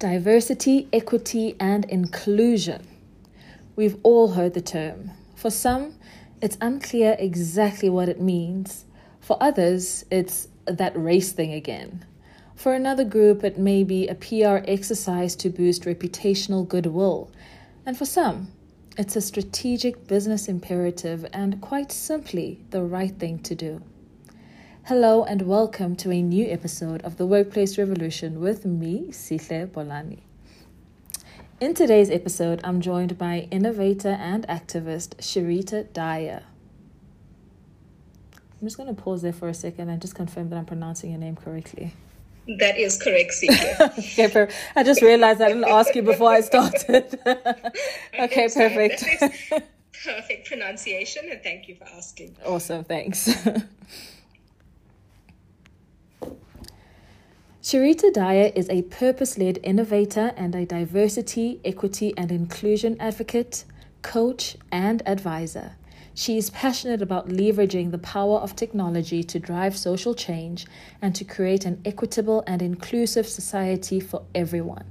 Diversity, 0.00 0.88
equity, 0.94 1.56
and 1.60 1.84
inclusion. 1.84 2.86
We've 3.76 3.98
all 4.02 4.28
heard 4.28 4.54
the 4.54 4.62
term. 4.62 5.10
For 5.34 5.50
some, 5.50 5.96
it's 6.40 6.56
unclear 6.62 7.16
exactly 7.18 7.90
what 7.90 8.08
it 8.08 8.18
means. 8.18 8.86
For 9.20 9.36
others, 9.42 10.06
it's 10.10 10.48
that 10.64 10.96
race 10.96 11.32
thing 11.32 11.52
again. 11.52 12.06
For 12.54 12.72
another 12.72 13.04
group, 13.04 13.44
it 13.44 13.58
may 13.58 13.84
be 13.84 14.08
a 14.08 14.14
PR 14.14 14.64
exercise 14.66 15.36
to 15.36 15.50
boost 15.50 15.82
reputational 15.82 16.66
goodwill. 16.66 17.30
And 17.84 17.94
for 17.94 18.06
some, 18.06 18.48
it's 18.96 19.16
a 19.16 19.20
strategic 19.20 20.06
business 20.06 20.48
imperative 20.48 21.26
and 21.34 21.60
quite 21.60 21.92
simply 21.92 22.64
the 22.70 22.82
right 22.82 23.14
thing 23.14 23.40
to 23.40 23.54
do. 23.54 23.82
Hello 24.86 25.22
and 25.22 25.42
welcome 25.42 25.94
to 25.96 26.10
a 26.10 26.20
new 26.20 26.50
episode 26.50 27.02
of 27.02 27.16
the 27.16 27.26
Workplace 27.26 27.78
Revolution 27.78 28.40
with 28.40 28.64
me, 28.64 29.08
Sihle 29.10 29.68
Bolani. 29.68 30.20
In 31.60 31.74
today's 31.74 32.10
episode, 32.10 32.60
I'm 32.64 32.80
joined 32.80 33.16
by 33.16 33.46
innovator 33.52 34.08
and 34.08 34.44
activist 34.48 35.16
Sharita 35.18 35.86
Daya. 35.92 36.42
I'm 38.34 38.66
just 38.66 38.78
going 38.78 38.92
to 38.92 39.00
pause 39.00 39.22
there 39.22 39.34
for 39.34 39.48
a 39.48 39.54
second 39.54 39.90
and 39.90 40.00
just 40.00 40.16
confirm 40.16 40.48
that 40.48 40.56
I'm 40.56 40.64
pronouncing 40.64 41.10
your 41.10 41.20
name 41.20 41.36
correctly. 41.36 41.92
That 42.58 42.76
is 42.76 43.00
correct, 43.00 43.32
Sihle. 43.32 44.18
okay, 44.18 44.52
I 44.74 44.82
just 44.82 45.02
realized 45.02 45.40
I 45.40 45.48
didn't 45.48 45.68
ask 45.68 45.94
you 45.94 46.02
before 46.02 46.32
I 46.32 46.40
started. 46.40 47.20
okay, 48.18 48.48
perfect. 48.48 49.04
perfect 50.04 50.48
pronunciation, 50.48 51.28
and 51.30 51.40
thank 51.42 51.68
you 51.68 51.76
for 51.76 51.84
asking. 51.84 52.34
Awesome, 52.44 52.82
thanks. 52.82 53.30
Sharita 57.70 58.10
Daya 58.10 58.52
is 58.56 58.68
a 58.68 58.82
purpose 58.82 59.38
led 59.38 59.60
innovator 59.62 60.32
and 60.36 60.56
a 60.56 60.66
diversity, 60.66 61.60
equity, 61.64 62.12
and 62.16 62.32
inclusion 62.32 62.96
advocate, 62.98 63.64
coach, 64.02 64.56
and 64.72 65.04
advisor. 65.06 65.76
She 66.12 66.36
is 66.36 66.50
passionate 66.50 67.00
about 67.00 67.28
leveraging 67.28 67.92
the 67.92 67.98
power 67.98 68.38
of 68.38 68.56
technology 68.56 69.22
to 69.22 69.38
drive 69.38 69.78
social 69.78 70.16
change 70.16 70.66
and 71.00 71.14
to 71.14 71.22
create 71.22 71.64
an 71.64 71.80
equitable 71.84 72.42
and 72.44 72.60
inclusive 72.60 73.28
society 73.28 74.00
for 74.00 74.24
everyone. 74.34 74.86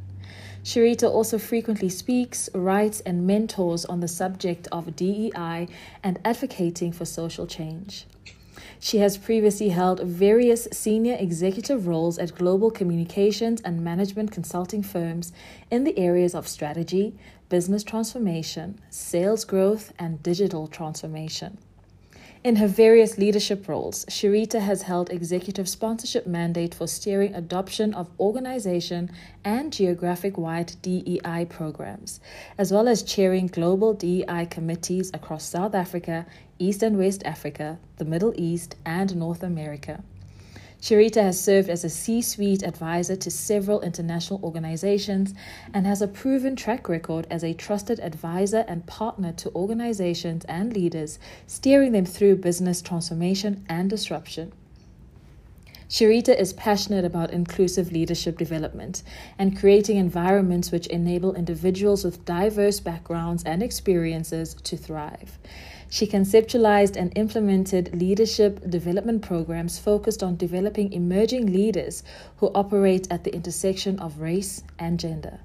Sharita 0.63 1.09
also 1.09 1.37
frequently 1.37 1.89
speaks, 1.89 2.49
writes, 2.53 3.01
and 3.01 3.27
mentors 3.27 3.83
on 3.83 3.99
the 3.99 4.07
subject 4.07 4.69
of 4.71 4.95
DEI 4.95 5.67
and 6.01 6.17
advocating 6.23 6.93
for 6.93 7.03
social 7.03 7.45
change. 7.45 8.05
She 8.81 8.99
has 8.99 9.17
previously 9.17 9.69
held 9.69 9.99
various 9.99 10.65
senior 10.71 11.17
executive 11.19 11.85
roles 11.85 12.17
at 12.17 12.35
global 12.35 12.71
communications 12.71 13.59
and 13.61 13.83
management 13.83 14.31
consulting 14.31 14.83
firms 14.83 15.33
in 15.69 15.83
the 15.83 15.97
areas 15.99 16.33
of 16.33 16.47
strategy, 16.47 17.13
business 17.49 17.83
transformation, 17.83 18.79
sales 18.89 19.43
growth, 19.43 19.91
and 19.99 20.23
digital 20.23 20.67
transformation. 20.67 21.57
In 22.41 22.55
her 22.55 22.67
various 22.67 23.17
leadership 23.17 23.67
roles, 23.67 24.05
Sharita 24.05 24.61
has 24.61 24.83
held 24.83 25.09
executive 25.09 25.67
sponsorship 25.67 26.25
mandate 26.25 26.73
for 26.73 26.87
steering 26.87 27.35
adoption 27.35 27.93
of 27.93 28.09
organization 28.17 29.11
and 29.43 29.73
geographic 29.73 30.37
wide 30.37 30.71
DEI 30.81 31.47
programs, 31.49 32.21
as 32.57 32.71
well 32.71 32.87
as 32.87 33.03
chairing 33.03 33.47
global 33.47 33.93
DEI 33.93 34.47
committees 34.49 35.11
across 35.13 35.43
South 35.43 35.75
Africa, 35.75 36.25
East 36.59 36.83
and 36.83 36.97
West 36.97 37.23
Africa, 37.23 37.79
the 37.97 38.05
Middle 38.05 38.33
East, 38.35 38.75
and 38.85 39.15
North 39.15 39.41
America. 39.41 40.03
Sharita 40.81 41.21
has 41.21 41.41
served 41.41 41.69
as 41.69 41.83
a 41.83 41.89
C 41.89 42.21
suite 42.21 42.63
advisor 42.63 43.15
to 43.17 43.31
several 43.31 43.81
international 43.81 44.39
organizations 44.43 45.33
and 45.73 45.85
has 45.85 46.01
a 46.01 46.07
proven 46.07 46.55
track 46.55 46.87
record 46.87 47.27
as 47.29 47.43
a 47.43 47.53
trusted 47.53 47.99
advisor 47.99 48.63
and 48.67 48.85
partner 48.85 49.33
to 49.33 49.53
organizations 49.53 50.45
and 50.45 50.73
leaders, 50.73 51.19
steering 51.47 51.91
them 51.91 52.05
through 52.05 52.37
business 52.37 52.81
transformation 52.81 53.65
and 53.67 53.89
disruption. 53.89 54.53
Sharita 55.89 56.39
is 56.39 56.53
passionate 56.53 57.03
about 57.03 57.31
inclusive 57.31 57.91
leadership 57.91 58.37
development 58.37 59.01
and 59.39 59.59
creating 59.59 59.97
environments 59.97 60.71
which 60.71 60.85
enable 60.87 61.33
individuals 61.33 62.05
with 62.05 62.23
diverse 62.25 62.79
backgrounds 62.79 63.43
and 63.43 63.63
experiences 63.63 64.53
to 64.53 64.77
thrive. 64.77 65.39
She 65.91 66.05
conceptualized 66.05 66.95
and 66.95 67.11
implemented 67.17 67.99
leadership 67.99 68.69
development 68.69 69.23
programs 69.23 69.79
focused 69.79 70.21
on 70.21 70.37
developing 70.37 70.93
emerging 70.93 71.51
leaders 71.51 72.03
who 72.37 72.51
operate 72.53 73.07
at 73.09 73.23
the 73.23 73.33
intersection 73.33 73.97
of 73.97 74.19
race 74.19 74.61
and 74.77 74.99
gender. 74.99 75.39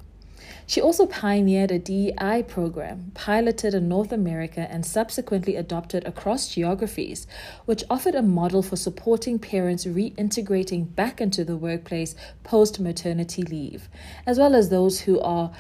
She 0.67 0.83
also 0.83 1.07
pioneered 1.07 1.71
a 1.71 1.79
DEI 1.79 2.45
program, 2.47 3.13
piloted 3.15 3.75
in 3.75 3.89
North 3.89 4.13
America, 4.13 4.67
and 4.71 4.85
subsequently 4.85 5.57
adopted 5.57 6.07
across 6.07 6.49
geographies, 6.55 7.27
which 7.65 7.85
offered 7.89 8.15
a 8.15 8.23
model 8.23 8.63
for 8.63 8.77
supporting 8.77 9.39
parents 9.39 9.87
reintegrating 9.87 10.95
back 10.95 11.23
into 11.23 11.45
the 11.45 11.57
workplace 11.57 12.15
post 12.43 12.81
maternity 12.81 13.43
leave, 13.43 13.89
as 14.27 14.39
well 14.39 14.55
as 14.55 14.69
those 14.69 15.01
who 15.01 15.21
are 15.21 15.53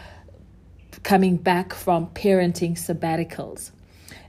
coming 1.03 1.37
back 1.37 1.72
from 1.72 2.09
parenting 2.09 2.72
sabbaticals. 2.72 3.71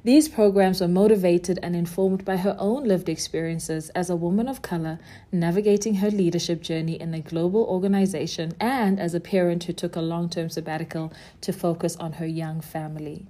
These 0.05 0.29
programs 0.29 0.81
were 0.81 0.87
motivated 0.87 1.57
and 1.63 1.75
informed 1.75 2.25
by 2.25 2.37
her 2.37 2.55
own 2.59 2.83
lived 2.83 3.09
experiences 3.09 3.89
as 3.95 4.07
a 4.07 4.15
woman 4.15 4.47
of 4.47 4.61
color 4.61 4.99
navigating 5.31 5.95
her 5.95 6.11
leadership 6.11 6.61
journey 6.61 7.01
in 7.01 7.11
a 7.15 7.21
global 7.21 7.63
organization 7.63 8.53
and 8.59 8.99
as 8.99 9.15
a 9.15 9.19
parent 9.19 9.63
who 9.63 9.73
took 9.73 9.95
a 9.95 10.01
long 10.01 10.29
term 10.29 10.47
sabbatical 10.47 11.11
to 11.41 11.51
focus 11.51 11.95
on 11.95 12.13
her 12.13 12.25
young 12.27 12.61
family. 12.61 13.25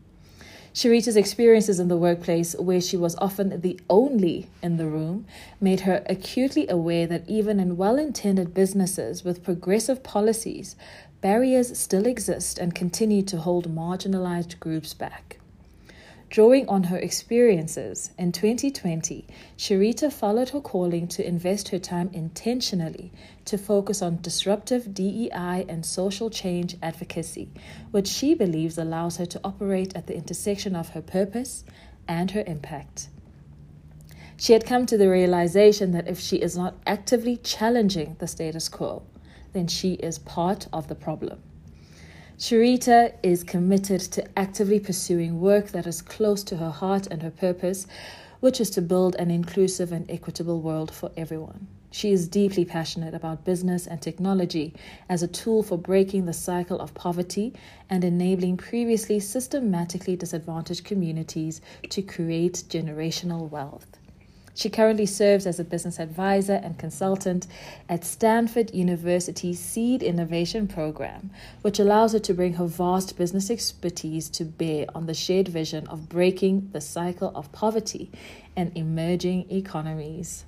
Sharita's 0.74 1.16
experiences 1.16 1.80
in 1.80 1.88
the 1.88 1.96
workplace, 1.96 2.58
where 2.58 2.82
she 2.82 2.98
was 2.98 3.16
often 3.20 3.62
the 3.62 3.80
only 3.90 4.50
in 4.62 4.76
the 4.76 4.88
room, 4.88 5.26
made 5.62 5.80
her 5.88 6.04
acutely 6.08 6.68
aware 6.68 7.08
that 7.08 7.24
even 7.26 7.58
in 7.62 7.78
well 7.78 7.98
intended 7.98 8.54
businesses 8.54 9.24
with 9.24 9.46
progressive 9.46 10.04
policies, 10.04 10.76
barriers 11.22 11.80
still 11.80 12.06
exist 12.06 12.60
and 12.60 12.76
continue 12.76 13.22
to 13.22 13.38
hold 13.38 13.74
marginalized 13.74 14.60
groups 14.60 14.94
back. 14.94 15.40
Drawing 16.30 16.68
on 16.68 16.84
her 16.84 16.98
experiences, 16.98 18.12
in 18.18 18.32
2020, 18.32 19.26
Sharita 19.58 20.12
followed 20.12 20.50
her 20.50 20.60
calling 20.60 21.08
to 21.10 21.26
invest 21.26 21.70
her 21.70 21.80
time 21.80 22.10
intentionally 22.14 23.12
to 23.46 23.58
focus 23.58 24.02
on 24.02 24.22
disruptive 24.22 24.94
DEI 24.94 25.66
and 25.70 25.86
social 25.86 26.30
change 26.30 26.78
advocacy, 26.82 27.50
which 27.92 28.08
she 28.08 28.34
believes 28.34 28.78
allows 28.78 29.18
her 29.18 29.26
to 29.28 29.40
operate 29.44 29.96
at 29.96 30.08
the 30.08 30.16
intersection 30.16 30.76
of 30.76 30.90
her 30.90 31.02
purpose 31.02 31.64
and 32.08 32.32
her 32.32 32.44
impact. 32.48 33.08
She 34.36 34.54
had 34.54 34.66
come 34.66 34.86
to 34.88 34.98
the 34.98 35.10
realization 35.10 35.92
that 35.92 36.08
if 36.08 36.20
she 36.20 36.38
is 36.38 36.58
not 36.58 36.76
actively 36.86 37.38
challenging 37.38 38.18
the 38.20 38.28
status 38.28 38.68
quo, 38.68 39.04
then 39.54 39.68
she 39.68 39.94
is 39.94 40.20
part 40.20 40.68
of 40.74 40.88
the 40.90 40.96
problem. 40.96 41.42
Sharita 42.38 43.14
is 43.24 43.46
committed 43.46 44.02
to 44.02 44.28
actively 44.38 44.78
pursuing 44.78 45.40
work 45.40 45.70
that 45.70 45.88
is 45.88 46.02
close 46.02 46.44
to 46.44 46.58
her 46.58 46.70
heart 46.70 47.08
and 47.08 47.24
her 47.24 47.32
purpose, 47.32 47.88
which 48.42 48.60
is 48.60 48.70
to 48.72 48.82
build 48.82 49.16
an 49.16 49.32
inclusive 49.32 49.94
and 49.94 50.06
equitable 50.12 50.60
world 50.60 50.92
for 50.92 51.12
everyone. 51.16 51.68
She 51.92 52.12
is 52.12 52.28
deeply 52.28 52.66
passionate 52.66 53.14
about 53.14 53.46
business 53.46 53.88
and 53.88 54.02
technology 54.02 54.74
as 55.08 55.24
a 55.24 55.30
tool 55.30 55.64
for 55.64 55.78
breaking 55.78 56.26
the 56.26 56.34
cycle 56.34 56.82
of 56.82 56.94
poverty 56.94 57.54
and 57.90 58.04
enabling 58.04 58.58
previously 58.58 59.22
systematically 59.22 60.18
disadvantaged 60.18 60.84
communities 60.84 61.62
to 61.90 62.02
create 62.02 62.66
generational 62.68 63.50
wealth. 63.50 63.98
She 64.56 64.70
currently 64.70 65.06
serves 65.06 65.46
as 65.46 65.60
a 65.60 65.66
business 65.66 66.00
advisor 66.00 66.54
and 66.54 66.80
consultant 66.80 67.46
at 67.90 68.06
Stanford 68.06 68.74
University's 68.74 69.60
Seed 69.60 70.02
Innovation 70.02 70.66
Program, 70.66 71.30
which 71.62 71.78
allows 71.78 72.14
her 72.14 72.20
to 72.20 72.34
bring 72.34 72.54
her 72.54 72.66
vast 72.66 73.18
business 73.18 73.52
expertise 73.52 74.30
to 74.30 74.46
bear 74.46 74.86
on 74.96 75.08
the 75.08 75.14
shared 75.14 75.50
vision 75.50 75.86
of 75.88 76.08
breaking 76.08 76.70
the 76.72 76.80
cycle 76.80 77.34
of 77.36 77.52
poverty 77.52 78.10
and 78.56 78.72
emerging 78.78 79.52
economies. 79.52 80.46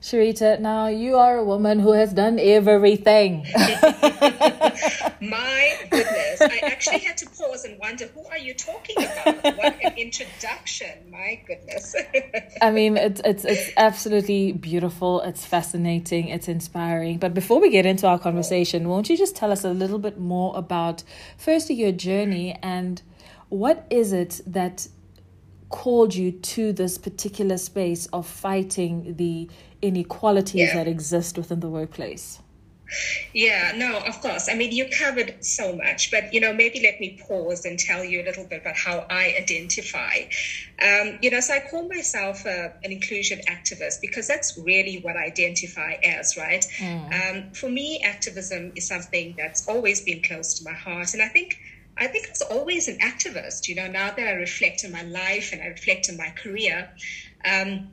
Sharita, 0.00 0.58
now 0.58 0.86
you 0.86 1.16
are 1.16 1.36
a 1.36 1.44
woman 1.44 1.78
who 1.78 1.92
has 1.92 2.14
done 2.14 2.38
everything. 2.38 3.46
My 5.20 5.76
goodness. 5.90 6.40
I 6.40 6.60
actually 6.62 7.00
had 7.00 7.18
to 7.18 7.28
pause 7.28 7.66
and 7.66 7.78
wonder 7.78 8.06
who 8.06 8.24
are 8.30 8.38
you 8.38 8.54
talking 8.54 8.96
about? 8.96 9.56
What 9.58 9.76
an 9.84 9.98
introduction. 9.98 11.10
My 11.10 11.42
goodness. 11.46 11.94
I 12.62 12.70
mean, 12.70 12.96
it's 12.96 13.20
it's 13.26 13.44
it's 13.44 13.70
absolutely 13.76 14.52
beautiful. 14.52 15.20
It's 15.20 15.44
fascinating. 15.44 16.28
It's 16.28 16.48
inspiring. 16.48 17.18
But 17.18 17.34
before 17.34 17.60
we 17.60 17.68
get 17.68 17.84
into 17.84 18.06
our 18.06 18.18
conversation, 18.18 18.88
won't 18.88 19.10
you 19.10 19.18
just 19.18 19.36
tell 19.36 19.52
us 19.52 19.64
a 19.64 19.70
little 19.70 19.98
bit 19.98 20.18
more 20.18 20.56
about 20.56 21.02
firstly 21.36 21.74
your 21.74 21.92
journey 21.92 22.58
and 22.62 23.02
what 23.50 23.86
is 23.90 24.14
it 24.14 24.40
that 24.46 24.88
called 25.70 26.14
you 26.14 26.32
to 26.32 26.72
this 26.72 26.98
particular 26.98 27.56
space 27.56 28.06
of 28.06 28.26
fighting 28.26 29.14
the 29.16 29.48
inequalities 29.80 30.68
yeah. 30.68 30.74
that 30.74 30.86
exist 30.86 31.38
within 31.38 31.60
the 31.60 31.68
workplace? 31.68 32.40
Yeah, 33.32 33.72
no, 33.76 33.98
of 33.98 34.20
course. 34.20 34.48
I 34.48 34.54
mean, 34.54 34.72
you 34.72 34.88
covered 34.98 35.44
so 35.44 35.76
much, 35.76 36.10
but 36.10 36.34
you 36.34 36.40
know, 36.40 36.52
maybe 36.52 36.80
let 36.82 37.00
me 37.00 37.20
pause 37.26 37.64
and 37.64 37.78
tell 37.78 38.02
you 38.02 38.22
a 38.22 38.24
little 38.24 38.44
bit 38.44 38.62
about 38.62 38.76
how 38.76 39.06
I 39.08 39.36
identify. 39.40 40.22
Um, 40.82 41.18
you 41.22 41.30
know, 41.30 41.40
so 41.40 41.54
I 41.54 41.60
call 41.60 41.88
myself 41.88 42.44
a, 42.46 42.74
an 42.82 42.90
inclusion 42.90 43.40
activist 43.48 44.00
because 44.00 44.26
that's 44.26 44.58
really 44.58 45.00
what 45.02 45.16
I 45.16 45.26
identify 45.26 45.92
as, 46.02 46.36
right? 46.36 46.66
Mm. 46.78 47.46
Um, 47.46 47.52
for 47.52 47.68
me, 47.68 48.00
activism 48.02 48.72
is 48.74 48.88
something 48.88 49.34
that's 49.38 49.68
always 49.68 50.00
been 50.02 50.22
close 50.22 50.54
to 50.54 50.64
my 50.64 50.74
heart, 50.74 51.14
and 51.14 51.22
I 51.22 51.28
think. 51.28 51.58
I 52.00 52.06
think 52.06 52.26
I 52.26 52.30
was 52.30 52.42
always 52.42 52.88
an 52.88 52.98
activist. 52.98 53.68
You 53.68 53.74
know, 53.76 53.86
now 53.86 54.10
that 54.10 54.26
I 54.26 54.32
reflect 54.32 54.84
on 54.84 54.90
my 54.90 55.02
life 55.02 55.52
and 55.52 55.62
I 55.62 55.66
reflect 55.66 56.08
on 56.08 56.16
my 56.16 56.30
career, 56.30 56.90
um, 57.44 57.90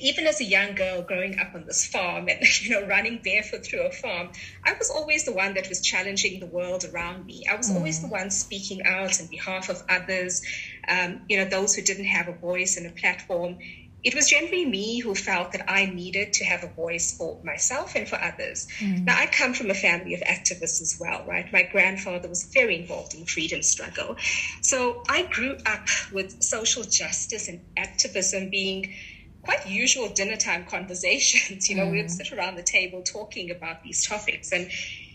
even 0.00 0.26
as 0.26 0.40
a 0.40 0.44
young 0.44 0.74
girl 0.74 1.02
growing 1.02 1.38
up 1.38 1.54
on 1.54 1.64
this 1.64 1.86
farm 1.86 2.28
and 2.28 2.40
you 2.60 2.70
know 2.70 2.86
running 2.86 3.20
barefoot 3.22 3.64
through 3.64 3.82
a 3.82 3.90
farm 3.90 4.30
i 4.64 4.72
was 4.72 4.90
always 4.90 5.24
the 5.24 5.32
one 5.32 5.54
that 5.54 5.68
was 5.68 5.80
challenging 5.80 6.40
the 6.40 6.46
world 6.46 6.84
around 6.92 7.24
me 7.24 7.44
i 7.50 7.54
was 7.54 7.70
mm. 7.70 7.76
always 7.76 8.00
the 8.00 8.08
one 8.08 8.30
speaking 8.30 8.82
out 8.84 9.20
on 9.20 9.26
behalf 9.28 9.68
of 9.68 9.82
others 9.88 10.42
um, 10.88 11.20
you 11.28 11.36
know 11.36 11.44
those 11.44 11.74
who 11.74 11.82
didn't 11.82 12.04
have 12.04 12.28
a 12.28 12.32
voice 12.32 12.76
and 12.76 12.86
a 12.86 12.90
platform 12.90 13.58
it 14.04 14.14
was 14.14 14.28
generally 14.28 14.64
me 14.64 15.00
who 15.00 15.14
felt 15.14 15.52
that 15.52 15.68
I 15.68 15.86
needed 15.86 16.32
to 16.34 16.44
have 16.44 16.62
a 16.62 16.68
voice 16.68 17.16
for 17.16 17.40
myself 17.42 17.96
and 17.96 18.08
for 18.08 18.16
others. 18.16 18.68
Mm. 18.78 19.04
Now, 19.04 19.18
I 19.18 19.26
come 19.26 19.52
from 19.52 19.70
a 19.70 19.74
family 19.74 20.14
of 20.14 20.20
activists 20.20 20.80
as 20.80 20.96
well, 21.00 21.24
right? 21.26 21.52
My 21.52 21.64
grandfather 21.64 22.28
was 22.28 22.44
very 22.44 22.76
involved 22.76 23.14
in 23.14 23.24
freedom 23.24 23.62
struggle. 23.62 24.16
So 24.62 25.02
I 25.08 25.22
grew 25.24 25.56
up 25.66 25.88
with 26.12 26.42
social 26.42 26.84
justice 26.84 27.48
and 27.48 27.60
activism 27.76 28.50
being 28.50 28.94
quite 29.42 29.66
usual 29.66 30.08
dinner 30.08 30.36
time 30.36 30.66
conversations. 30.70 31.68
You 31.68 31.76
know, 31.76 31.86
mm. 31.86 31.92
we 31.92 32.02
would 32.02 32.10
sit 32.10 32.32
around 32.32 32.56
the 32.56 32.62
table 32.62 33.02
talking 33.02 33.50
about 33.50 33.82
these 33.82 34.06
topics, 34.06 34.52
and 34.52 34.70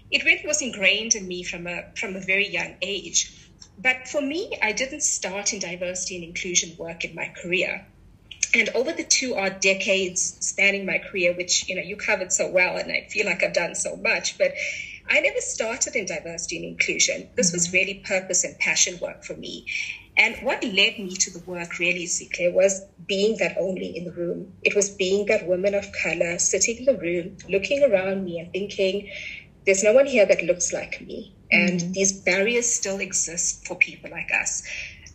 it 0.10 0.26
really 0.26 0.46
was 0.46 0.62
ingrained 0.62 1.16
in 1.16 1.28
me 1.28 1.44
from 1.44 1.68
a 1.68 1.84
from 1.96 2.16
a 2.16 2.20
very 2.20 2.48
young 2.50 2.76
age. 2.82 3.38
But 3.78 4.08
for 4.08 4.22
me, 4.22 4.58
I 4.62 4.74
didn't 4.74 5.02
start 5.02 5.54
in 5.54 5.60
diversity 5.60 6.16
and 6.16 6.26
inclusion 6.26 6.76
work 6.78 7.06
in 7.06 7.16
my 7.16 7.32
career. 7.42 7.86
And 8.54 8.70
over 8.70 8.92
the 8.92 9.04
two 9.04 9.36
odd 9.36 9.62
decades 9.62 10.38
spanning 10.42 10.86
my 10.86 10.98
career, 10.98 11.34
which 11.34 11.70
you 11.70 11.76
know 11.76 11.82
you 11.82 11.96
covered 11.96 12.34
so 12.34 12.50
well, 12.50 12.78
and 12.78 12.92
I 12.92 13.08
feel 13.10 13.26
like 13.26 13.44
I've 13.44 13.54
done 13.54 13.76
so 13.76 13.96
much, 13.96 14.38
but 14.38 14.54
I 15.10 15.20
never 15.20 15.40
started 15.42 15.96
in 15.96 16.06
diversity 16.06 16.58
and 16.58 16.66
inclusion. 16.66 17.30
This 17.36 17.48
mm-hmm. 17.48 17.56
was 17.56 17.74
really 17.74 17.96
purpose 18.06 18.44
and 18.44 18.58
passion 18.60 19.00
work 19.02 19.24
for 19.24 19.36
me. 19.36 19.68
And 20.18 20.36
what 20.44 20.64
led 20.64 21.00
me 21.00 21.16
to 21.16 21.32
the 21.32 21.44
work 21.46 21.80
really, 21.80 22.06
Sihle, 22.06 22.54
was 22.54 22.82
being 23.08 23.38
that 23.38 23.58
only 23.58 23.98
in 23.98 24.06
the 24.06 24.12
room. 24.12 24.54
It 24.62 24.76
was 24.76 24.90
being 24.90 25.26
that 25.28 25.48
woman 25.48 25.74
of 25.74 25.92
color 26.04 26.38
sitting 26.38 26.78
in 26.78 26.86
the 26.86 26.98
room, 26.98 27.38
looking 27.50 27.84
around 27.84 28.26
me 28.26 28.40
and 28.40 28.52
thinking, 28.52 29.10
there's 29.66 29.84
no 29.84 29.94
one 29.94 30.06
here 30.06 30.26
that 30.26 30.44
looks 30.44 30.74
like 30.74 31.02
me. 31.02 31.34
And 31.52 31.80
mm-hmm. 31.80 31.92
these 31.92 32.22
barriers 32.22 32.72
still 32.72 33.00
exist 33.00 33.66
for 33.66 33.76
people 33.76 34.12
like 34.12 34.32
us. 34.34 34.64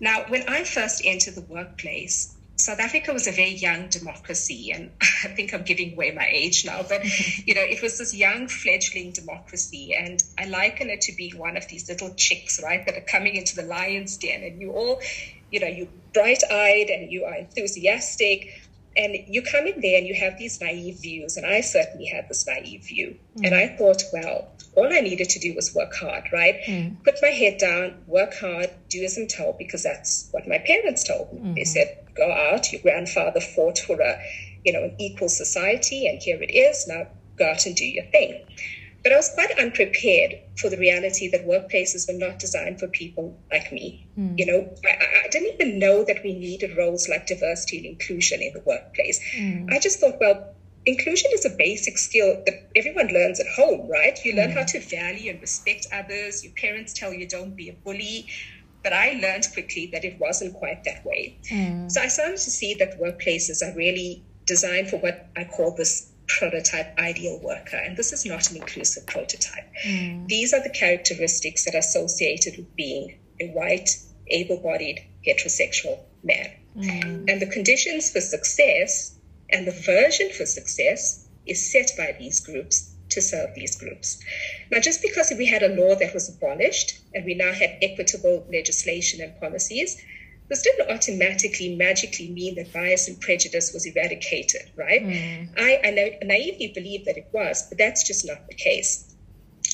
Now, 0.00 0.24
when 0.28 0.44
I 0.48 0.64
first 0.64 1.02
entered 1.04 1.34
the 1.34 1.42
workplace, 1.42 2.35
South 2.58 2.80
Africa 2.80 3.12
was 3.12 3.26
a 3.26 3.32
very 3.32 3.54
young 3.54 3.88
democracy, 3.88 4.72
and 4.72 4.90
I 5.00 5.28
think 5.28 5.52
I'm 5.52 5.62
giving 5.62 5.92
away 5.92 6.10
my 6.12 6.26
age 6.30 6.64
now, 6.64 6.82
but 6.82 7.04
you 7.46 7.54
know, 7.54 7.60
it 7.60 7.82
was 7.82 7.98
this 7.98 8.14
young 8.14 8.48
fledgling 8.48 9.12
democracy, 9.12 9.94
and 9.94 10.22
I 10.38 10.46
liken 10.46 10.90
it 10.90 11.02
to 11.02 11.16
being 11.16 11.38
one 11.38 11.56
of 11.56 11.68
these 11.68 11.88
little 11.88 12.14
chicks, 12.14 12.60
right, 12.62 12.84
that 12.86 12.96
are 12.96 13.02
coming 13.02 13.36
into 13.36 13.56
the 13.56 13.62
lion's 13.62 14.16
den, 14.16 14.42
and 14.42 14.60
you 14.60 14.72
all, 14.72 15.00
you 15.50 15.60
know, 15.60 15.66
you 15.66 15.88
bright 16.12 16.42
eyed 16.50 16.88
and 16.88 17.12
you 17.12 17.24
are 17.24 17.34
enthusiastic, 17.34 18.62
and 18.96 19.14
you 19.28 19.42
come 19.42 19.66
in 19.66 19.80
there 19.82 19.98
and 19.98 20.06
you 20.06 20.14
have 20.14 20.38
these 20.38 20.60
naive 20.60 21.00
views, 21.00 21.36
and 21.36 21.44
I 21.44 21.60
certainly 21.60 22.06
had 22.06 22.28
this 22.28 22.46
naive 22.46 22.84
view, 22.84 23.16
mm. 23.36 23.46
and 23.46 23.54
I 23.54 23.68
thought, 23.76 24.02
well, 24.12 24.48
all 24.76 24.92
I 24.92 25.00
needed 25.00 25.30
to 25.30 25.38
do 25.38 25.54
was 25.54 25.74
work 25.74 25.94
hard, 25.94 26.24
right? 26.32 26.60
Mm. 26.66 27.02
Put 27.02 27.16
my 27.22 27.28
head 27.28 27.58
down, 27.58 28.02
work 28.06 28.34
hard, 28.34 28.70
do 28.88 29.02
as 29.02 29.16
I'm 29.16 29.26
told, 29.26 29.58
because 29.58 29.82
that's 29.82 30.28
what 30.32 30.46
my 30.46 30.58
parents 30.58 31.02
told 31.02 31.32
me. 31.32 31.40
Mm-hmm. 31.40 31.54
They 31.54 31.64
said, 31.64 32.06
go 32.14 32.30
out. 32.30 32.72
Your 32.72 32.82
grandfather 32.82 33.40
fought 33.40 33.78
for 33.78 34.00
a, 34.00 34.20
you 34.64 34.72
know, 34.72 34.84
an 34.84 34.96
equal 34.98 35.28
society, 35.28 36.06
and 36.06 36.22
here 36.22 36.40
it 36.42 36.52
is. 36.52 36.86
Now 36.86 37.06
go 37.36 37.50
out 37.50 37.66
and 37.66 37.74
do 37.74 37.86
your 37.86 38.04
thing. 38.04 38.44
But 39.02 39.12
I 39.12 39.16
was 39.16 39.30
quite 39.34 39.56
unprepared 39.56 40.40
for 40.58 40.68
the 40.68 40.76
reality 40.78 41.28
that 41.30 41.46
workplaces 41.46 42.08
were 42.08 42.18
not 42.18 42.40
designed 42.40 42.80
for 42.80 42.88
people 42.88 43.38
like 43.52 43.70
me. 43.70 44.04
Mm. 44.18 44.36
You 44.36 44.46
know, 44.46 44.74
I, 44.84 45.24
I, 45.24 45.28
didn't 45.28 45.54
even 45.54 45.78
know 45.78 46.02
that 46.02 46.24
we 46.24 46.36
needed 46.36 46.76
roles 46.76 47.08
like 47.08 47.28
diversity 47.28 47.76
and 47.76 47.86
inclusion 47.86 48.42
in 48.42 48.52
the 48.52 48.62
workplace. 48.66 49.20
Mm. 49.36 49.72
I 49.72 49.78
just 49.78 50.00
thought, 50.00 50.18
well, 50.18 50.55
inclusion 50.86 51.30
is 51.34 51.44
a 51.44 51.50
basic 51.50 51.98
skill 51.98 52.42
that 52.46 52.70
everyone 52.74 53.08
learns 53.08 53.40
at 53.40 53.46
home, 53.48 53.88
right? 53.88 54.18
You 54.24 54.34
learn 54.34 54.50
mm. 54.50 54.54
how 54.54 54.64
to 54.64 54.80
value 54.80 55.32
and 55.32 55.40
respect 55.40 55.88
others. 55.92 56.44
Your 56.44 56.52
parents 56.54 56.92
tell 56.92 57.12
you 57.12 57.26
don't 57.28 57.54
be 57.54 57.68
a 57.68 57.72
bully. 57.72 58.26
But 58.82 58.92
I 58.92 59.18
learned 59.20 59.48
quickly 59.52 59.90
that 59.92 60.04
it 60.04 60.18
wasn't 60.20 60.54
quite 60.54 60.84
that 60.84 61.04
way. 61.04 61.38
Mm. 61.50 61.90
So 61.90 62.00
I 62.00 62.06
started 62.06 62.36
to 62.36 62.50
see 62.50 62.74
that 62.74 63.00
workplaces 63.00 63.60
are 63.60 63.76
really 63.76 64.24
designed 64.46 64.88
for 64.88 64.98
what 64.98 65.28
I 65.36 65.42
call 65.42 65.74
this 65.74 66.12
prototype 66.28 66.96
ideal 66.96 67.40
worker. 67.42 67.76
And 67.76 67.96
this 67.96 68.12
is 68.12 68.24
not 68.24 68.48
an 68.50 68.58
inclusive 68.58 69.04
prototype. 69.06 69.64
Mm. 69.84 70.28
These 70.28 70.54
are 70.54 70.62
the 70.62 70.70
characteristics 70.70 71.64
that 71.64 71.74
are 71.74 71.78
associated 71.78 72.56
with 72.56 72.76
being 72.76 73.18
a 73.40 73.48
white, 73.48 73.90
able 74.28 74.58
bodied, 74.58 75.04
heterosexual 75.26 75.98
man. 76.22 76.52
Mm. 76.76 77.28
And 77.28 77.42
the 77.42 77.46
conditions 77.46 78.12
for 78.12 78.20
success 78.20 79.15
and 79.50 79.66
the 79.66 79.72
version 79.72 80.30
for 80.30 80.46
success 80.46 81.26
is 81.46 81.70
set 81.72 81.92
by 81.96 82.16
these 82.18 82.40
groups 82.40 82.94
to 83.10 83.20
serve 83.22 83.54
these 83.54 83.76
groups. 83.76 84.18
Now, 84.70 84.80
just 84.80 85.00
because 85.00 85.32
we 85.36 85.46
had 85.46 85.62
a 85.62 85.68
law 85.68 85.94
that 85.94 86.12
was 86.12 86.28
abolished 86.28 87.00
and 87.14 87.24
we 87.24 87.34
now 87.34 87.52
have 87.52 87.70
equitable 87.80 88.46
legislation 88.52 89.20
and 89.20 89.38
policies, 89.40 90.02
this 90.48 90.62
didn't 90.62 90.90
automatically, 90.90 91.74
magically 91.76 92.28
mean 92.28 92.54
that 92.56 92.72
bias 92.72 93.08
and 93.08 93.20
prejudice 93.20 93.72
was 93.72 93.86
eradicated, 93.86 94.70
right? 94.76 95.02
Mm. 95.02 95.48
I, 95.56 95.80
I 95.84 95.90
na- 95.90 96.18
naively 96.22 96.72
believe 96.74 97.04
that 97.06 97.16
it 97.16 97.28
was, 97.32 97.64
but 97.68 97.78
that's 97.78 98.04
just 98.04 98.26
not 98.26 98.46
the 98.48 98.54
case. 98.54 99.14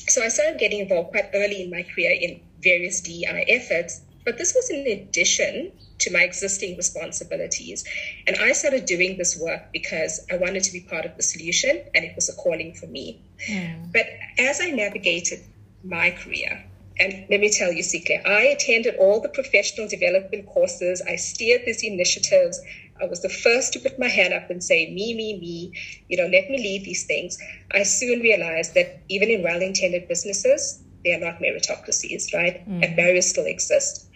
So 0.07 0.23
I 0.23 0.29
started 0.29 0.59
getting 0.59 0.79
involved 0.79 1.11
quite 1.11 1.29
early 1.33 1.63
in 1.63 1.69
my 1.69 1.83
career 1.83 2.11
in 2.11 2.41
various 2.61 3.01
DEI 3.01 3.45
efforts, 3.49 4.01
but 4.25 4.37
this 4.37 4.55
was 4.55 4.69
in 4.69 4.87
addition 4.87 5.71
to 6.03 6.11
my 6.11 6.23
existing 6.23 6.77
responsibilities. 6.77 7.83
And 8.27 8.37
I 8.37 8.51
started 8.53 8.85
doing 8.85 9.17
this 9.17 9.39
work 9.39 9.71
because 9.71 10.25
I 10.31 10.37
wanted 10.37 10.63
to 10.63 10.73
be 10.73 10.81
part 10.81 11.05
of 11.05 11.15
the 11.17 11.23
solution 11.23 11.83
and 11.95 12.05
it 12.05 12.15
was 12.15 12.29
a 12.29 12.35
calling 12.35 12.73
for 12.73 12.87
me. 12.87 13.21
Mm. 13.49 13.91
But 13.91 14.05
as 14.37 14.61
I 14.61 14.69
navigated 14.71 15.39
my 15.83 16.11
career, 16.11 16.65
and 16.99 17.25
let 17.29 17.39
me 17.39 17.49
tell 17.49 17.71
you, 17.71 17.81
Sihle, 17.81 18.25
I 18.25 18.43
attended 18.43 18.95
all 18.97 19.19
the 19.19 19.29
professional 19.29 19.87
development 19.87 20.45
courses. 20.45 21.01
I 21.01 21.15
steered 21.15 21.61
these 21.65 21.83
initiatives. 21.83 22.61
I 23.01 23.05
was 23.05 23.21
the 23.21 23.29
first 23.29 23.73
to 23.73 23.79
put 23.79 23.97
my 23.97 24.07
hand 24.07 24.33
up 24.33 24.49
and 24.51 24.63
say, 24.63 24.93
me, 24.93 25.15
me, 25.15 25.39
me, 25.39 25.73
you 26.07 26.17
know, 26.17 26.27
let 26.27 26.49
me 26.49 26.57
lead 26.57 26.85
these 26.85 27.05
things. 27.05 27.37
I 27.71 27.83
soon 27.83 28.19
realized 28.19 28.75
that 28.75 29.01
even 29.09 29.29
in 29.29 29.41
well 29.41 29.61
intended 29.61 30.07
businesses, 30.07 30.83
they 31.03 31.13
are 31.13 31.19
not 31.19 31.39
meritocracies, 31.39 32.33
right? 32.33 32.67
Mm. 32.69 32.85
And 32.85 32.95
barriers 32.95 33.29
still 33.29 33.45
exist. 33.45 34.07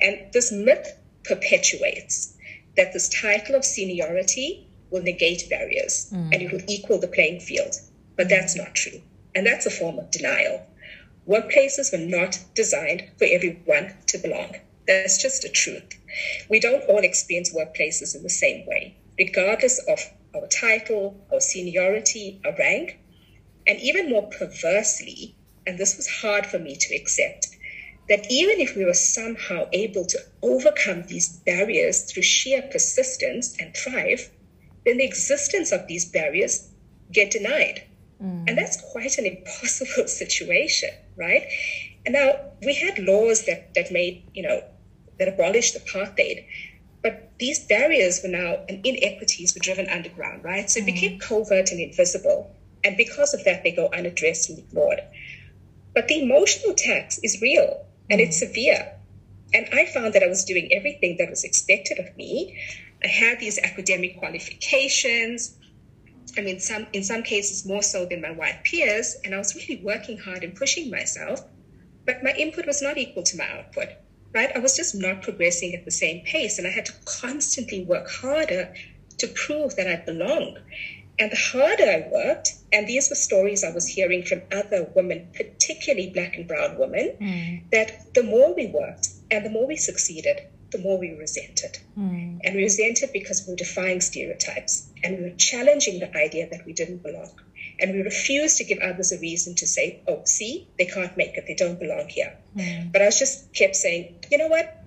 And 0.00 0.32
this 0.32 0.50
myth 0.50 0.98
perpetuates 1.24 2.34
that 2.76 2.92
this 2.92 3.08
title 3.08 3.54
of 3.54 3.64
seniority 3.64 4.66
will 4.90 5.02
negate 5.02 5.48
barriers 5.48 6.10
mm. 6.12 6.32
and 6.32 6.42
it 6.42 6.52
will 6.52 6.62
equal 6.68 6.98
the 6.98 7.08
playing 7.08 7.40
field. 7.40 7.74
But 8.16 8.28
that's 8.28 8.56
not 8.56 8.74
true. 8.74 9.00
And 9.34 9.46
that's 9.46 9.66
a 9.66 9.70
form 9.70 9.98
of 9.98 10.10
denial. 10.10 10.66
Workplaces 11.26 11.92
were 11.92 12.04
not 12.04 12.38
designed 12.54 13.04
for 13.18 13.24
everyone 13.24 13.94
to 14.08 14.18
belong. 14.18 14.56
That's 14.86 15.20
just 15.20 15.42
the 15.42 15.48
truth. 15.48 15.98
We 16.50 16.60
don't 16.60 16.82
all 16.88 16.98
experience 16.98 17.54
workplaces 17.54 18.14
in 18.14 18.22
the 18.22 18.30
same 18.30 18.66
way, 18.66 18.96
regardless 19.18 19.78
of 19.88 20.00
our 20.34 20.46
title, 20.48 21.24
our 21.32 21.40
seniority, 21.40 22.40
our 22.44 22.54
rank. 22.58 22.98
And 23.66 23.78
even 23.80 24.10
more 24.10 24.28
perversely, 24.28 25.36
and 25.66 25.78
this 25.78 25.96
was 25.96 26.08
hard 26.08 26.46
for 26.46 26.58
me 26.58 26.76
to 26.76 26.94
accept, 26.96 27.46
that 28.08 28.26
even 28.30 28.60
if 28.60 28.76
we 28.76 28.84
were 28.84 28.94
somehow 28.94 29.68
able 29.72 30.04
to 30.06 30.18
overcome 30.42 31.04
these 31.04 31.28
barriers 31.46 32.02
through 32.02 32.22
sheer 32.22 32.62
persistence 32.62 33.56
and 33.58 33.74
thrive, 33.76 34.30
then 34.84 34.98
the 34.98 35.04
existence 35.04 35.72
of 35.72 35.86
these 35.86 36.04
barriers 36.04 36.68
get 37.12 37.30
denied. 37.30 37.82
Mm. 38.22 38.48
And 38.48 38.58
that's 38.58 38.80
quite 38.92 39.18
an 39.18 39.26
impossible 39.26 40.06
situation, 40.08 40.90
right? 41.16 41.46
And 42.04 42.14
now 42.14 42.32
we 42.64 42.74
had 42.74 42.98
laws 42.98 43.46
that, 43.46 43.74
that 43.74 43.92
made, 43.92 44.24
you 44.34 44.42
know, 44.42 44.62
that 45.18 45.28
abolished 45.28 45.76
apartheid, 45.76 46.44
but 47.02 47.30
these 47.38 47.60
barriers 47.60 48.20
were 48.22 48.28
now, 48.28 48.58
and 48.68 48.84
inequities 48.84 49.54
were 49.54 49.60
driven 49.60 49.88
underground, 49.88 50.44
right? 50.44 50.68
So 50.70 50.80
it 50.80 50.82
mm. 50.82 50.86
became 50.86 51.18
covert 51.18 51.70
and 51.70 51.80
invisible. 51.80 52.54
And 52.84 52.96
because 52.96 53.32
of 53.34 53.44
that, 53.44 53.62
they 53.62 53.70
go 53.70 53.88
unaddressed 53.92 54.50
and 54.50 54.58
ignored. 54.58 55.00
But 55.94 56.08
the 56.08 56.22
emotional 56.22 56.74
tax 56.74 57.18
is 57.22 57.40
real 57.40 57.86
and 58.10 58.20
it's 58.20 58.36
mm. 58.36 58.46
severe. 58.46 58.92
And 59.54 59.68
I 59.72 59.86
found 59.86 60.14
that 60.14 60.22
I 60.22 60.28
was 60.28 60.44
doing 60.44 60.72
everything 60.72 61.16
that 61.18 61.28
was 61.28 61.44
expected 61.44 61.98
of 61.98 62.16
me. 62.16 62.58
I 63.04 63.08
had 63.08 63.38
these 63.38 63.58
academic 63.58 64.18
qualifications. 64.18 65.58
I 66.38 66.40
mean, 66.40 66.60
some 66.60 66.86
in 66.92 67.04
some 67.04 67.22
cases 67.22 67.66
more 67.66 67.82
so 67.82 68.06
than 68.06 68.22
my 68.22 68.30
white 68.30 68.64
peers, 68.64 69.16
and 69.24 69.34
I 69.34 69.38
was 69.38 69.54
really 69.54 69.82
working 69.84 70.16
hard 70.16 70.44
and 70.44 70.54
pushing 70.54 70.90
myself, 70.90 71.44
but 72.06 72.22
my 72.22 72.32
input 72.32 72.66
was 72.66 72.80
not 72.80 72.96
equal 72.96 73.22
to 73.24 73.36
my 73.36 73.48
output. 73.50 73.88
Right? 74.32 74.50
I 74.54 74.60
was 74.60 74.74
just 74.74 74.94
not 74.94 75.20
progressing 75.20 75.74
at 75.74 75.84
the 75.84 75.90
same 75.90 76.24
pace, 76.24 76.56
and 76.58 76.66
I 76.66 76.70
had 76.70 76.86
to 76.86 76.94
constantly 77.04 77.84
work 77.84 78.08
harder 78.08 78.74
to 79.18 79.26
prove 79.28 79.76
that 79.76 79.86
I 79.86 79.96
belonged. 79.96 80.58
And 81.22 81.30
the 81.30 81.36
harder 81.36 81.84
I 81.84 82.08
worked, 82.10 82.54
and 82.72 82.88
these 82.88 83.08
were 83.08 83.14
stories 83.14 83.62
I 83.62 83.70
was 83.70 83.86
hearing 83.86 84.24
from 84.24 84.42
other 84.50 84.90
women, 84.96 85.28
particularly 85.32 86.10
black 86.10 86.36
and 86.36 86.48
brown 86.48 86.76
women, 86.76 87.16
mm. 87.20 87.70
that 87.70 88.12
the 88.12 88.24
more 88.24 88.52
we 88.56 88.66
worked 88.66 89.08
and 89.30 89.46
the 89.46 89.50
more 89.50 89.64
we 89.64 89.76
succeeded, 89.76 90.40
the 90.72 90.78
more 90.78 90.98
we 90.98 91.12
resented. 91.12 91.78
Mm. 91.96 92.40
And 92.42 92.56
we 92.56 92.62
resented 92.64 93.12
because 93.12 93.46
we 93.46 93.52
were 93.52 93.56
defying 93.56 94.00
stereotypes 94.00 94.90
and 95.04 95.18
we 95.18 95.22
were 95.30 95.36
challenging 95.36 96.00
the 96.00 96.12
idea 96.16 96.48
that 96.50 96.66
we 96.66 96.72
didn't 96.72 97.04
belong. 97.04 97.30
And 97.78 97.92
we 97.92 98.02
refused 98.02 98.56
to 98.56 98.64
give 98.64 98.78
others 98.78 99.12
a 99.12 99.20
reason 99.20 99.54
to 99.54 99.66
say, 99.66 100.02
oh, 100.08 100.22
see, 100.24 100.66
they 100.76 100.86
can't 100.86 101.16
make 101.16 101.36
it, 101.36 101.44
they 101.46 101.54
don't 101.54 101.78
belong 101.78 102.08
here. 102.08 102.36
Mm. 102.56 102.90
But 102.90 103.00
I 103.00 103.04
was 103.04 103.20
just 103.20 103.54
kept 103.54 103.76
saying, 103.76 104.16
you 104.28 104.38
know 104.38 104.48
what? 104.48 104.82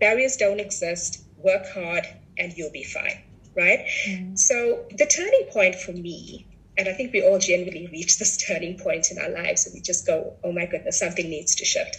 Barriers 0.00 0.36
don't 0.38 0.58
exist, 0.58 1.22
work 1.36 1.70
hard, 1.72 2.04
and 2.36 2.52
you'll 2.56 2.72
be 2.72 2.82
fine 2.82 3.22
right? 3.58 3.86
Mm. 4.06 4.38
So 4.38 4.86
the 4.96 5.06
turning 5.06 5.44
point 5.52 5.74
for 5.74 5.92
me, 5.92 6.46
and 6.78 6.88
I 6.88 6.92
think 6.92 7.12
we 7.12 7.26
all 7.26 7.40
generally 7.40 7.88
reach 7.90 8.18
this 8.18 8.36
turning 8.36 8.78
point 8.78 9.10
in 9.10 9.18
our 9.18 9.30
lives 9.30 9.66
and 9.66 9.74
we 9.74 9.80
just 9.80 10.06
go, 10.06 10.34
oh 10.44 10.52
my 10.52 10.64
goodness, 10.64 10.98
something 10.98 11.28
needs 11.28 11.56
to 11.56 11.64
shift. 11.64 11.96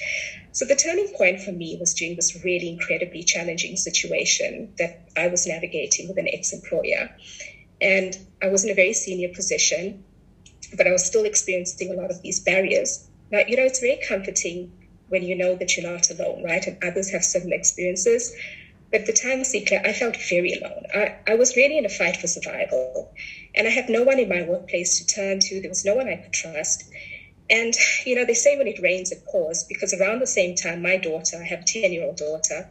So 0.54 0.64
the 0.64 0.76
turning 0.76 1.10
point 1.18 1.42
for 1.42 1.52
me 1.52 1.78
was 1.78 1.94
during 1.94 2.16
this 2.16 2.42
really 2.46 2.70
incredibly 2.70 3.24
challenging 3.24 3.76
situation 3.76 4.74
that 4.78 5.10
I 5.18 5.28
was 5.28 5.46
navigating 5.46 6.08
with 6.08 6.18
an 6.18 6.30
ex-employer. 6.32 7.14
And 7.82 8.18
I 8.42 8.48
was 8.48 8.64
in 8.64 8.72
a 8.72 8.74
very 8.74 8.94
senior 8.94 9.30
position, 9.34 10.04
but 10.78 10.88
I 10.88 10.92
was 10.92 11.06
still 11.06 11.26
experiencing 11.26 11.92
a 11.92 12.02
lot 12.02 12.10
of 12.10 12.22
these 12.22 12.40
barriers. 12.40 13.10
Now, 13.32 13.40
you 13.48 13.58
know, 13.58 13.64
it's 13.64 13.82
very 13.82 14.00
comforting 14.08 14.72
when 15.10 15.24
you 15.24 15.36
know 15.36 15.56
that 15.56 15.76
you're 15.76 15.92
not 15.92 16.10
alone, 16.10 16.44
right? 16.44 16.66
And 16.66 16.82
others 16.84 17.12
have 17.12 17.24
similar 17.24 17.56
experiences. 17.56 18.34
But 18.92 19.06
the 19.06 19.14
time 19.14 19.42
Sihle, 19.42 19.86
I 19.86 19.94
felt 19.94 20.18
very 20.30 20.54
alone. 20.54 20.84
I, 20.94 21.16
I 21.28 21.36
was 21.36 21.56
really 21.56 21.78
in 21.78 21.86
a 21.86 21.90
fight 21.90 22.18
for 22.18 22.28
survival. 22.28 23.14
And 23.56 23.68
I 23.68 23.72
had 23.72 23.90
no 23.90 24.04
one 24.04 24.20
in 24.20 24.30
my 24.30 24.42
workplace 24.42 24.98
to 25.00 25.06
turn 25.06 25.40
to. 25.42 25.62
There 25.62 25.70
was 25.70 25.86
no 25.86 25.96
one 25.96 26.08
I 26.08 26.16
could 26.16 26.34
trust. 26.34 26.90
And, 27.50 27.74
you 28.06 28.16
know, 28.16 28.26
they 28.26 28.36
say 28.36 28.58
when 28.58 28.68
it 28.68 28.80
rains, 28.80 29.12
it 29.12 29.26
pours, 29.26 29.64
because 29.64 29.94
around 29.94 30.20
the 30.20 30.28
same 30.28 30.56
time, 30.56 30.84
my 30.84 30.98
daughter, 30.98 31.38
I 31.42 31.46
have 31.46 31.62
a 31.62 31.64
10 31.64 31.92
year 31.92 32.04
old 32.04 32.18
daughter, 32.18 32.70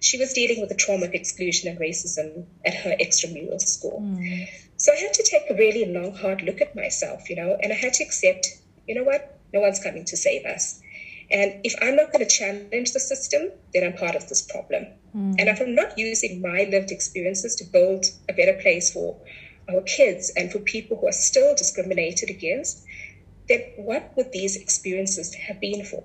she 0.00 0.18
was 0.18 0.32
dealing 0.32 0.60
with 0.60 0.68
the 0.68 0.74
trauma 0.74 1.06
of 1.06 1.14
exclusion 1.14 1.68
and 1.68 1.78
racism 1.78 2.44
at 2.64 2.74
her 2.74 2.94
extramural 3.00 3.60
school. 3.60 4.00
Mm. 4.02 4.48
So 4.76 4.92
I 4.92 4.96
had 4.96 5.14
to 5.14 5.22
take 5.22 5.50
a 5.50 5.54
really 5.54 5.86
long, 5.86 6.14
hard 6.14 6.42
look 6.42 6.60
at 6.60 6.76
myself, 6.76 7.30
you 7.30 7.36
know, 7.36 7.56
and 7.62 7.72
I 7.72 7.76
had 7.76 7.94
to 7.94 8.04
accept, 8.04 8.48
you 8.86 8.94
know 8.94 9.02
what, 9.02 9.38
no 9.52 9.60
one's 9.60 9.80
coming 9.80 10.04
to 10.06 10.16
save 10.16 10.44
us. 10.44 10.80
And 11.30 11.60
if 11.62 11.74
I'm 11.82 11.96
not 11.96 12.12
going 12.12 12.26
to 12.26 12.30
challenge 12.30 12.92
the 12.92 13.00
system, 13.00 13.50
then 13.74 13.84
I'm 13.84 13.92
part 13.98 14.14
of 14.14 14.28
this 14.28 14.42
problem. 14.42 14.86
Mm. 15.14 15.36
And 15.38 15.48
if 15.48 15.60
I'm 15.60 15.74
not 15.74 15.98
using 15.98 16.40
my 16.40 16.66
lived 16.70 16.90
experiences 16.90 17.54
to 17.56 17.64
build 17.64 18.06
a 18.28 18.32
better 18.32 18.54
place 18.54 18.92
for 18.92 19.16
our 19.70 19.82
kids 19.82 20.32
and 20.36 20.50
for 20.50 20.58
people 20.60 20.96
who 20.96 21.08
are 21.08 21.12
still 21.12 21.54
discriminated 21.54 22.30
against, 22.30 22.84
then 23.48 23.60
what 23.76 24.12
would 24.16 24.32
these 24.32 24.56
experiences 24.56 25.34
have 25.34 25.60
been 25.60 25.84
for? 25.84 26.02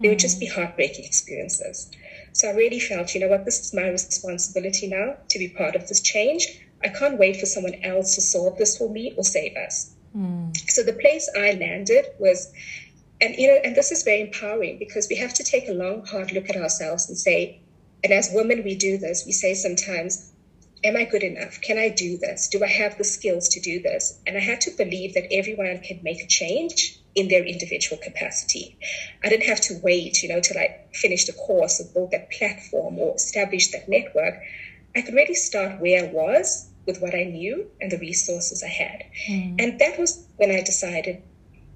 They 0.00 0.10
would 0.10 0.18
just 0.18 0.38
be 0.38 0.48
mm. 0.48 0.54
heartbreaking 0.54 1.04
experiences. 1.04 1.90
So 2.32 2.48
I 2.48 2.52
really 2.52 2.78
felt, 2.78 3.14
you 3.14 3.20
know 3.20 3.28
what, 3.28 3.44
this 3.44 3.60
is 3.60 3.74
my 3.74 3.88
responsibility 3.88 4.86
now 4.86 5.16
to 5.28 5.38
be 5.38 5.48
part 5.48 5.76
of 5.76 5.88
this 5.88 6.00
change. 6.00 6.60
I 6.84 6.88
can't 6.88 7.18
wait 7.18 7.40
for 7.40 7.46
someone 7.46 7.74
else 7.82 8.14
to 8.14 8.20
solve 8.20 8.58
this 8.58 8.76
for 8.78 8.88
me 8.88 9.14
or 9.16 9.24
save 9.24 9.56
us. 9.56 9.94
Mm. 10.16 10.56
So 10.70 10.82
the 10.82 10.92
place 10.92 11.28
I 11.36 11.52
landed 11.52 12.06
was 12.18 12.52
and 13.20 13.34
you 13.36 13.48
know 13.48 13.58
and 13.64 13.74
this 13.74 13.90
is 13.90 14.02
very 14.02 14.20
empowering 14.20 14.78
because 14.78 15.08
we 15.08 15.16
have 15.16 15.34
to 15.34 15.44
take 15.44 15.68
a 15.68 15.72
long 15.72 16.04
hard 16.06 16.32
look 16.32 16.48
at 16.48 16.56
ourselves 16.56 17.08
and 17.08 17.18
say 17.18 17.60
and 18.04 18.12
as 18.12 18.30
women 18.32 18.62
we 18.62 18.74
do 18.76 18.96
this. 18.96 19.24
We 19.26 19.32
say 19.32 19.54
sometimes 19.54 20.32
am 20.84 20.96
i 20.96 21.04
good 21.04 21.22
enough? 21.22 21.60
Can 21.60 21.78
i 21.78 21.88
do 21.88 22.16
this? 22.16 22.48
Do 22.48 22.62
i 22.62 22.68
have 22.68 22.96
the 22.96 23.04
skills 23.04 23.48
to 23.50 23.60
do 23.60 23.80
this? 23.80 24.20
And 24.26 24.36
i 24.36 24.40
had 24.40 24.60
to 24.62 24.70
believe 24.70 25.14
that 25.14 25.32
everyone 25.32 25.80
can 25.80 26.00
make 26.02 26.22
a 26.22 26.26
change 26.26 26.98
in 27.14 27.28
their 27.28 27.44
individual 27.44 28.00
capacity. 28.00 28.76
I 29.24 29.28
didn't 29.28 29.46
have 29.46 29.60
to 29.62 29.80
wait 29.82 30.22
you 30.22 30.28
know 30.28 30.40
till 30.40 30.58
i 30.58 30.76
finished 30.92 31.26
the 31.26 31.32
course 31.32 31.80
or 31.80 31.92
build 31.92 32.12
that 32.12 32.30
platform 32.30 32.98
or 32.98 33.14
establish 33.16 33.72
that 33.72 33.88
network. 33.88 34.40
I 34.94 35.02
could 35.02 35.14
really 35.14 35.34
start 35.34 35.80
where 35.80 36.04
i 36.04 36.12
was 36.12 36.68
with 36.86 37.00
what 37.00 37.14
i 37.14 37.24
knew 37.24 37.66
and 37.80 37.90
the 37.90 37.98
resources 37.98 38.62
i 38.62 38.68
had. 38.68 39.02
Mm. 39.28 39.60
and 39.60 39.78
that 39.80 39.98
was 39.98 40.24
when 40.36 40.50
i 40.52 40.62
decided 40.62 41.22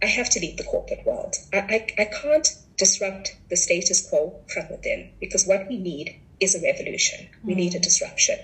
I 0.03 0.07
have 0.07 0.29
to 0.31 0.41
leave 0.41 0.57
the 0.57 0.65
corporate 0.65 1.07
world. 1.07 1.37
I, 1.53 1.59
I, 1.59 2.03
I 2.03 2.05
can't 2.07 2.49
disrupt 2.77 3.37
the 3.49 3.57
status 3.57 4.09
quo 4.09 4.41
from 4.53 4.69
within 4.71 5.11
because 5.21 5.47
what 5.47 5.69
we 5.69 5.79
need 5.79 6.21
is 6.41 6.57
a 6.57 6.61
revolution. 6.61 7.29
We 7.45 7.55
mm. 7.55 7.59
need 7.59 7.75
a 7.77 7.79
disruption. 7.79 8.37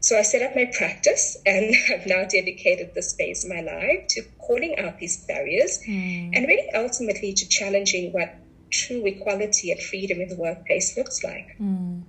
So 0.00 0.18
I 0.18 0.22
set 0.22 0.42
up 0.42 0.56
my 0.56 0.70
practice 0.76 1.36
and 1.46 1.74
I've 1.92 2.06
now 2.06 2.24
dedicated 2.24 2.94
this 2.94 3.14
phase 3.14 3.44
of 3.44 3.50
my 3.50 3.60
life 3.60 4.08
to 4.08 4.22
calling 4.38 4.78
out 4.78 4.98
these 4.98 5.24
barriers 5.26 5.78
mm. 5.86 6.30
and 6.34 6.46
really 6.46 6.68
ultimately 6.74 7.32
to 7.34 7.48
challenging 7.48 8.12
what 8.12 8.34
true 8.70 9.06
equality 9.06 9.70
and 9.70 9.80
freedom 9.80 10.20
in 10.20 10.28
the 10.28 10.36
workplace 10.36 10.96
looks 10.96 11.22
like. 11.22 11.56
Mm. 11.60 12.02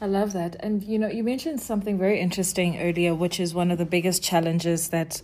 I 0.00 0.06
love 0.06 0.32
that. 0.32 0.56
And 0.60 0.82
you 0.84 0.98
know, 0.98 1.08
you 1.08 1.24
mentioned 1.24 1.60
something 1.60 1.98
very 1.98 2.20
interesting 2.20 2.78
earlier, 2.80 3.14
which 3.14 3.40
is 3.40 3.54
one 3.54 3.70
of 3.70 3.78
the 3.78 3.86
biggest 3.86 4.22
challenges 4.22 4.88
that 4.88 5.22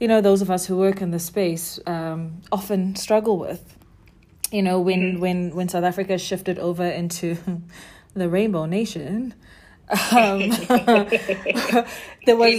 you 0.00 0.08
know 0.08 0.20
those 0.20 0.42
of 0.42 0.50
us 0.50 0.66
who 0.66 0.76
work 0.76 1.02
in 1.02 1.10
the 1.10 1.18
space 1.18 1.78
um, 1.86 2.40
often 2.50 2.96
struggle 2.96 3.38
with. 3.38 3.76
You 4.50 4.62
know, 4.62 4.80
when 4.80 5.00
mm-hmm. 5.00 5.20
when 5.20 5.54
when 5.54 5.68
South 5.68 5.84
Africa 5.84 6.18
shifted 6.18 6.58
over 6.58 6.84
into 6.84 7.36
the 8.14 8.28
Rainbow 8.28 8.64
Nation, 8.64 9.34
um, 10.10 10.50
there 12.26 12.36
was. 12.36 12.52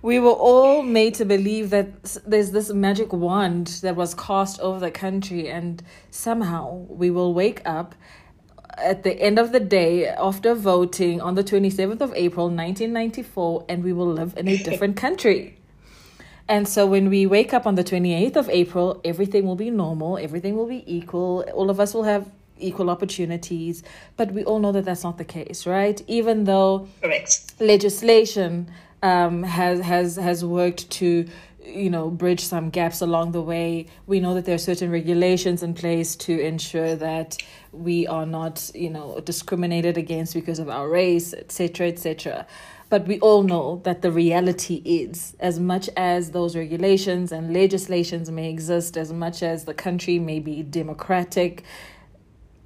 we 0.00 0.18
were 0.18 0.30
all 0.30 0.82
made 0.82 1.14
to 1.14 1.24
believe 1.24 1.70
that 1.70 2.16
there's 2.26 2.50
this 2.50 2.70
magic 2.72 3.12
wand 3.12 3.68
that 3.82 3.94
was 3.94 4.14
cast 4.14 4.58
over 4.60 4.80
the 4.80 4.90
country, 4.90 5.48
and 5.48 5.82
somehow 6.10 6.86
we 6.88 7.10
will 7.10 7.34
wake 7.34 7.60
up 7.64 7.94
at 8.78 9.02
the 9.02 9.12
end 9.20 9.38
of 9.38 9.52
the 9.52 9.60
day 9.60 10.08
after 10.08 10.54
voting 10.54 11.20
on 11.20 11.34
the 11.34 11.44
27th 11.44 12.00
of 12.00 12.12
April 12.14 12.46
1994 12.46 13.66
and 13.68 13.84
we 13.84 13.92
will 13.92 14.12
live 14.12 14.34
in 14.36 14.48
a 14.48 14.56
different 14.56 14.96
country. 15.06 15.58
And 16.48 16.66
so 16.66 16.86
when 16.86 17.08
we 17.08 17.26
wake 17.26 17.54
up 17.54 17.66
on 17.66 17.76
the 17.76 17.84
28th 17.84 18.36
of 18.36 18.48
April, 18.50 19.00
everything 19.04 19.46
will 19.46 19.56
be 19.56 19.70
normal, 19.70 20.18
everything 20.18 20.56
will 20.56 20.66
be 20.66 20.82
equal, 20.86 21.44
all 21.54 21.70
of 21.70 21.78
us 21.80 21.94
will 21.94 22.02
have 22.02 22.30
equal 22.58 22.90
opportunities, 22.90 23.82
but 24.16 24.32
we 24.32 24.44
all 24.44 24.58
know 24.58 24.72
that 24.72 24.84
that's 24.84 25.04
not 25.04 25.18
the 25.18 25.24
case, 25.24 25.66
right? 25.66 26.02
Even 26.06 26.44
though 26.44 26.88
Correct. 27.00 27.54
legislation 27.60 28.70
um, 29.02 29.42
has 29.42 29.80
has 29.80 30.16
has 30.16 30.44
worked 30.44 30.88
to 30.90 31.26
you 31.64 31.90
know 31.90 32.10
bridge 32.10 32.40
some 32.40 32.70
gaps 32.70 33.00
along 33.00 33.32
the 33.32 33.42
way. 33.42 33.86
We 34.06 34.20
know 34.20 34.34
that 34.34 34.44
there 34.44 34.54
are 34.54 34.58
certain 34.58 34.90
regulations 34.90 35.62
in 35.62 35.74
place 35.74 36.16
to 36.16 36.40
ensure 36.40 36.96
that 36.96 37.38
we 37.72 38.06
are 38.06 38.26
not 38.26 38.70
you 38.74 38.90
know 38.90 39.20
discriminated 39.20 39.96
against 39.96 40.34
because 40.34 40.58
of 40.58 40.68
our 40.68 40.88
race 40.88 41.32
etc 41.32 41.88
etc 41.88 42.46
but 42.90 43.06
we 43.08 43.18
all 43.20 43.42
know 43.42 43.80
that 43.84 44.02
the 44.02 44.12
reality 44.12 44.82
is 44.84 45.34
as 45.40 45.58
much 45.58 45.88
as 45.96 46.32
those 46.32 46.54
regulations 46.54 47.32
and 47.32 47.54
legislations 47.54 48.30
may 48.30 48.50
exist 48.50 48.98
as 48.98 49.10
much 49.10 49.42
as 49.42 49.64
the 49.64 49.72
country 49.72 50.18
may 50.18 50.38
be 50.38 50.62
democratic 50.62 51.64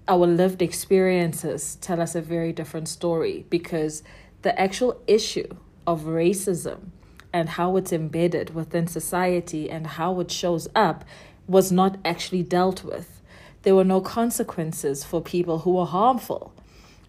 our 0.08 0.26
lived 0.26 0.60
experiences 0.60 1.76
tell 1.76 2.00
us 2.00 2.16
a 2.16 2.20
very 2.20 2.52
different 2.52 2.88
story 2.88 3.46
because 3.48 4.02
the 4.42 4.60
actual 4.60 5.00
issue 5.06 5.48
of 5.86 6.02
racism 6.02 6.90
and 7.36 7.50
how 7.50 7.76
it's 7.76 7.92
embedded 7.92 8.54
within 8.54 8.86
society 8.86 9.68
and 9.68 9.86
how 9.86 10.18
it 10.20 10.30
shows 10.30 10.66
up 10.74 11.04
was 11.46 11.70
not 11.70 11.98
actually 12.02 12.42
dealt 12.42 12.82
with. 12.82 13.20
There 13.60 13.74
were 13.74 13.84
no 13.84 14.00
consequences 14.00 15.04
for 15.04 15.20
people 15.20 15.58
who 15.58 15.72
were 15.74 15.84
harmful 15.84 16.54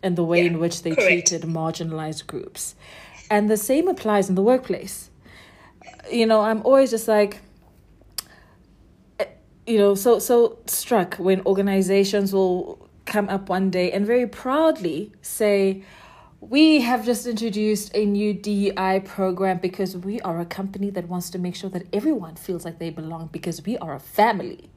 in 0.04 0.16
the 0.16 0.26
way 0.26 0.42
yeah, 0.42 0.48
in 0.48 0.60
which 0.60 0.84
they 0.84 0.92
correct. 0.94 1.08
treated 1.30 1.44
marginalized 1.44 2.28
groups. 2.28 2.76
And 3.32 3.50
the 3.50 3.56
same 3.56 3.88
applies 3.88 4.28
in 4.28 4.36
the 4.36 4.42
workplace. 4.42 5.10
You 6.12 6.26
know, 6.26 6.42
I'm 6.42 6.62
always 6.64 6.92
just 6.92 7.08
like, 7.08 7.40
eh, 9.20 9.28
you 9.66 9.78
know, 9.78 9.96
so 9.96 10.20
so 10.20 10.60
struck 10.66 11.16
when 11.16 11.40
organizations 11.46 12.34
will 12.34 12.90
come 13.06 13.30
up 13.30 13.48
one 13.48 13.70
day 13.70 13.94
and 13.94 14.06
very 14.06 14.28
proudly 14.28 15.14
say, 15.22 15.84
we 16.40 16.82
have 16.82 17.04
just 17.04 17.26
introduced 17.26 17.92
a 17.96 18.06
new 18.06 18.34
DEI 18.34 19.02
program 19.04 19.58
because 19.58 19.98
we 19.98 20.22
are 20.22 20.40
a 20.40 20.46
company 20.46 20.92
that 20.92 21.08
wants 21.08 21.32
to 21.32 21.40
make 21.40 21.56
sure 21.56 21.70
that 21.72 21.84
everyone 21.92 22.36
feels 22.36 22.64
like 22.64 22.78
they 22.78 22.92
belong 22.92 23.30
because 23.32 23.66
we 23.66 23.78
are 23.80 23.96
a 23.96 24.00
family. 24.00 24.70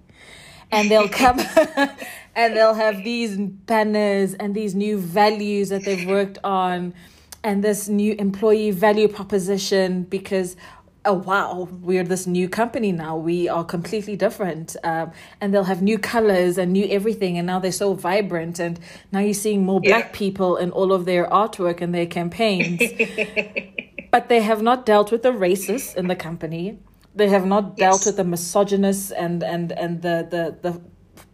And 0.72 0.90
they'll 0.90 1.08
come 1.24 1.38
and 2.34 2.56
they'll 2.56 2.74
have 2.74 3.04
these 3.04 3.36
banners 3.36 4.34
and 4.34 4.54
these 4.54 4.74
new 4.74 4.98
values 4.98 5.68
that 5.68 5.84
they've 5.84 6.08
worked 6.08 6.38
on 6.42 6.94
and 7.42 7.64
this 7.64 7.88
new 7.88 8.14
employee 8.18 8.70
value 8.70 9.08
proposition 9.08 10.04
because 10.04 10.56
oh 11.04 11.14
wow 11.14 11.68
we're 11.80 12.04
this 12.04 12.26
new 12.26 12.48
company 12.48 12.92
now. 12.92 13.16
We 13.16 13.48
are 13.48 13.64
completely 13.64 14.16
different. 14.16 14.76
Um, 14.84 15.12
and 15.40 15.54
they'll 15.54 15.64
have 15.64 15.82
new 15.82 15.98
colors 15.98 16.58
and 16.58 16.72
new 16.72 16.86
everything 16.86 17.38
and 17.38 17.46
now 17.46 17.58
they're 17.58 17.72
so 17.72 17.94
vibrant 17.94 18.58
and 18.58 18.78
now 19.12 19.20
you're 19.20 19.34
seeing 19.34 19.64
more 19.64 19.80
black 19.80 20.06
yeah. 20.06 20.18
people 20.18 20.56
in 20.56 20.70
all 20.70 20.92
of 20.92 21.04
their 21.04 21.26
artwork 21.26 21.80
and 21.80 21.94
their 21.94 22.06
campaigns. 22.06 22.82
But 24.10 24.28
they 24.28 24.40
have 24.40 24.60
not 24.60 24.86
dealt 24.86 25.12
with 25.12 25.22
the 25.22 25.30
racists 25.30 25.94
in 25.94 26.08
the 26.08 26.16
company. 26.16 26.78
They 27.14 27.28
have 27.28 27.46
not 27.46 27.76
dealt 27.76 28.00
yes. 28.00 28.06
with 28.06 28.16
the 28.16 28.24
misogynists 28.24 29.10
and 29.12 29.42
and 29.42 29.72
and 29.72 30.02
the 30.02 30.26
the 30.28 30.70
the 30.70 30.80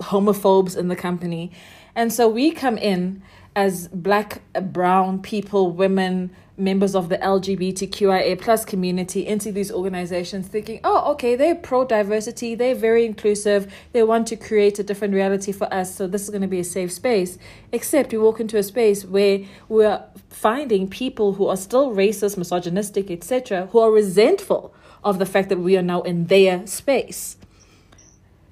homophobes 0.04 0.76
in 0.76 0.88
the 0.88 0.96
company. 0.96 1.52
And 1.94 2.12
so 2.12 2.28
we 2.28 2.50
come 2.50 2.76
in 2.76 3.22
as 3.54 3.88
black 3.88 4.42
brown 4.60 5.22
people 5.22 5.72
women 5.72 6.30
members 6.58 6.94
of 6.94 7.08
the 7.08 7.18
LGBTQIA 7.18 8.40
plus 8.40 8.64
community 8.64 9.26
into 9.26 9.52
these 9.52 9.70
organizations 9.70 10.48
thinking, 10.48 10.80
oh, 10.84 11.12
okay, 11.12 11.36
they're 11.36 11.54
pro 11.54 11.84
diversity, 11.84 12.54
they're 12.54 12.74
very 12.74 13.04
inclusive, 13.04 13.72
they 13.92 14.02
want 14.02 14.26
to 14.28 14.36
create 14.36 14.78
a 14.78 14.82
different 14.82 15.12
reality 15.12 15.52
for 15.52 15.72
us, 15.72 15.94
so 15.94 16.06
this 16.06 16.22
is 16.22 16.30
going 16.30 16.42
to 16.42 16.48
be 16.48 16.60
a 16.60 16.64
safe 16.64 16.90
space. 16.90 17.38
Except 17.72 18.12
we 18.12 18.18
walk 18.18 18.40
into 18.40 18.56
a 18.56 18.62
space 18.62 19.04
where 19.04 19.40
we're 19.68 20.02
finding 20.30 20.88
people 20.88 21.34
who 21.34 21.46
are 21.46 21.56
still 21.56 21.90
racist, 21.94 22.36
misogynistic, 22.36 23.10
etc., 23.10 23.66
who 23.72 23.78
are 23.78 23.90
resentful 23.90 24.74
of 25.04 25.18
the 25.18 25.26
fact 25.26 25.50
that 25.50 25.58
we 25.58 25.76
are 25.76 25.82
now 25.82 26.02
in 26.02 26.26
their 26.26 26.66
space. 26.66 27.36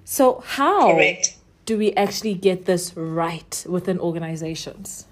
So, 0.05 0.43
how 0.47 0.93
Correct. 0.93 1.37
do 1.65 1.79
we 1.79 1.95
actually 1.95 2.35
get 2.35 2.67
this 2.67 2.95
right 2.95 3.65
within 3.69 3.99
organizations? 3.99 5.07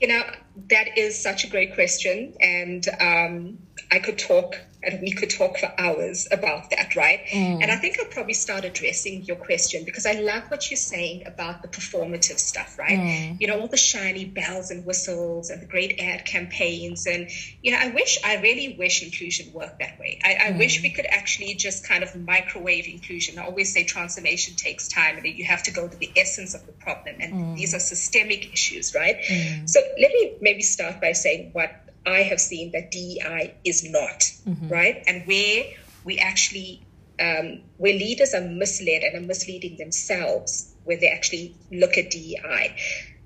You 0.00 0.08
know, 0.08 0.22
that 0.70 0.96
is 0.96 1.20
such 1.20 1.44
a 1.44 1.46
great 1.46 1.74
question. 1.74 2.34
And 2.40 2.86
um, 3.00 3.58
I 3.90 3.98
could 3.98 4.18
talk 4.18 4.58
and 4.86 5.00
we 5.02 5.10
could 5.10 5.30
talk 5.30 5.58
for 5.58 5.72
hours 5.78 6.28
about 6.30 6.70
that, 6.70 6.94
right? 6.94 7.20
Mm. 7.32 7.62
And 7.62 7.70
I 7.70 7.76
think 7.76 7.98
I'll 7.98 8.06
probably 8.06 8.34
start 8.34 8.64
addressing 8.64 9.24
your 9.24 9.36
question 9.36 9.84
because 9.84 10.06
I 10.06 10.12
love 10.12 10.44
what 10.48 10.70
you're 10.70 10.76
saying 10.76 11.26
about 11.26 11.62
the 11.62 11.68
performative 11.68 12.38
stuff, 12.38 12.78
right? 12.78 12.98
Mm. 12.98 13.40
You 13.40 13.48
know, 13.48 13.60
all 13.60 13.68
the 13.68 13.76
shiny 13.76 14.24
bells 14.24 14.70
and 14.70 14.86
whistles 14.86 15.50
and 15.50 15.60
the 15.60 15.66
great 15.66 16.00
ad 16.00 16.24
campaigns. 16.24 17.06
And, 17.06 17.28
you 17.62 17.72
know, 17.72 17.78
I 17.78 17.88
wish, 17.90 18.18
I 18.24 18.36
really 18.36 18.76
wish 18.78 19.02
inclusion 19.02 19.52
worked 19.52 19.80
that 19.80 19.98
way. 19.98 20.20
I, 20.22 20.34
I 20.34 20.50
mm. 20.52 20.58
wish 20.58 20.82
we 20.82 20.90
could 20.90 21.06
actually 21.06 21.54
just 21.54 21.86
kind 21.86 22.04
of 22.04 22.14
microwave 22.14 22.86
inclusion. 22.86 23.38
I 23.38 23.44
always 23.44 23.72
say 23.72 23.84
transformation 23.84 24.54
takes 24.54 24.88
time 24.88 25.16
and 25.16 25.26
you 25.26 25.44
have 25.44 25.64
to 25.64 25.72
go 25.72 25.88
to 25.88 25.96
the 25.96 26.12
essence 26.16 26.54
of 26.54 26.64
the 26.66 26.72
problem. 26.72 27.16
And 27.20 27.34
mm. 27.34 27.56
these 27.56 27.74
are 27.74 27.80
systemic 27.80 28.52
issues, 28.52 28.94
right? 28.94 29.18
Mm. 29.18 29.68
So 29.68 29.80
let 30.00 30.12
me 30.12 30.36
maybe 30.40 30.62
start 30.62 31.00
by 31.00 31.12
saying 31.12 31.50
what 31.52 31.85
I 32.06 32.22
have 32.22 32.40
seen 32.40 32.72
that 32.72 32.90
DEI 32.90 33.54
is 33.64 33.88
not, 33.88 34.20
mm-hmm. 34.46 34.68
right? 34.68 35.02
And 35.06 35.26
where 35.26 35.64
we 36.04 36.18
actually, 36.18 36.82
um, 37.20 37.62
where 37.78 37.92
leaders 37.92 38.32
are 38.34 38.40
misled 38.40 39.02
and 39.02 39.16
are 39.16 39.26
misleading 39.26 39.76
themselves 39.76 40.72
when 40.84 41.00
they 41.00 41.08
actually 41.08 41.56
look 41.72 41.98
at 41.98 42.10
DEI. 42.10 42.76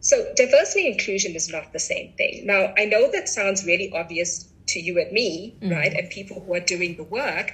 So 0.00 0.32
diversity 0.34 0.86
and 0.86 0.98
inclusion 0.98 1.34
is 1.34 1.50
not 1.50 1.72
the 1.72 1.78
same 1.78 2.12
thing. 2.14 2.46
Now, 2.46 2.72
I 2.76 2.86
know 2.86 3.10
that 3.12 3.28
sounds 3.28 3.66
really 3.66 3.92
obvious 3.92 4.48
to 4.68 4.80
you 4.80 4.98
and 4.98 5.12
me, 5.12 5.56
mm-hmm. 5.60 5.72
right? 5.72 5.92
And 5.92 6.08
people 6.08 6.40
who 6.40 6.54
are 6.54 6.60
doing 6.60 6.96
the 6.96 7.04
work. 7.04 7.52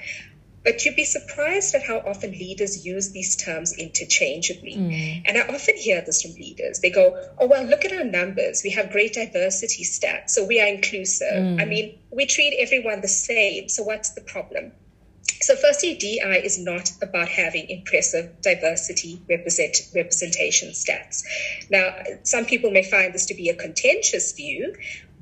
But 0.66 0.84
you'd 0.84 0.96
be 0.96 1.04
surprised 1.04 1.76
at 1.76 1.84
how 1.84 1.98
often 1.98 2.32
leaders 2.32 2.84
use 2.84 3.12
these 3.12 3.36
terms 3.36 3.72
interchangeably. 3.78 4.74
Mm. 4.74 5.22
And 5.24 5.38
I 5.38 5.42
often 5.42 5.76
hear 5.76 6.02
this 6.04 6.22
from 6.22 6.32
leaders. 6.32 6.80
They 6.80 6.90
go, 6.90 7.16
Oh, 7.38 7.46
well, 7.46 7.62
look 7.62 7.84
at 7.84 7.92
our 7.92 8.02
numbers. 8.02 8.62
We 8.64 8.70
have 8.70 8.90
great 8.90 9.12
diversity 9.12 9.84
stats, 9.84 10.30
so 10.30 10.44
we 10.44 10.60
are 10.60 10.66
inclusive. 10.66 11.28
Mm. 11.32 11.62
I 11.62 11.66
mean, 11.66 11.98
we 12.10 12.26
treat 12.26 12.56
everyone 12.58 13.00
the 13.00 13.06
same. 13.06 13.68
So 13.68 13.84
what's 13.84 14.10
the 14.10 14.22
problem? 14.22 14.72
So, 15.40 15.54
firstly, 15.54 15.94
DI 15.94 16.40
is 16.42 16.58
not 16.58 16.90
about 17.02 17.28
having 17.28 17.68
impressive 17.68 18.40
diversity 18.40 19.20
represent, 19.28 19.76
representation 19.94 20.70
stats. 20.70 21.22
Now, 21.70 21.94
some 22.22 22.46
people 22.46 22.70
may 22.70 22.82
find 22.82 23.12
this 23.12 23.26
to 23.26 23.34
be 23.34 23.50
a 23.50 23.54
contentious 23.54 24.32
view, 24.32 24.74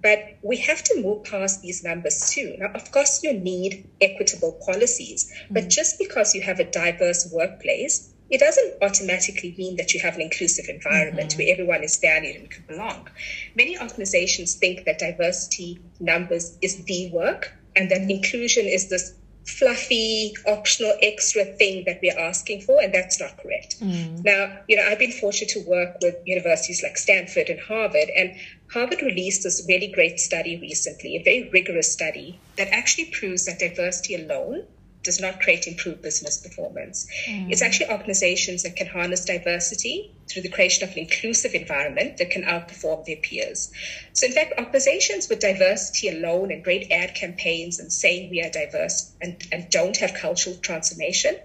but 0.04 0.36
we 0.42 0.58
have 0.58 0.84
to 0.84 1.00
move 1.00 1.24
past 1.24 1.62
these 1.62 1.82
numbers 1.82 2.30
too. 2.30 2.56
Now, 2.58 2.70
of 2.74 2.92
course, 2.92 3.24
you 3.24 3.32
need 3.32 3.88
equitable 4.02 4.52
policies, 4.66 5.24
mm-hmm. 5.24 5.54
but 5.54 5.68
just 5.68 5.98
because 5.98 6.34
you 6.34 6.42
have 6.42 6.60
a 6.60 6.70
diverse 6.70 7.32
workplace, 7.32 8.12
it 8.28 8.38
doesn't 8.38 8.74
automatically 8.82 9.54
mean 9.56 9.76
that 9.76 9.94
you 9.94 10.00
have 10.00 10.16
an 10.16 10.20
inclusive 10.20 10.68
environment 10.68 11.30
mm-hmm. 11.30 11.38
where 11.38 11.52
everyone 11.52 11.82
is 11.82 11.96
valued 11.96 12.36
and 12.36 12.50
can 12.50 12.64
belong. 12.68 13.08
Many 13.56 13.78
organizations 13.78 14.56
think 14.56 14.84
that 14.84 14.98
diversity 14.98 15.80
numbers 15.98 16.58
is 16.60 16.84
the 16.84 17.10
work 17.10 17.54
and 17.74 17.90
that 17.90 18.02
inclusion 18.02 18.66
is 18.66 18.90
this 18.90 19.14
fluffy, 19.46 20.34
optional, 20.46 20.94
extra 21.02 21.44
thing 21.44 21.84
that 21.86 22.00
we're 22.02 22.18
asking 22.18 22.62
for, 22.62 22.80
and 22.80 22.94
that's 22.94 23.20
not 23.20 23.36
correct. 23.38 23.80
Mm. 23.80 24.24
Now, 24.24 24.60
you 24.68 24.76
know, 24.76 24.84
I've 24.86 24.98
been 24.98 25.12
fortunate 25.12 25.50
to 25.50 25.64
work 25.68 25.96
with 26.00 26.14
universities 26.24 26.82
like 26.82 26.96
Stanford 26.96 27.50
and 27.50 27.60
Harvard, 27.60 28.08
and 28.16 28.34
Harvard 28.72 29.02
released 29.02 29.42
this 29.42 29.64
really 29.68 29.88
great 29.88 30.18
study 30.18 30.58
recently, 30.60 31.16
a 31.16 31.22
very 31.22 31.50
rigorous 31.50 31.92
study 31.92 32.40
that 32.56 32.68
actually 32.68 33.10
proves 33.12 33.44
that 33.46 33.58
diversity 33.58 34.14
alone 34.14 34.66
does 35.04 35.20
not 35.20 35.40
create 35.40 35.66
improved 35.66 36.02
business 36.02 36.38
performance. 36.38 37.06
Mm. 37.28 37.52
It's 37.52 37.62
actually 37.62 37.90
organizations 37.90 38.62
that 38.62 38.76
can 38.76 38.86
harness 38.86 39.24
diversity 39.24 40.10
through 40.28 40.42
the 40.42 40.48
creation 40.48 40.88
of 40.88 40.92
an 40.92 40.98
inclusive 40.98 41.54
environment 41.54 42.16
that 42.16 42.30
can 42.30 42.42
outperform 42.42 43.04
their 43.04 43.16
peers. 43.16 43.70
So, 44.14 44.26
in 44.26 44.32
fact, 44.32 44.54
organizations 44.58 45.28
with 45.28 45.38
diversity 45.40 46.08
alone 46.08 46.50
and 46.50 46.64
great 46.64 46.90
ad 46.90 47.14
campaigns 47.14 47.78
and 47.78 47.92
saying 47.92 48.30
we 48.30 48.42
are 48.42 48.50
diverse 48.50 49.14
and, 49.20 49.40
and 49.52 49.70
don't 49.70 49.96
have 49.98 50.14
cultural 50.14 50.56
transformation 50.56 51.36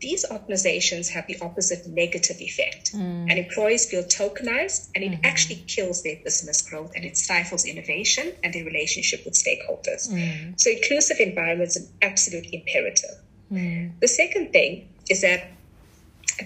these 0.00 0.30
organizations 0.30 1.08
have 1.08 1.26
the 1.26 1.36
opposite 1.40 1.86
negative 1.86 2.40
effect. 2.40 2.92
Mm. 2.92 3.30
And 3.30 3.32
employees 3.32 3.86
feel 3.86 4.02
tokenized, 4.02 4.90
and 4.94 5.02
it 5.02 5.12
mm-hmm. 5.12 5.24
actually 5.24 5.64
kills 5.66 6.02
their 6.02 6.16
business 6.22 6.62
growth 6.68 6.92
and 6.94 7.04
it 7.04 7.16
stifles 7.16 7.64
innovation 7.64 8.32
and 8.44 8.52
their 8.52 8.64
relationship 8.64 9.24
with 9.24 9.34
stakeholders. 9.34 10.10
Mm. 10.10 10.60
So, 10.60 10.70
inclusive 10.70 11.18
environments 11.20 11.76
is 11.76 11.84
an 11.84 11.92
absolute 12.02 12.46
imperative. 12.52 13.16
Mm. 13.50 13.98
The 14.00 14.08
second 14.08 14.52
thing 14.52 14.88
is 15.08 15.22
that 15.22 15.48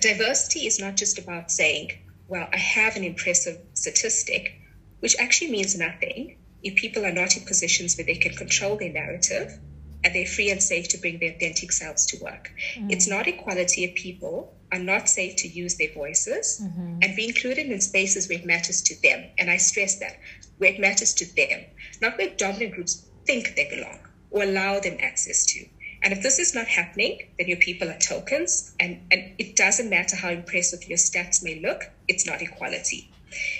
diversity 0.01 0.67
is 0.67 0.79
not 0.79 0.97
just 0.97 1.19
about 1.19 1.51
saying, 1.51 1.93
well, 2.29 2.49
I 2.53 2.59
have 2.59 2.97
an 2.97 3.03
impressive 3.03 3.59
statistic, 3.75 4.61
which 5.01 5.17
actually 5.19 5.51
means 5.51 5.77
nothing 5.77 6.37
if 6.63 6.77
people 6.77 7.05
are 7.05 7.13
not 7.13 7.37
in 7.37 7.45
positions 7.45 7.97
where 7.97 8.05
they 8.05 8.15
can 8.15 8.35
control 8.35 8.77
their 8.77 8.93
narrative 8.93 9.59
and 10.03 10.15
they're 10.15 10.27
free 10.27 10.51
and 10.51 10.63
safe 10.63 10.89
to 10.89 10.99
bring 10.99 11.19
their 11.19 11.33
authentic 11.33 11.73
selves 11.73 12.07
to 12.07 12.23
work. 12.23 12.51
Mm-hmm. 12.75 12.91
It's 12.91 13.09
not 13.09 13.27
equality 13.27 13.85
if 13.85 13.95
people 13.95 14.55
are 14.73 14.79
not 14.79 15.09
safe 15.09 15.37
to 15.37 15.49
use 15.49 15.77
their 15.77 15.93
voices 15.93 16.63
mm-hmm. 16.63 16.99
and 17.03 17.17
be 17.17 17.27
included 17.27 17.67
in 17.67 17.81
spaces 17.81 18.29
where 18.29 18.39
it 18.39 18.47
matters 18.47 18.83
to 18.83 19.03
them. 19.03 19.25
And 19.39 19.51
I 19.51 19.57
stress 19.57 19.99
that, 19.99 20.19
where 20.59 20.73
it 20.73 20.81
matters 20.81 21.13
to 21.15 21.35
them, 21.35 21.65
not 22.01 22.17
where 22.19 22.31
dominant 22.31 22.75
groups 22.75 23.07
think 23.27 23.55
they 23.57 23.69
belong 23.69 23.99
or 24.31 24.45
allow 24.45 24.81
them 24.81 24.97
access 25.01 25.45
to. 25.47 25.67
And 26.03 26.13
if 26.13 26.23
this 26.23 26.39
is 26.39 26.55
not 26.55 26.67
happening, 26.67 27.29
then 27.39 27.49
your 27.49 27.59
people 27.59 27.91
are 27.91 27.99
tokens, 27.99 28.75
and, 28.81 29.01
and 29.11 29.35
it 29.39 29.55
doesn't 29.55 29.91
matter 29.91 30.17
how 30.17 30.31
impressive 30.31 30.89
your 30.89 30.97
stats 30.97 31.43
may 31.43 31.61
look, 31.61 31.91
it's 32.09 32.27
not 32.27 32.41
equality. 32.41 33.11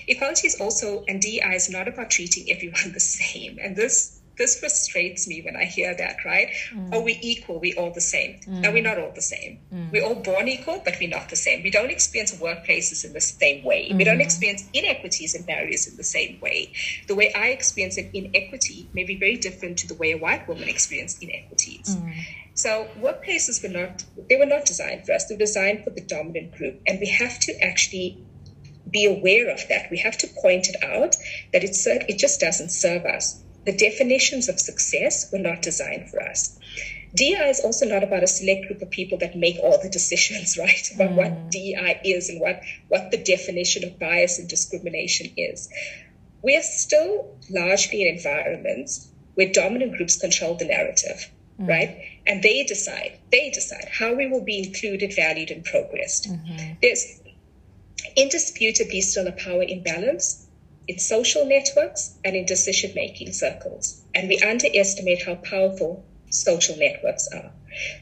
Equality 0.09 0.47
is 0.47 0.61
also, 0.61 1.05
and 1.07 1.21
DEI 1.21 1.55
is 1.55 1.69
not 1.69 1.87
about 1.87 2.11
treating 2.11 2.51
everyone 2.51 2.93
the 2.95 3.01
same. 3.01 3.59
And 3.61 3.77
this 3.77 4.20
this 4.41 4.59
frustrates 4.59 5.29
me 5.29 5.43
when 5.43 5.55
I 5.55 5.67
hear 5.67 5.95
that, 5.95 6.25
right? 6.25 6.49
Mm. 6.73 6.89
Oh, 6.95 7.03
we 7.03 7.19
equal, 7.21 7.61
we 7.61 7.75
all 7.75 7.93
the 7.93 8.01
same. 8.01 8.41
Mm. 8.49 8.61
No, 8.63 8.73
we're 8.73 8.83
not 8.83 8.99
all 8.99 9.13
the 9.15 9.21
same. 9.21 9.61
Mm. 9.73 9.93
We're 9.93 10.03
all 10.03 10.15
born 10.15 10.49
equal, 10.49 10.81
but 10.83 10.97
we're 10.99 11.11
not 11.11 11.29
the 11.29 11.37
same. 11.37 11.63
We 11.63 11.71
don't 11.71 11.91
experience 11.91 12.35
workplaces 12.37 13.05
in 13.05 13.13
the 13.13 13.21
same 13.21 13.63
way. 13.63 13.93
We 13.95 14.03
don't 14.03 14.17
mm. 14.17 14.23
experience 14.23 14.65
inequities 14.73 15.35
and 15.35 15.47
barriers 15.47 15.87
in 15.87 15.99
the 15.99 16.09
same 16.17 16.41
way. 16.41 16.73
The 17.07 17.15
way 17.15 17.31
I 17.35 17.49
experience 17.49 17.99
an 17.99 18.09
inequity 18.15 18.89
may 18.95 19.05
be 19.05 19.19
very 19.19 19.37
different 19.37 19.79
to 19.81 19.87
the 19.87 19.95
way 19.95 20.13
a 20.13 20.17
white 20.17 20.49
woman 20.49 20.71
experiences 20.71 21.19
inequities. 21.21 21.95
Mm. 21.95 22.15
So 22.55 22.89
workplaces 22.99 23.63
were 23.63 23.75
not 23.79 24.05
they 24.31 24.37
were 24.37 24.47
not 24.47 24.65
designed 24.65 25.05
for 25.05 25.13
us. 25.13 25.27
They 25.27 25.35
were 25.35 25.41
designed 25.41 25.85
for 25.85 25.91
the 25.91 26.01
dominant 26.01 26.57
group. 26.57 26.81
And 26.87 26.99
we 26.99 27.09
have 27.09 27.39
to 27.41 27.53
actually 27.63 28.25
be 28.91 29.05
aware 29.05 29.51
of 29.51 29.61
that. 29.69 29.91
We 29.91 29.99
have 29.99 30.17
to 30.19 30.27
point 30.41 30.69
it 30.71 30.77
out 30.83 31.15
that 31.53 31.63
it, 31.63 31.77
it 32.09 32.19
just 32.19 32.41
doesn't 32.41 32.71
serve 32.71 33.05
us 33.05 33.45
the 33.65 33.77
definitions 33.77 34.49
of 34.49 34.59
success 34.59 35.31
were 35.33 35.39
not 35.39 35.63
designed 35.63 36.11
for 36.11 36.23
us. 36.23 36.59
DEI 37.15 37.51
is 37.51 37.61
also 37.61 37.87
not 37.87 38.05
about 38.05 38.23
a 38.23 38.27
select 38.27 38.69
group 38.69 38.83
of 38.83 38.91
people 38.91 39.19
that 39.19 39.37
make 39.37 39.59
all 39.59 39.81
the 39.83 39.89
decisions, 39.89 40.57
right? 40.59 40.91
About 40.95 41.11
mm. 41.11 41.17
what 41.17 41.51
DEI 41.51 42.01
is 42.05 42.29
and 42.29 42.41
what, 42.41 42.61
what 42.89 43.11
the 43.11 43.19
definition 43.19 43.85
of 43.85 43.99
bias 43.99 44.39
and 44.39 44.49
discrimination 44.49 45.33
is. 45.37 45.69
We 46.43 46.57
are 46.57 46.63
still 46.63 47.37
largely 47.51 48.03
in 48.03 48.17
environments 48.17 49.09
where 49.35 49.53
dominant 49.53 49.97
groups 49.97 50.17
control 50.17 50.55
the 50.55 50.67
narrative, 50.67 51.31
mm. 51.61 51.69
right? 51.69 51.99
And 52.27 52.43
they 52.43 52.63
decide, 52.63 53.19
they 53.31 53.51
decide 53.51 53.89
how 53.91 54.15
we 54.15 54.29
will 54.29 54.45
be 54.45 54.59
included, 54.59 55.15
valued, 55.15 55.51
and 55.51 55.65
progressed. 55.65 56.31
Mm-hmm. 56.31 56.75
There's 56.81 57.21
indisputably 58.17 59.01
still 59.01 59.27
a 59.27 59.33
power 59.33 59.63
imbalance 59.63 60.47
in 60.91 60.99
social 60.99 61.45
networks 61.45 62.19
and 62.25 62.35
in 62.35 62.45
decision 62.45 62.91
making 62.97 63.33
circles. 63.33 64.03
And 64.13 64.29
we 64.29 64.41
underestimate 64.41 65.25
how 65.25 65.37
powerful 65.37 66.05
social 66.31 66.77
networks 66.77 67.29
are. 67.33 67.53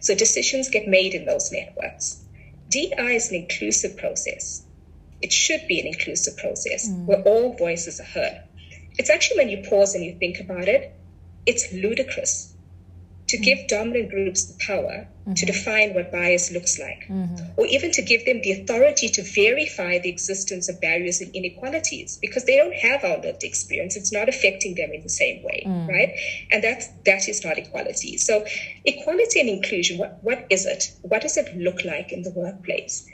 So 0.01 0.15
decisions 0.15 0.71
get 0.71 0.89
made 0.89 1.13
in 1.13 1.27
those 1.27 1.53
networks. 1.53 2.25
DI 2.71 3.11
is 3.11 3.29
an 3.29 3.43
inclusive 3.43 3.99
process. 3.99 4.63
It 5.21 5.33
should 5.33 5.69
be 5.69 5.79
an 5.81 5.87
inclusive 5.87 6.39
process 6.39 6.89
mm. 6.89 7.05
where 7.05 7.21
all 7.25 7.53
voices 7.59 8.01
are 8.01 8.05
heard. 8.05 8.43
It's 8.99 9.11
actually 9.11 9.37
when 9.37 9.51
you 9.51 9.69
pause 9.69 9.95
and 9.95 10.03
you 10.03 10.15
think 10.19 10.41
about 10.41 10.67
it, 10.67 10.95
it's 11.45 11.71
ludicrous 11.75 12.55
to 13.29 13.37
mm-hmm. 13.37 13.45
give 13.45 13.69
dominant 13.69 14.11
groups 14.11 14.45
the 14.45 14.59
power 14.65 15.07
mm-hmm. 15.23 15.35
to 15.35 15.47
define 15.47 15.95
what 15.95 16.11
bias 16.11 16.51
looks 16.51 16.79
like, 16.79 17.05
mm-hmm. 17.09 17.45
or 17.57 17.67
even 17.67 17.93
to 17.93 18.03
give 18.03 18.25
them 18.25 18.41
the 18.43 18.53
authority 18.53 19.09
to 19.09 19.23
verify 19.23 19.99
the 19.99 20.09
existence 20.09 20.69
of 20.69 20.81
barriers 20.81 21.21
and 21.21 21.35
inequalities 21.35 22.19
because 22.21 22.45
they 22.45 22.57
don't 22.57 22.75
have 22.75 23.05
our 23.05 23.21
lived 23.21 23.45
experience. 23.45 23.97
It's 23.97 24.13
not 24.13 24.29
affecting 24.29 24.75
them 24.75 24.91
in 24.93 25.03
the 25.03 25.09
same 25.09 25.43
way, 25.43 25.65
mm. 25.67 25.89
right? 25.89 26.15
And 26.51 26.65
that's 26.65 26.89
that 27.05 27.29
is 27.29 27.45
not 27.45 27.59
equality. 27.59 28.17
So 28.17 28.45
equality 28.85 29.41
and 29.41 29.49
inclusion, 29.49 29.99
what, 29.99 30.19
what 30.23 30.47
is 30.51 30.67
it? 30.67 30.93
What 31.03 31.23
does 31.23 31.37
it 31.37 31.57
look 31.57 31.85
like 31.85 32.13
in 32.13 32.23
the 32.23 32.31
workplace? 32.31 33.09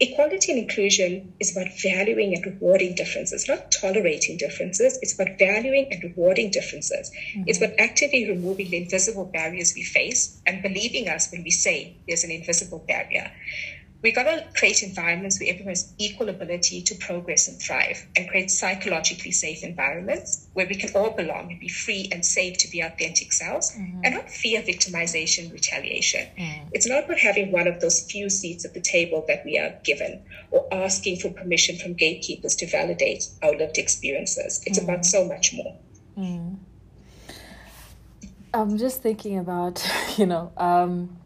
Equality 0.00 0.52
and 0.52 0.58
inclusion 0.58 1.34
is 1.40 1.50
about 1.52 1.68
valuing 1.82 2.34
and 2.34 2.44
rewarding 2.44 2.94
differences, 2.94 3.46
not 3.46 3.70
tolerating 3.70 4.36
differences. 4.36 4.98
It's 5.02 5.12
about 5.12 5.38
valuing 5.38 5.86
and 5.90 6.02
rewarding 6.02 6.50
differences. 6.50 7.10
Mm-hmm. 7.10 7.44
It's 7.46 7.58
about 7.58 7.74
actively 7.78 8.28
removing 8.28 8.70
the 8.70 8.78
invisible 8.78 9.26
barriers 9.26 9.72
we 9.74 9.82
face 9.82 10.40
and 10.46 10.62
believing 10.62 11.08
us 11.08 11.30
when 11.30 11.42
we 11.42 11.50
say 11.50 11.96
there's 12.08 12.24
an 12.24 12.30
invisible 12.30 12.84
barrier 12.88 13.30
we 14.02 14.12
got 14.12 14.22
to 14.22 14.44
create 14.54 14.82
environments 14.82 15.38
where 15.38 15.50
everyone 15.50 15.72
has 15.72 15.92
equal 15.98 16.28
ability 16.28 16.80
to 16.82 16.94
progress 16.94 17.48
and 17.48 17.60
thrive 17.60 18.06
and 18.16 18.28
create 18.28 18.50
psychologically 18.50 19.30
safe 19.30 19.62
environments 19.62 20.48
where 20.54 20.66
we 20.66 20.74
can 20.74 20.90
all 20.94 21.10
belong 21.10 21.50
and 21.50 21.60
be 21.60 21.68
free 21.68 22.08
and 22.10 22.24
safe 22.24 22.56
to 22.58 22.70
be 22.70 22.80
authentic 22.80 23.32
selves 23.32 23.72
mm-hmm. 23.72 24.00
and 24.04 24.14
not 24.14 24.30
fear 24.30 24.62
victimization 24.62 25.52
retaliation 25.52 26.26
mm. 26.38 26.68
it's 26.72 26.88
not 26.88 27.04
about 27.04 27.18
having 27.18 27.52
one 27.52 27.66
of 27.66 27.80
those 27.80 28.10
few 28.10 28.30
seats 28.30 28.64
at 28.64 28.74
the 28.74 28.80
table 28.80 29.24
that 29.28 29.44
we 29.44 29.58
are 29.58 29.74
given 29.84 30.22
or 30.50 30.66
asking 30.72 31.16
for 31.18 31.30
permission 31.30 31.76
from 31.76 31.92
gatekeepers 31.94 32.56
to 32.56 32.66
validate 32.66 33.28
our 33.42 33.54
lived 33.56 33.78
experiences 33.78 34.62
it's 34.66 34.78
mm. 34.78 34.84
about 34.84 35.04
so 35.04 35.26
much 35.26 35.52
more 35.52 35.76
mm. 36.16 36.56
i'm 38.54 38.78
just 38.78 39.02
thinking 39.02 39.38
about 39.38 39.86
you 40.16 40.26
know 40.26 40.52
um, 40.56 41.19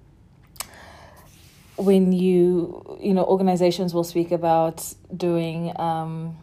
when 1.77 2.13
you 2.13 2.99
you 3.01 3.15
know 3.15 3.25
organizations 3.25 3.93
will 3.93 4.05
speak 4.05 4.31
about 4.31 4.95
doing 5.17 5.73
um, 5.81 6.37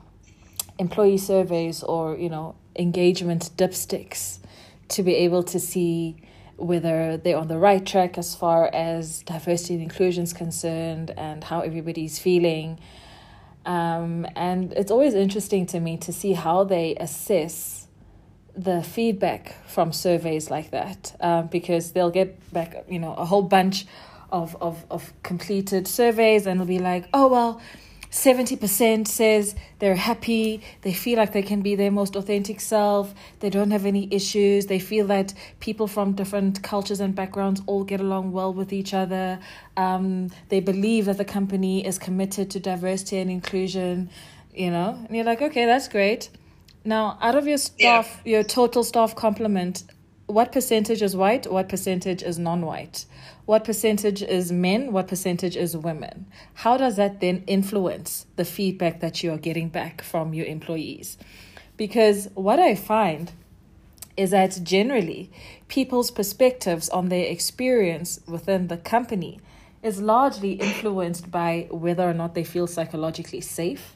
employee 0.77 1.17
surveys 1.17 1.83
or 1.83 2.17
you 2.17 2.29
know 2.29 2.55
engagement 2.75 3.49
dipsticks 3.55 4.39
to 4.89 5.03
be 5.03 5.15
able 5.15 5.43
to 5.43 5.59
see 5.59 6.15
whether 6.57 7.17
they're 7.17 7.37
on 7.37 7.47
the 7.47 7.57
right 7.57 7.85
track 7.85 8.17
as 8.17 8.35
far 8.35 8.69
as 8.73 9.23
diversity 9.23 9.73
and 9.75 9.83
inclusion 9.83 10.23
is 10.23 10.33
concerned 10.33 11.11
and 11.17 11.43
how 11.43 11.61
everybody's 11.61 12.19
feeling. 12.19 12.79
Um, 13.65 14.27
and 14.35 14.71
it's 14.73 14.91
always 14.91 15.13
interesting 15.13 15.65
to 15.67 15.79
me 15.79 15.97
to 15.97 16.13
see 16.13 16.33
how 16.33 16.63
they 16.63 16.95
assess 16.95 17.87
the 18.55 18.83
feedback 18.83 19.55
from 19.65 19.93
surveys 19.93 20.51
like 20.51 20.71
that 20.71 21.15
um, 21.21 21.47
because 21.47 21.93
they'll 21.93 22.11
get 22.11 22.51
back 22.51 22.83
you 22.89 22.99
know 22.99 23.13
a 23.13 23.23
whole 23.23 23.43
bunch 23.43 23.85
of, 24.31 24.55
of, 24.61 24.85
of 24.89 25.13
completed 25.23 25.87
surveys 25.87 26.45
and 26.45 26.61
it'll 26.61 26.67
be 26.67 26.79
like, 26.79 27.07
oh, 27.13 27.27
well, 27.27 27.61
70% 28.11 29.07
says 29.07 29.55
they're 29.79 29.95
happy, 29.95 30.61
they 30.81 30.93
feel 30.93 31.17
like 31.17 31.31
they 31.31 31.41
can 31.41 31.61
be 31.61 31.75
their 31.75 31.91
most 31.91 32.17
authentic 32.17 32.59
self, 32.59 33.13
they 33.39 33.49
don't 33.49 33.71
have 33.71 33.85
any 33.85 34.09
issues, 34.11 34.65
they 34.65 34.79
feel 34.79 35.07
that 35.07 35.33
people 35.61 35.87
from 35.87 36.11
different 36.11 36.61
cultures 36.61 36.99
and 36.99 37.15
backgrounds 37.15 37.61
all 37.67 37.85
get 37.85 38.01
along 38.01 38.33
well 38.33 38.53
with 38.53 38.73
each 38.73 38.93
other, 38.93 39.39
um, 39.77 40.29
they 40.49 40.59
believe 40.59 41.05
that 41.05 41.17
the 41.17 41.25
company 41.25 41.85
is 41.85 41.97
committed 41.97 42.51
to 42.51 42.59
diversity 42.59 43.17
and 43.17 43.31
inclusion, 43.31 44.09
you 44.53 44.69
know, 44.69 45.01
and 45.07 45.15
you're 45.15 45.25
like, 45.25 45.41
okay, 45.41 45.65
that's 45.65 45.87
great. 45.87 46.29
Now, 46.83 47.17
out 47.21 47.35
of 47.35 47.47
your 47.47 47.59
staff, 47.59 48.21
yeah. 48.25 48.31
your 48.31 48.43
total 48.43 48.83
staff 48.83 49.15
complement, 49.15 49.83
what 50.25 50.51
percentage 50.51 51.01
is 51.01 51.15
white, 51.15 51.49
what 51.49 51.69
percentage 51.69 52.23
is 52.23 52.37
non 52.39 52.65
white? 52.65 53.05
What 53.45 53.63
percentage 53.63 54.21
is 54.21 54.51
men, 54.51 54.91
what 54.91 55.08
percentage 55.08 55.56
is 55.56 55.75
women. 55.75 56.27
How 56.54 56.77
does 56.77 56.95
that 56.97 57.19
then 57.19 57.43
influence 57.47 58.25
the 58.36 58.45
feedback 58.45 58.99
that 58.99 59.23
you 59.23 59.32
are 59.32 59.38
getting 59.38 59.69
back 59.69 60.01
from 60.01 60.34
your 60.34 60.45
employees? 60.45 61.17
Because 61.77 62.30
what 62.36 62.60
I 62.60 62.75
find 62.75 63.32
is 64.17 64.32
that 64.32 64.60
generally 64.63 65.32
people's 65.67 66.12
perspectives 66.12 66.89
on 66.89 67.10
their 67.10 67.25
experience 67.25 68.19
within 68.27 68.67
the 68.67 68.77
company 68.77 69.39
is 69.82 70.01
largely 70.01 70.54
influenced 70.54 71.32
by 71.32 71.67
whether 71.71 72.08
or 72.08 72.13
not 72.13 72.36
they 72.36 72.43
feel 72.43 72.67
psychologically 72.67 73.41
safe 73.41 73.95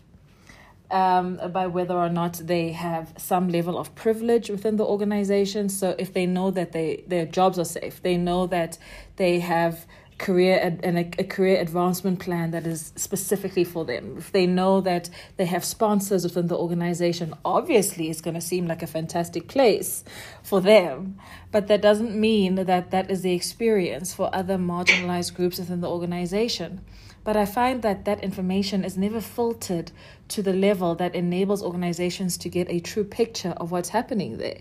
um, 0.96 1.42
by 1.52 1.68
whether 1.68 1.94
or 1.94 2.08
not 2.08 2.36
they 2.36 2.72
have 2.72 3.14
some 3.18 3.50
level 3.50 3.78
of 3.78 3.94
privilege 3.96 4.50
within 4.50 4.78
the 4.78 4.86
organization. 4.86 5.68
So 5.68 5.94
if 6.00 6.14
they 6.14 6.26
know 6.26 6.52
that 6.52 6.72
they 6.72 7.04
their 7.06 7.26
jobs 7.26 7.60
are 7.60 7.66
safe, 7.66 8.02
they 8.02 8.16
know 8.16 8.48
that 8.48 8.78
they 9.18 9.42
have 9.42 9.86
career 10.18 10.58
and 10.82 10.98
a, 10.98 11.10
a, 11.20 11.26
career 11.26 11.60
advancement 11.60 12.20
plan 12.20 12.52
that 12.52 12.66
is 12.66 12.94
specifically 12.96 13.66
for 13.66 13.84
them. 13.84 14.16
If 14.18 14.32
they 14.32 14.46
know 14.48 14.80
that 14.80 15.10
they 15.36 15.44
have 15.44 15.66
sponsors 15.66 16.24
within 16.24 16.48
the 16.48 16.58
organization, 16.58 17.34
obviously 17.44 18.10
it's 18.10 18.22
going 18.22 18.36
to 18.36 18.48
seem 18.52 18.66
like 18.66 18.82
a 18.82 18.88
fantastic 18.88 19.50
place 19.50 20.06
for 20.42 20.62
them. 20.62 21.20
But 21.52 21.68
that 21.68 21.82
doesn't 21.82 22.16
mean 22.16 22.56
that 22.56 22.92
that 22.92 23.12
is 23.12 23.22
the 23.24 23.34
experience 23.34 24.14
for 24.14 24.34
other 24.34 24.58
marginalized 24.58 25.34
groups 25.34 25.60
within 25.60 25.82
the 25.82 25.90
organization. 25.90 26.80
But 27.26 27.36
I 27.36 27.46
find 27.46 27.82
that 27.82 28.06
that 28.06 28.24
information 28.24 28.86
is 28.86 28.98
never 28.98 29.20
filtered 29.20 29.92
to 30.28 30.42
the 30.42 30.54
level 30.54 30.96
that 30.96 31.14
enables 31.14 31.62
organizations 31.62 32.38
to 32.38 32.50
get 32.50 32.70
a 32.70 32.80
true 32.80 33.04
picture 33.04 33.54
of 33.58 33.72
what's 33.72 33.90
happening 33.90 34.38
there. 34.38 34.60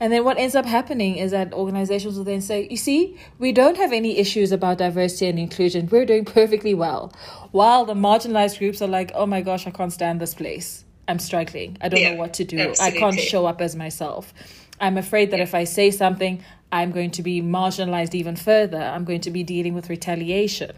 And 0.00 0.12
then 0.12 0.24
what 0.24 0.38
ends 0.38 0.54
up 0.54 0.64
happening 0.64 1.16
is 1.16 1.32
that 1.32 1.52
organizations 1.52 2.16
will 2.16 2.24
then 2.24 2.40
say, 2.40 2.66
you 2.70 2.76
see, 2.76 3.18
we 3.38 3.52
don't 3.52 3.76
have 3.76 3.92
any 3.92 4.18
issues 4.18 4.52
about 4.52 4.78
diversity 4.78 5.26
and 5.26 5.38
inclusion. 5.38 5.88
We're 5.90 6.06
doing 6.06 6.24
perfectly 6.24 6.74
well. 6.74 7.12
While 7.50 7.84
the 7.84 7.94
marginalized 7.94 8.58
groups 8.58 8.80
are 8.80 8.88
like, 8.88 9.12
oh 9.14 9.26
my 9.26 9.42
gosh, 9.42 9.66
I 9.66 9.70
can't 9.70 9.92
stand 9.92 10.20
this 10.20 10.34
place. 10.34 10.84
I'm 11.06 11.18
struggling. 11.18 11.76
I 11.80 11.88
don't 11.88 12.00
yeah, 12.00 12.12
know 12.12 12.18
what 12.18 12.34
to 12.34 12.44
do. 12.44 12.58
Absolutely. 12.58 12.98
I 12.98 13.00
can't 13.00 13.20
show 13.20 13.44
up 13.44 13.60
as 13.60 13.76
myself. 13.76 14.32
I'm 14.80 14.96
afraid 14.96 15.30
that 15.32 15.38
yeah. 15.38 15.44
if 15.44 15.54
I 15.54 15.64
say 15.64 15.90
something, 15.90 16.42
I'm 16.70 16.90
going 16.90 17.10
to 17.12 17.22
be 17.22 17.42
marginalized 17.42 18.14
even 18.14 18.34
further. 18.34 18.78
I'm 18.78 19.04
going 19.04 19.20
to 19.22 19.30
be 19.30 19.42
dealing 19.42 19.74
with 19.74 19.90
retaliation 19.90 20.72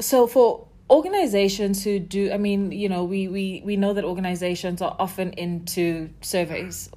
so 0.00 0.26
for 0.26 0.66
organizations 0.90 1.84
who 1.84 2.00
do 2.00 2.32
i 2.32 2.36
mean 2.36 2.72
you 2.72 2.88
know 2.88 3.04
we 3.04 3.28
we 3.28 3.62
we 3.64 3.76
know 3.76 3.92
that 3.92 4.04
organizations 4.04 4.82
are 4.82 4.96
often 4.98 5.32
into 5.34 6.10
surveys 6.20 6.90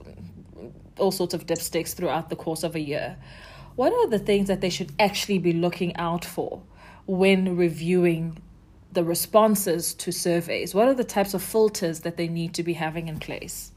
all 0.97 1.12
sorts 1.12 1.34
of 1.34 1.45
dipsticks 1.45 1.93
throughout 1.93 2.29
the 2.29 2.36
course 2.36 2.63
of 2.63 2.75
a 2.75 2.79
year. 2.79 3.17
What 3.75 3.93
are 3.93 4.08
the 4.08 4.19
things 4.19 4.47
that 4.47 4.62
they 4.62 4.69
should 4.69 4.91
actually 4.99 5.39
be 5.39 5.53
looking 5.53 5.95
out 5.95 6.23
for 6.23 6.62
when 7.06 7.58
reviewing 7.58 8.38
the 8.91 9.03
responses 9.03 9.93
to 9.95 10.12
surveys? 10.12 10.75
What 10.75 10.88
are 10.88 10.93
the 10.93 11.03
types 11.03 11.34
of 11.34 11.41
filters 11.41 12.01
that 12.01 12.17
they 12.17 12.27
need 12.27 12.53
to 12.53 12.63
be 12.63 12.73
having 12.73 13.08
in 13.08 13.19
place 13.19 13.72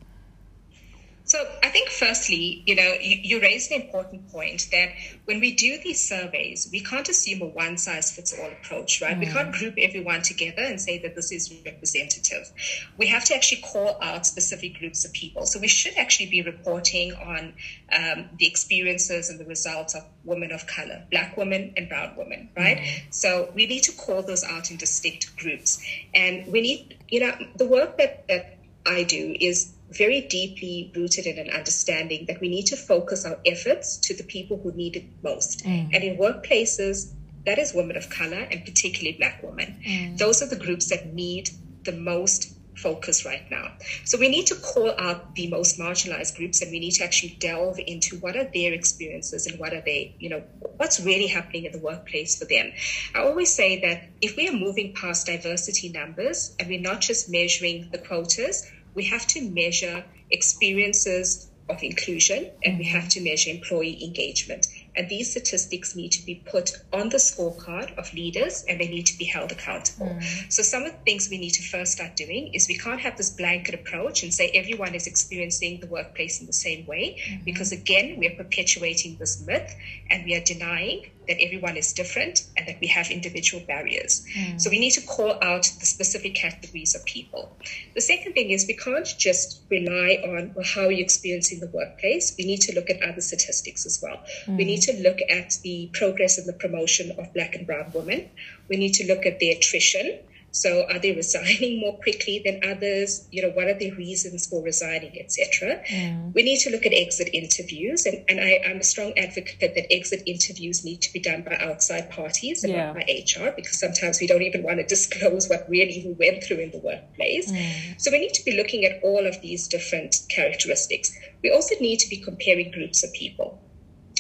so 1.27 1.45
I 1.61 1.71
think 1.71 1.91
firstly, 1.91 2.63
you 2.67 2.77
know, 2.77 2.95
you, 3.01 3.19
you 3.23 3.41
raised 3.41 3.73
an 3.73 3.83
important 3.83 4.31
point 4.31 4.69
that 4.71 4.91
when 5.25 5.41
we 5.41 5.57
do 5.57 5.77
these 5.83 6.09
surveys, 6.09 6.69
we 6.71 6.81
can't 6.81 7.09
assume 7.09 7.43
a 7.43 7.47
one 7.47 7.79
size 7.79 8.13
fits 8.13 8.33
all 8.39 8.47
approach, 8.47 9.03
right? 9.03 9.17
Mm. 9.17 9.21
We 9.21 9.27
can't 9.27 9.53
group 9.53 9.75
everyone 9.77 10.23
together 10.23 10.63
and 10.63 10.81
say 10.81 10.99
that 10.99 11.17
this 11.17 11.33
is 11.33 11.53
representative. 11.65 12.49
We 12.97 13.09
have 13.09 13.25
to 13.25 13.35
actually 13.35 13.63
call 13.63 13.99
out 14.01 14.25
specific 14.25 14.79
groups 14.79 15.05
of 15.05 15.13
people. 15.13 15.47
So 15.47 15.59
we 15.59 15.67
should 15.67 15.97
actually 15.97 16.31
be 16.31 16.43
reporting 16.43 17.13
on 17.15 17.55
um, 17.93 18.31
the 18.39 18.47
experiences 18.47 19.29
and 19.29 19.41
the 19.41 19.47
results 19.47 19.97
of 19.97 20.05
women 20.25 20.53
of 20.53 20.69
color, 20.69 21.05
black 21.11 21.37
women 21.37 21.75
and 21.77 21.89
brown 21.89 22.15
women, 22.17 22.51
right? 22.57 22.79
Mm. 22.79 23.03
So 23.11 23.51
we 23.53 23.67
need 23.67 23.83
to 23.83 23.93
call 23.93 24.23
those 24.23 24.45
out 24.45 24.71
in 24.71 24.77
distinct 24.77 25.37
groups. 25.37 25.85
And 26.15 26.47
we 26.53 26.61
need, 26.61 26.99
you 27.09 27.19
know, 27.19 27.37
the 27.57 27.67
work 27.67 27.99
that, 27.99 28.29
that 28.29 28.59
I 28.87 29.03
do 29.03 29.37
is 29.41 29.73
very 29.91 30.23
deeply 30.23 30.93
rooted 30.95 31.27
in 31.27 31.39
an 31.39 31.51
understanding 31.51 32.27
that 32.27 32.41
we 32.41 32.49
need 32.49 32.67
to 32.67 32.77
focus 32.77 33.25
our 33.25 33.39
efforts 33.47 33.97
to 33.99 34.15
the 34.15 34.25
people 34.25 34.59
who 34.63 34.73
need 34.73 34.97
it 34.97 35.05
most. 35.23 35.65
Mm. 35.65 35.91
And 35.95 36.05
in 36.05 36.17
workplaces, 36.17 37.13
that 37.45 37.59
is 37.59 37.73
women 37.73 37.97
of 37.97 38.11
color 38.11 38.47
and 38.51 38.65
particularly 38.65 39.17
black 39.17 39.43
women. 39.43 39.81
Mm. 39.87 40.19
Those 40.19 40.43
are 40.43 40.47
the 40.47 40.57
groups 40.57 40.91
that 40.91 41.15
need 41.15 41.51
the 41.85 41.93
most 41.93 42.53
focus 42.77 43.25
right 43.25 43.51
now. 43.51 43.73
So 44.05 44.19
we 44.19 44.29
need 44.29 44.47
to 44.49 44.55
call 44.55 44.93
out 44.99 45.35
the 45.35 45.49
most 45.49 45.79
marginalized 45.79 46.37
groups 46.37 46.61
and 46.61 46.71
we 46.71 46.79
need 46.79 46.93
to 46.93 47.05
actually 47.05 47.37
delve 47.41 47.79
into 47.79 48.17
what 48.17 48.37
are 48.37 48.45
their 48.53 48.73
experiences 48.73 49.47
and 49.47 49.59
what 49.59 49.73
are 49.73 49.81
they, 49.81 50.15
you 50.19 50.29
know, 50.29 50.43
what's 50.77 51.01
really 51.01 51.27
happening 51.27 51.65
in 51.65 51.73
the 51.73 51.79
workplace 51.79 52.39
for 52.39 52.45
them. 52.45 52.73
I 53.15 53.21
always 53.21 53.53
say 53.53 53.81
that 53.81 54.11
if 54.21 54.37
we 54.37 54.49
are 54.49 54.53
moving 54.53 54.93
past 54.95 55.27
diversity 55.27 55.89
numbers 55.89 56.55
and 56.59 56.69
we're 56.69 56.81
not 56.81 57.01
just 57.01 57.31
measuring 57.31 57.89
the 57.93 57.99
quotas, 57.99 58.71
we 58.97 59.05
have 59.05 59.27
to 59.29 59.49
measure 59.51 60.05
experiences 60.31 61.49
of 61.69 61.83
inclusion 61.83 62.51
and 62.65 62.79
we 62.79 62.85
have 62.85 63.09
to 63.09 63.21
measure 63.21 63.51
employee 63.51 64.03
engagement. 64.05 64.67
And 64.95 65.09
these 65.09 65.31
statistics 65.33 65.95
need 65.95 66.13
to 66.13 66.25
be 66.25 66.37
put 66.37 66.73
on 66.93 67.11
the 67.11 67.19
scorecard 67.19 67.97
of 67.99 68.13
leaders 68.15 68.65
and 68.69 68.81
they 68.81 68.89
need 68.89 69.07
to 69.07 69.19
be 69.19 69.27
held 69.27 69.53
accountable. 69.53 70.07
Mm. 70.07 70.53
So, 70.53 70.63
some 70.63 70.85
of 70.85 70.93
the 70.93 70.99
things 70.99 71.29
we 71.29 71.39
need 71.39 71.51
to 71.51 71.63
first 71.63 71.93
start 71.93 72.17
doing 72.17 72.55
is 72.55 72.67
we 72.67 72.79
can't 72.79 73.01
have 73.01 73.17
this 73.17 73.31
blanket 73.31 73.75
approach 73.75 74.23
and 74.23 74.33
say 74.33 74.49
everyone 74.55 74.95
is 74.95 75.07
experiencing 75.07 75.81
the 75.81 75.87
workplace 75.87 76.41
in 76.41 76.47
the 76.47 76.55
same 76.55 76.87
way, 76.87 77.21
mm-hmm. 77.29 77.45
because 77.45 77.73
again, 77.73 78.19
we 78.19 78.27
are 78.29 78.37
perpetuating 78.37 79.17
this 79.19 79.45
myth 79.45 79.77
and 80.09 80.25
we 80.25 80.35
are 80.35 80.45
denying 80.45 81.11
that 81.29 81.43
everyone 81.43 81.77
is 81.77 81.93
different 81.93 82.47
and 82.57 82.67
that 82.69 82.79
we 82.81 82.87
have 82.87 83.11
individual 83.11 83.63
barriers. 83.67 84.25
Mm. 84.37 84.61
So 84.61 84.71
we 84.71 84.79
need 84.79 84.93
to 84.93 85.01
call 85.01 85.39
out 85.43 85.63
the 85.81 85.87
specific 85.87 86.35
categories 86.35 86.95
of 86.95 87.05
people. 87.05 87.57
The 87.95 88.01
second 88.01 88.35
thing 88.35 88.51
is 88.51 88.67
we 88.67 88.77
can't 88.77 89.07
just 89.19 89.63
rely 89.71 90.23
on 90.25 90.53
well, 90.55 90.65
how 90.65 90.89
you're 90.89 91.05
experiencing 91.05 91.61
the 91.61 91.69
workplace. 91.69 92.35
We 92.39 92.45
need 92.45 92.61
to 92.63 92.75
look 92.75 92.91
at 92.91 93.03
other 93.03 93.21
statistics 93.21 93.87
as 93.87 94.01
well. 94.03 94.23
Mm. 94.47 94.57
We 94.57 94.65
need 94.65 94.83
to 94.83 94.93
look 95.03 95.19
at 95.29 95.59
the 95.63 95.91
progress 95.93 96.39
in 96.39 96.47
the 96.47 96.53
promotion 96.53 97.13
of 97.19 97.33
Black 97.35 97.55
and 97.55 97.67
Brown 97.67 97.91
women. 97.93 98.31
We 98.69 98.77
need 98.77 98.95
to 98.95 99.07
look 99.07 99.27
at 99.27 99.39
the 99.39 99.51
attrition. 99.51 100.19
So 100.57 100.87
are 100.91 100.99
they 100.99 101.13
resigning 101.13 101.81
more 101.81 101.99
quickly 101.99 102.41
than 102.43 102.61
others? 102.65 103.29
You 103.31 103.43
know, 103.43 103.51
what 103.51 103.69
are 103.69 103.79
the 103.79 103.91
reasons 103.93 104.47
for 104.47 104.63
resigning, 104.63 105.21
etc. 105.21 105.83
Mm. 105.91 106.35
We 106.35 106.43
need 106.43 106.61
to 106.61 106.71
look 106.71 106.87
at 106.87 106.95
exit 106.95 107.29
interviews, 107.35 108.07
and, 108.07 108.25
and 108.31 108.41
I, 108.41 108.63
am 108.65 108.79
a 108.79 108.83
strong 108.83 109.13
advocate 109.19 109.75
that 109.75 109.93
exit 109.93 110.23
interviews 110.27 110.83
need 110.83 111.03
to 111.03 111.13
be 111.13 111.21
done 111.21 111.43
by 111.43 111.57
outside 111.61 112.11
parties 112.11 112.65
and 112.65 112.73
yeah. 112.73 112.87
not 112.87 112.95
by 112.95 113.03
HR 113.03 113.53
because 113.55 113.79
sometimes 113.79 114.19
we 114.19 114.27
don't 114.27 114.43
even 114.43 114.63
want 114.63 114.79
to 114.79 114.87
disclose 114.87 115.47
what 115.47 115.69
really 115.69 116.03
we 116.07 116.13
went 116.15 116.43
through 116.43 116.61
in 116.61 116.71
the 116.71 116.79
workplace. 116.79 117.53
Mm. 117.53 118.01
So 118.01 118.11
we 118.11 118.19
need 118.19 118.33
to 118.35 118.45
be 118.45 118.57
looking 118.57 118.87
at 118.87 119.03
all 119.03 119.27
of 119.27 119.41
these 119.43 119.69
different 119.69 120.17
characteristics. 120.31 121.13
We 121.43 121.53
also 121.53 121.75
need 121.81 121.99
to 122.01 122.09
be 122.09 122.17
comparing 122.17 122.71
groups 122.71 123.05
of 123.05 123.13
people. 123.13 123.61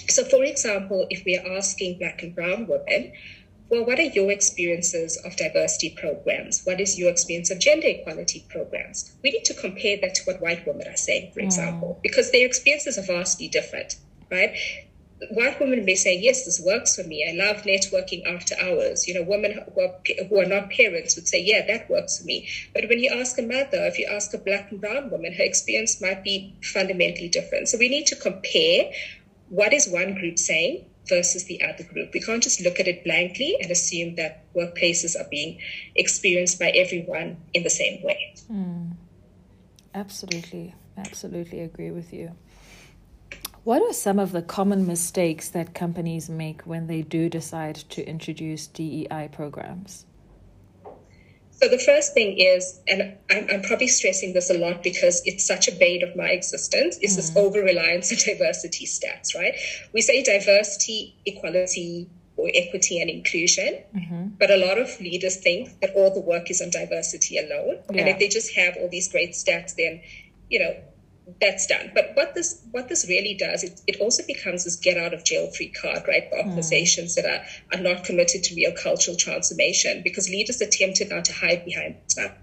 So, 0.09 0.23
for 0.25 0.45
example, 0.45 1.07
if 1.09 1.25
we 1.25 1.39
are 1.39 1.57
asking 1.57 1.99
Black 1.99 2.23
and 2.23 2.35
Brown 2.35 2.67
women, 2.67 3.13
well, 3.69 3.85
what 3.85 3.99
are 3.99 4.03
your 4.03 4.31
experiences 4.31 5.17
of 5.25 5.37
diversity 5.37 5.91
programs? 5.91 6.63
What 6.65 6.81
is 6.81 6.99
your 6.99 7.11
experience 7.11 7.51
of 7.51 7.59
gender 7.59 7.89
equality 7.89 8.47
programs? 8.49 9.13
We 9.23 9.31
need 9.31 9.45
to 9.47 9.55
compare 9.55 9.97
that 10.01 10.15
to 10.17 10.23
what 10.25 10.41
white 10.41 10.67
women 10.67 10.87
are 10.87 10.97
saying, 10.97 11.33
for 11.33 11.41
mm. 11.41 11.45
example, 11.45 11.99
because 12.03 12.31
their 12.31 12.47
experiences 12.47 12.97
are 12.97 13.03
vastly 13.03 13.49
different, 13.49 13.97
right? 14.31 14.57
White 15.31 15.59
women 15.59 15.85
may 15.85 15.95
say, 15.95 16.17
yes, 16.17 16.45
this 16.45 16.61
works 16.61 16.95
for 16.95 17.03
me. 17.03 17.27
I 17.29 17.33
love 17.33 17.63
networking 17.63 18.25
after 18.27 18.55
hours. 18.63 19.09
You 19.09 19.15
know, 19.15 19.23
women 19.23 19.53
who 19.75 19.81
are, 19.81 19.95
who 20.29 20.41
are 20.41 20.47
not 20.47 20.71
parents 20.71 21.17
would 21.17 21.27
say, 21.27 21.43
yeah, 21.43 21.67
that 21.67 21.89
works 21.91 22.19
for 22.19 22.27
me. 22.27 22.49
But 22.75 22.89
when 22.89 23.01
you 23.01 23.11
ask 23.19 23.39
a 23.39 23.43
mother, 23.43 23.87
if 23.87 23.99
you 23.99 24.07
ask 24.07 24.33
a 24.35 24.39
black 24.39 24.71
and 24.71 24.81
brown 24.81 25.11
woman, 25.11 25.33
her 25.33 25.43
experience 25.43 26.01
might 26.03 26.23
be 26.23 26.55
fundamentally 26.63 27.29
different. 27.29 27.69
So 27.69 27.79
we 27.79 27.89
need 27.89 28.07
to 28.09 28.17
compare 28.17 28.93
what 29.49 29.73
is 29.73 29.89
one 29.89 30.15
group 30.15 30.39
saying 30.39 30.85
versus 31.09 31.45
the 31.45 31.63
other 31.63 31.85
group. 31.85 32.13
We 32.13 32.21
can't 32.21 32.43
just 32.43 32.61
look 32.61 32.81
at 32.81 32.89
it 32.89 33.05
blankly 33.05 33.57
and 33.61 33.71
assume 33.71 34.17
that 34.17 34.53
workplaces 34.55 35.19
are 35.19 35.29
being 35.31 35.59
experienced 35.95 36.59
by 36.59 36.71
everyone 36.71 37.39
in 37.55 37.63
the 37.63 37.71
same 37.71 38.03
way. 38.03 38.35
Mm. 38.51 38.93
Absolutely. 39.95 40.75
Absolutely 40.97 41.61
agree 41.61 41.91
with 41.91 42.13
you. 42.13 42.33
What 43.65 43.83
are 43.83 43.93
some 43.93 44.19
of 44.19 44.33
the 44.33 44.43
common 44.43 44.87
mistakes 44.87 45.49
that 45.49 45.75
companies 45.75 46.31
make 46.31 46.63
when 46.63 46.87
they 46.87 47.03
do 47.03 47.29
decide 47.29 47.75
to 47.91 48.09
introduce 48.09 48.67
DEI 48.69 49.29
programs? 49.33 50.07
So 51.57 51.69
the 51.69 51.79
first 51.79 52.13
thing 52.13 52.39
is, 52.39 52.81
and 52.87 53.17
I'm, 53.31 53.47
I'm, 53.51 53.63
probably 53.63 53.89
stressing 53.89 54.35
this 54.35 54.51
a 54.51 54.59
lot 54.59 54.83
because 54.83 55.23
it's 55.25 55.47
such 55.47 55.69
a 55.69 55.73
bane 55.73 56.03
of 56.03 56.15
my 56.15 56.29
existence, 56.29 56.99
is 56.99 57.15
mm. 57.15 57.17
this 57.17 57.37
over 57.37 57.61
reliance 57.61 58.13
on 58.13 58.19
diversity 58.25 58.85
stats, 58.85 59.35
right? 59.35 59.55
We 59.95 60.03
say 60.03 60.23
diversity, 60.23 61.17
equality, 61.25 62.11
or 62.37 62.51
equity 62.55 63.01
and 63.01 63.09
inclusion, 63.09 63.79
mm-hmm. 63.95 64.27
but 64.39 64.51
a 64.51 64.57
lot 64.59 64.79
of 64.79 65.01
leaders 65.01 65.37
think 65.37 65.81
that 65.81 65.91
all 65.95 66.13
the 66.13 66.21
work 66.21 66.51
is 66.51 66.61
on 66.61 66.69
diversity 66.69 67.39
alone. 67.39 67.79
Yeah. 67.91 68.01
And 68.01 68.09
if 68.11 68.19
they 68.19 68.29
just 68.29 68.55
have 68.55 68.77
all 68.77 68.91
these 68.91 69.09
great 69.09 69.31
stats, 69.31 69.75
then, 69.75 70.03
you 70.51 70.59
know, 70.59 70.77
that's 71.41 71.67
done. 71.67 71.91
But 71.95 72.13
what 72.15 72.35
this 72.35 72.63
what 72.71 72.89
this 72.89 73.07
really 73.09 73.35
does, 73.35 73.65
it, 73.65 73.81
it 73.87 74.01
also 74.01 74.23
becomes 74.27 74.65
this 74.65 74.77
get 74.77 74.97
out 74.97 75.13
of 75.13 75.25
jail 75.25 75.51
free 75.51 75.71
card, 75.71 76.05
right? 76.07 76.29
For 76.31 76.37
hmm. 76.37 76.49
organizations 76.49 77.17
mm. 77.17 77.23
that 77.23 77.27
are, 77.27 77.79
are 77.79 77.83
not 77.83 78.05
committed 78.05 78.45
to 78.45 78.55
real 78.55 78.73
cultural 78.73 79.17
transformation 79.17 80.03
because 80.05 80.29
leaders 80.29 80.63
are 80.63 80.71
tempted 80.71 81.11
now 81.11 81.23
to 81.23 81.33
hide 81.33 81.65
behind 81.65 81.97
that. 82.17 82.39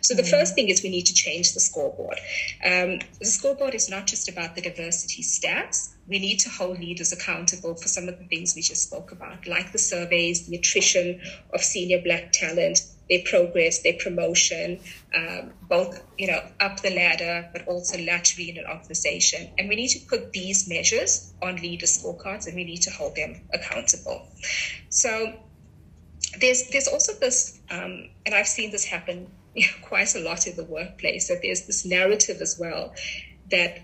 So 0.00 0.14
the 0.14 0.22
mm. 0.22 0.30
first 0.30 0.54
thing 0.54 0.68
is 0.68 0.82
we 0.82 0.90
need 0.90 1.06
to 1.06 1.14
change 1.14 1.54
the 1.54 1.60
scoreboard. 1.60 2.18
Um, 2.64 2.98
the 3.20 3.26
scoreboard 3.26 3.74
is 3.74 3.88
not 3.88 4.06
just 4.06 4.28
about 4.28 4.56
the 4.56 4.62
diversity 4.62 5.22
stats. 5.22 5.94
We 6.06 6.18
need 6.18 6.40
to 6.40 6.50
hold 6.50 6.80
leaders 6.80 7.12
accountable 7.12 7.74
for 7.76 7.88
some 7.88 8.08
of 8.08 8.18
the 8.18 8.26
things 8.26 8.54
we 8.54 8.62
just 8.62 8.82
spoke 8.82 9.12
about, 9.12 9.46
like 9.46 9.72
the 9.72 9.78
surveys, 9.78 10.46
the 10.46 10.56
attrition 10.56 11.20
of 11.54 11.62
senior 11.62 12.02
black 12.02 12.32
talent, 12.32 12.80
their 13.08 13.20
progress, 13.24 13.82
their 13.82 13.94
promotion, 13.94 14.80
um, 15.14 15.52
both 15.68 16.02
you 16.18 16.26
know 16.26 16.40
up 16.60 16.80
the 16.80 16.90
ladder, 16.90 17.48
but 17.52 17.66
also 17.68 17.98
laterally 17.98 18.50
in 18.50 18.58
an 18.58 18.66
organization. 18.66 19.50
And 19.58 19.68
we 19.68 19.76
need 19.76 19.88
to 19.88 20.00
put 20.06 20.32
these 20.32 20.68
measures 20.68 21.32
on 21.42 21.56
leader 21.56 21.86
scorecards, 21.86 22.46
and 22.46 22.56
we 22.56 22.64
need 22.64 22.82
to 22.82 22.90
hold 22.90 23.16
them 23.16 23.40
accountable. 23.52 24.26
So 24.88 25.34
there's 26.40 26.68
there's 26.70 26.88
also 26.88 27.12
this, 27.14 27.60
um, 27.70 28.08
and 28.26 28.34
I've 28.34 28.48
seen 28.48 28.70
this 28.70 28.84
happen 28.84 29.30
you 29.54 29.66
know, 29.66 29.86
quite 29.86 30.14
a 30.14 30.20
lot 30.20 30.46
in 30.46 30.56
the 30.56 30.64
workplace. 30.64 31.28
That 31.28 31.42
there's 31.42 31.66
this 31.66 31.84
narrative 31.84 32.40
as 32.40 32.58
well 32.58 32.94
that 33.50 33.78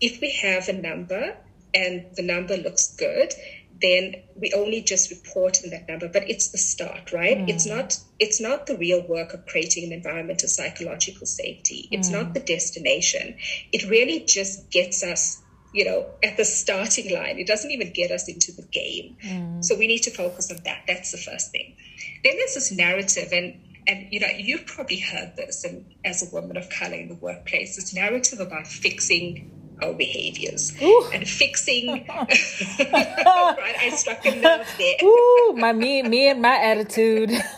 if 0.00 0.20
we 0.20 0.30
have 0.30 0.68
a 0.68 0.72
number 0.72 1.36
and 1.74 2.06
the 2.14 2.22
number 2.22 2.56
looks 2.56 2.94
good, 2.96 3.34
then 3.82 4.14
we 4.36 4.52
only 4.52 4.82
just 4.82 5.10
report 5.10 5.62
in 5.62 5.70
that 5.70 5.88
number. 5.88 6.08
But 6.08 6.30
it's 6.30 6.48
the 6.48 6.58
start 6.58 7.12
right? 7.12 7.38
Mm. 7.38 7.48
it's 7.48 7.66
not 7.66 7.98
it's 8.18 8.40
not 8.40 8.66
the 8.66 8.76
real 8.76 9.06
work 9.06 9.34
of 9.34 9.46
creating 9.46 9.84
an 9.84 9.92
environment 9.92 10.42
of 10.42 10.50
psychological 10.50 11.26
safety. 11.26 11.88
It's 11.90 12.08
mm. 12.08 12.12
not 12.12 12.34
the 12.34 12.40
destination. 12.40 13.36
It 13.72 13.88
really 13.90 14.20
just 14.20 14.70
gets 14.70 15.02
us 15.02 15.42
you 15.72 15.84
know 15.84 16.06
at 16.22 16.36
the 16.36 16.44
starting 16.44 17.12
line. 17.12 17.38
It 17.38 17.46
doesn't 17.46 17.70
even 17.70 17.92
get 17.92 18.10
us 18.10 18.28
into 18.28 18.52
the 18.52 18.62
game. 18.62 19.16
Mm. 19.22 19.64
so 19.64 19.76
we 19.76 19.86
need 19.86 20.02
to 20.04 20.10
focus 20.10 20.50
on 20.50 20.58
that. 20.64 20.84
That's 20.86 21.10
the 21.10 21.18
first 21.18 21.50
thing. 21.50 21.76
Then 22.22 22.36
there's 22.36 22.54
this 22.54 22.72
narrative 22.72 23.28
and 23.32 23.60
and 23.86 24.06
you 24.10 24.20
know 24.20 24.28
you've 24.28 24.66
probably 24.66 25.00
heard 25.00 25.36
this 25.36 25.64
and 25.64 25.84
as 26.04 26.22
a 26.22 26.34
woman 26.34 26.56
of 26.56 26.70
color 26.70 26.94
in 26.94 27.08
the 27.08 27.14
workplace 27.14 27.76
this 27.76 27.94
narrative 27.94 28.40
about 28.40 28.66
fixing 28.66 29.50
our 29.82 29.92
behaviors 29.92 30.72
Ooh. 30.82 31.10
and 31.12 31.28
fixing. 31.28 32.06
Right 32.16 33.76
i 33.80 33.90
struck 33.90 34.24
a 34.26 34.34
nerve 34.34 34.66
there. 34.78 34.96
Ooh, 35.02 35.54
my 35.56 35.72
me 35.72 36.02
me 36.02 36.28
and 36.28 36.40
my 36.42 36.56
attitude. 36.56 37.30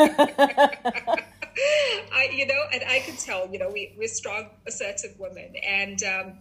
I 2.12 2.29
you 2.33 2.46
know 2.46 2.62
and 2.72 2.83
i 2.87 2.98
can 3.00 3.16
tell 3.16 3.48
you 3.50 3.59
know 3.59 3.70
we, 3.70 3.94
we're 3.98 4.09
strong 4.09 4.50
assertive 4.66 5.18
women. 5.18 5.55
And 5.57 6.02
um 6.05 6.38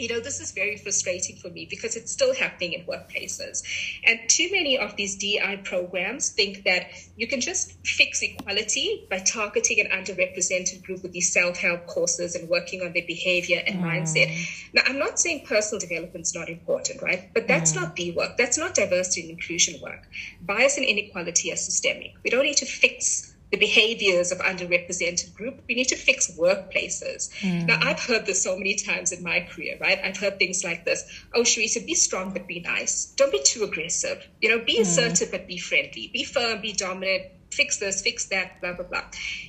you 0.00 0.08
know, 0.08 0.20
this 0.20 0.40
is 0.40 0.52
very 0.52 0.76
frustrating 0.76 1.36
for 1.36 1.50
me 1.50 1.66
because 1.68 1.94
it's 1.94 2.10
still 2.10 2.34
happening 2.34 2.72
in 2.72 2.84
workplaces. 2.86 3.62
And 4.04 4.18
too 4.28 4.48
many 4.50 4.78
of 4.78 4.96
these 4.96 5.16
DI 5.16 5.60
programs 5.62 6.30
think 6.30 6.64
that 6.64 6.90
you 7.16 7.26
can 7.26 7.40
just 7.40 7.72
fix 7.86 8.22
equality 8.22 9.06
by 9.10 9.18
targeting 9.18 9.80
an 9.80 9.88
underrepresented 9.88 10.84
group 10.84 11.02
with 11.02 11.12
these 11.12 11.32
self 11.32 11.58
help 11.58 11.86
courses 11.86 12.34
and 12.34 12.48
working 12.48 12.80
on 12.80 12.92
their 12.92 13.06
behavior 13.06 13.62
and 13.66 13.80
mm. 13.80 13.84
mindset. 13.84 14.30
Now, 14.72 14.82
I'm 14.86 14.98
not 14.98 15.20
saying 15.20 15.44
personal 15.46 15.80
development 15.80 16.22
is 16.22 16.34
not 16.34 16.48
important, 16.48 17.02
right? 17.02 17.32
But 17.34 17.46
that's 17.46 17.72
mm. 17.72 17.82
not 17.82 17.96
the 17.96 18.12
work. 18.12 18.38
That's 18.38 18.56
not 18.56 18.74
diversity 18.74 19.22
and 19.22 19.30
inclusion 19.30 19.80
work. 19.82 20.08
Bias 20.40 20.78
and 20.78 20.86
inequality 20.86 21.52
are 21.52 21.56
systemic. 21.56 22.14
We 22.24 22.30
don't 22.30 22.44
need 22.44 22.56
to 22.58 22.66
fix 22.66 23.29
the 23.50 23.58
behaviors 23.58 24.30
of 24.30 24.38
underrepresented 24.38 25.34
group. 25.34 25.62
We 25.68 25.74
need 25.74 25.88
to 25.88 25.96
fix 25.96 26.30
workplaces. 26.38 27.30
Mm. 27.40 27.66
Now, 27.66 27.80
I've 27.82 27.98
heard 27.98 28.26
this 28.26 28.42
so 28.42 28.56
many 28.56 28.76
times 28.76 29.10
in 29.10 29.24
my 29.24 29.40
career, 29.40 29.76
right? 29.80 29.98
I've 30.04 30.16
heard 30.16 30.38
things 30.38 30.62
like 30.62 30.84
this. 30.84 31.04
Oh, 31.34 31.42
Sharita, 31.42 31.84
be 31.84 31.94
strong, 31.94 32.32
but 32.32 32.46
be 32.46 32.60
nice. 32.60 33.06
Don't 33.16 33.32
be 33.32 33.42
too 33.44 33.64
aggressive. 33.64 34.26
You 34.40 34.50
know, 34.50 34.64
be 34.64 34.78
mm. 34.78 34.82
assertive, 34.82 35.32
but 35.32 35.48
be 35.48 35.58
friendly. 35.58 36.10
Be 36.12 36.24
firm, 36.24 36.60
be 36.60 36.72
dominant. 36.72 37.24
Fix 37.50 37.78
this, 37.78 38.00
fix 38.00 38.26
that, 38.26 38.60
blah, 38.60 38.74
blah, 38.74 38.84
blah. 38.84 39.02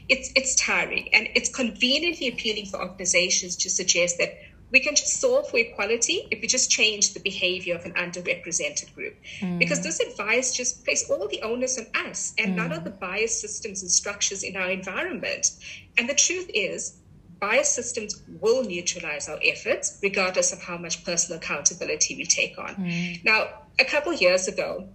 It's, 0.10 0.32
it's 0.36 0.56
tiring. 0.56 1.14
And 1.14 1.28
it's 1.36 1.50
conveniently 1.50 2.30
appealing 2.30 2.66
for 2.66 2.82
organizations 2.82 3.56
to 3.58 3.70
suggest 3.70 4.18
that 4.18 4.34
we 4.72 4.80
can 4.80 4.96
just 4.96 5.20
solve 5.20 5.50
for 5.50 5.58
equality 5.58 6.28
if 6.32 6.42
we 6.42 6.48
just 6.48 6.72
change 6.72 7.14
the 7.14 7.20
behavior 7.20 7.76
of 7.76 7.86
an 7.86 7.94
underrepresented 7.94 8.94
group. 8.96 9.16
Mm. 9.40 9.60
Because 9.60 9.84
this 9.84 10.00
advice 10.00 10.56
just 10.56 10.86
places 10.86 11.10
all 11.10 11.28
the 11.28 11.42
onus 11.42 11.78
on 11.78 11.88
us 12.08 12.34
and 12.38 12.54
mm. 12.54 12.56
none 12.56 12.72
of 12.72 12.84
the 12.84 12.90
bias 12.90 13.40
systems 13.40 13.82
and 13.82 13.92
structures 13.92 14.44
in 14.44 14.56
our 14.56 14.70
environment. 14.70 15.52
And 15.98 16.10
the 16.10 16.16
truth 16.16 16.50
is, 16.54 16.98
bias 17.40 17.70
systems 17.70 18.22
will 18.40 18.64
neutralize 18.64 19.28
our 19.28 19.40
efforts, 19.44 20.00
regardless 20.02 20.54
of 20.54 20.62
how 20.62 20.78
much 20.78 21.04
personal 21.04 21.40
accountability 21.40 22.16
we 22.16 22.26
take 22.26 22.58
on. 22.58 22.76
Mm. 22.76 23.26
Now, 23.26 23.48
a 23.80 23.86
couple 23.86 24.14
years 24.14 24.48
ago, 24.48 24.88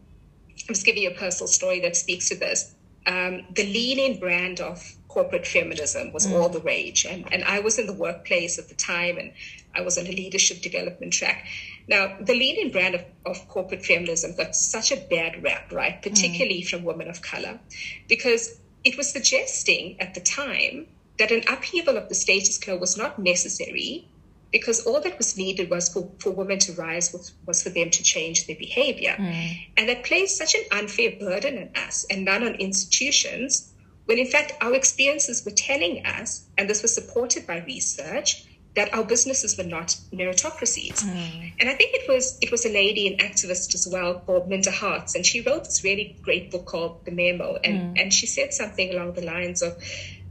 I'm 0.69 0.75
just 0.75 0.87
giving 0.87 1.03
you 1.03 1.11
a 1.11 1.15
personal 1.15 1.49
story 1.49 1.81
that 1.81 1.97
speaks 1.97 2.29
to 2.31 2.37
this. 2.37 2.75
Um, 3.07 3.45
the 3.55 3.65
lean 3.65 3.99
in 3.99 4.19
brand 4.19 4.61
of 4.61 4.97
corporate 5.17 5.47
feminism 5.47 6.13
was 6.13 6.27
mm. 6.27 6.35
all 6.35 6.49
the 6.51 6.61
rage. 6.61 7.07
And, 7.07 7.27
and 7.33 7.43
I 7.45 7.61
was 7.61 7.79
in 7.79 7.87
the 7.87 7.93
workplace 7.93 8.59
at 8.59 8.69
the 8.69 8.75
time 8.75 9.17
and 9.17 9.33
I 9.77 9.83
was 9.83 9.99
on 9.99 10.07
a 10.07 10.11
leadership 10.11 10.63
development 10.63 11.13
track. 11.13 11.47
Now, 11.89 12.17
the 12.21 12.35
lean 12.35 12.59
in 12.59 12.73
brand 12.73 12.95
of, 12.95 13.05
of 13.25 13.49
corporate 13.49 13.85
feminism 13.85 14.35
got 14.37 14.57
such 14.57 14.91
a 14.91 14.97
bad 14.97 15.43
rap, 15.43 15.73
right? 15.73 16.01
Particularly 16.03 16.63
mm. 16.63 16.69
from 16.69 16.85
women 16.85 17.09
of 17.09 17.23
color, 17.23 17.61
because 18.09 18.59
it 18.85 18.97
was 18.97 19.11
suggesting 19.11 20.01
at 20.01 20.15
the 20.15 20.21
time 20.21 20.87
that 21.19 21.31
an 21.31 21.43
upheaval 21.49 21.97
of 21.97 22.09
the 22.09 22.15
status 22.15 22.59
quo 22.63 22.77
was 22.77 22.97
not 22.97 23.19
necessary 23.19 24.09
because 24.53 24.87
all 24.87 25.01
that 25.01 25.19
was 25.19 25.37
needed 25.37 25.69
was 25.71 25.89
for, 25.89 26.09
for 26.19 26.31
women 26.31 26.59
to 26.59 26.73
rise 26.75 27.13
was, 27.13 27.33
was 27.47 27.63
for 27.63 27.71
them 27.71 27.91
to 27.91 28.03
change 28.03 28.47
their 28.47 28.57
behavior 28.57 29.17
mm. 29.19 29.67
and 29.77 29.89
that 29.89 30.05
placed 30.05 30.37
such 30.37 30.55
an 30.55 30.63
unfair 30.73 31.13
burden 31.19 31.59
on 31.59 31.83
us 31.83 32.07
and 32.11 32.25
not 32.25 32.43
on 32.43 32.55
institutions 32.55 33.73
when 34.07 34.19
in 34.19 34.27
fact 34.27 34.53
our 34.61 34.75
experiences 34.75 35.45
were 35.45 35.51
telling 35.51 36.05
us 36.07 36.47
and 36.57 36.71
this 36.71 36.83
was 36.83 36.95
supported 36.95 37.47
by 37.47 37.59
research 37.67 38.45
that 38.77 38.95
our 38.95 39.05
businesses 39.05 39.57
were 39.57 39.65
not 39.65 39.97
meritocracies. 40.13 41.03
Mm. 41.03 41.53
And 41.59 41.69
I 41.69 41.75
think 41.75 41.95
it 41.95 42.09
was 42.09 42.39
it 42.41 42.53
was 42.53 42.65
a 42.65 42.69
lady, 42.69 43.09
an 43.09 43.19
activist 43.19 43.75
as 43.75 43.89
well, 43.91 44.21
called 44.21 44.49
Minda 44.49 44.71
Harts, 44.71 45.15
and 45.15 45.25
she 45.25 45.41
wrote 45.41 45.65
this 45.65 45.83
really 45.83 46.17
great 46.23 46.51
book 46.51 46.67
called 46.67 47.05
The 47.05 47.11
Memo, 47.11 47.59
and 47.65 47.97
mm. 47.97 48.01
and 48.01 48.13
she 48.13 48.27
said 48.27 48.53
something 48.53 48.93
along 48.93 49.15
the 49.15 49.23
lines 49.23 49.63
of 49.63 49.77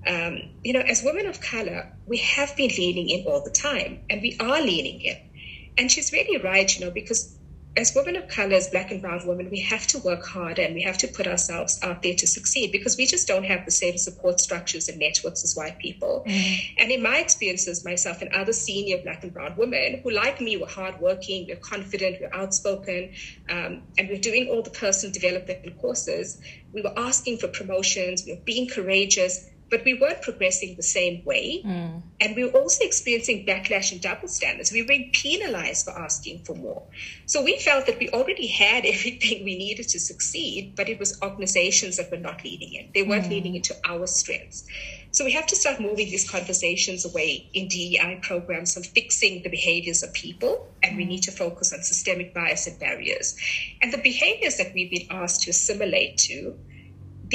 um, 0.07 0.39
you 0.63 0.73
know, 0.73 0.81
as 0.81 1.03
women 1.03 1.25
of 1.25 1.41
color, 1.41 1.91
we 2.05 2.17
have 2.17 2.55
been 2.55 2.69
leaning 2.77 3.09
in 3.09 3.25
all 3.25 3.41
the 3.41 3.49
time 3.49 4.01
and 4.09 4.21
we 4.21 4.37
are 4.39 4.61
leaning 4.61 5.01
in. 5.01 5.17
And 5.77 5.91
she's 5.91 6.13
really 6.13 6.37
right, 6.37 6.73
you 6.77 6.85
know, 6.85 6.91
because 6.91 7.35
as 7.77 7.93
women 7.93 8.15
of 8.15 8.27
color, 8.29 8.53
as 8.53 8.69
black 8.69 8.91
and 8.91 9.01
brown 9.01 9.25
women, 9.27 9.49
we 9.49 9.59
have 9.59 9.85
to 9.87 9.99
work 9.99 10.25
harder 10.25 10.61
and 10.61 10.73
we 10.73 10.81
have 10.83 10.97
to 10.99 11.07
put 11.07 11.27
ourselves 11.27 11.79
out 11.83 12.01
there 12.01 12.15
to 12.15 12.25
succeed 12.25 12.71
because 12.71 12.95
we 12.97 13.05
just 13.05 13.27
don't 13.27 13.43
have 13.43 13.65
the 13.65 13.71
same 13.71 13.97
support 13.97 14.39
structures 14.39 14.87
and 14.87 14.97
networks 14.97 15.43
as 15.43 15.55
white 15.55 15.77
people. 15.79 16.23
Mm-hmm. 16.25 16.75
And 16.77 16.91
in 16.91 17.03
my 17.03 17.17
experiences, 17.17 17.83
myself 17.83 18.21
and 18.21 18.33
other 18.33 18.53
senior 18.53 18.99
black 19.03 19.23
and 19.23 19.33
brown 19.33 19.55
women 19.57 19.99
who, 20.03 20.11
like 20.11 20.39
me, 20.39 20.55
were 20.57 20.67
hardworking, 20.67 21.47
we're 21.49 21.57
confident, 21.57 22.17
we're 22.21 22.33
outspoken, 22.33 23.11
um, 23.49 23.83
and 23.97 24.09
we're 24.09 24.19
doing 24.21 24.47
all 24.49 24.61
the 24.61 24.69
personal 24.69 25.11
development 25.11 25.77
courses, 25.81 26.39
we 26.73 26.81
were 26.81 26.93
asking 26.97 27.37
for 27.37 27.47
promotions, 27.47 28.23
we 28.25 28.33
were 28.33 28.41
being 28.45 28.69
courageous 28.69 29.49
but 29.69 29.83
we 29.83 29.95
weren't 29.95 30.21
progressing 30.21 30.75
the 30.75 30.83
same 30.83 31.23
way. 31.25 31.61
Mm. 31.65 32.01
And 32.21 32.35
we 32.35 32.43
were 32.45 32.51
also 32.51 32.83
experiencing 32.83 33.45
backlash 33.45 33.91
and 33.91 33.99
double 33.99 34.27
standards. 34.27 34.71
We 34.71 34.81
were 34.81 34.87
being 34.87 35.11
penalized 35.11 35.85
for 35.85 35.91
asking 35.91 36.43
for 36.43 36.55
more. 36.55 36.83
So 37.25 37.43
we 37.43 37.57
felt 37.57 37.87
that 37.87 37.99
we 37.99 38.09
already 38.09 38.47
had 38.47 38.85
everything 38.95 39.43
we 39.43 39.57
needed 39.57 39.89
to 39.89 39.99
succeed, 39.99 40.73
but 40.75 40.89
it 40.89 40.99
was 40.99 41.19
organizations 41.21 41.97
that 41.97 42.11
were 42.11 42.17
not 42.17 42.43
leading 42.43 42.73
in. 42.73 42.89
They 42.93 43.03
weren't 43.03 43.25
mm. 43.25 43.31
leading 43.31 43.55
into 43.55 43.75
our 43.87 44.07
strengths. 44.07 44.67
So 45.11 45.23
we 45.23 45.31
have 45.31 45.47
to 45.47 45.55
start 45.55 45.79
moving 45.79 46.09
these 46.09 46.29
conversations 46.29 47.05
away 47.05 47.49
in 47.53 47.69
DEI 47.69 48.19
programs 48.21 48.73
from 48.73 48.83
fixing 48.83 49.43
the 49.43 49.49
behaviors 49.49 50.03
of 50.03 50.11
people, 50.11 50.67
and 50.83 50.97
we 50.97 51.05
need 51.05 51.23
to 51.23 51.31
focus 51.31 51.71
on 51.71 51.83
systemic 51.83 52.33
bias 52.33 52.67
and 52.67 52.77
barriers. 52.79 53.37
And 53.81 53.93
the 53.93 53.97
behaviors 53.97 54.57
that 54.57 54.73
we've 54.73 54.91
been 54.91 55.07
asked 55.09 55.43
to 55.43 55.51
assimilate 55.51 56.17
to 56.17 56.59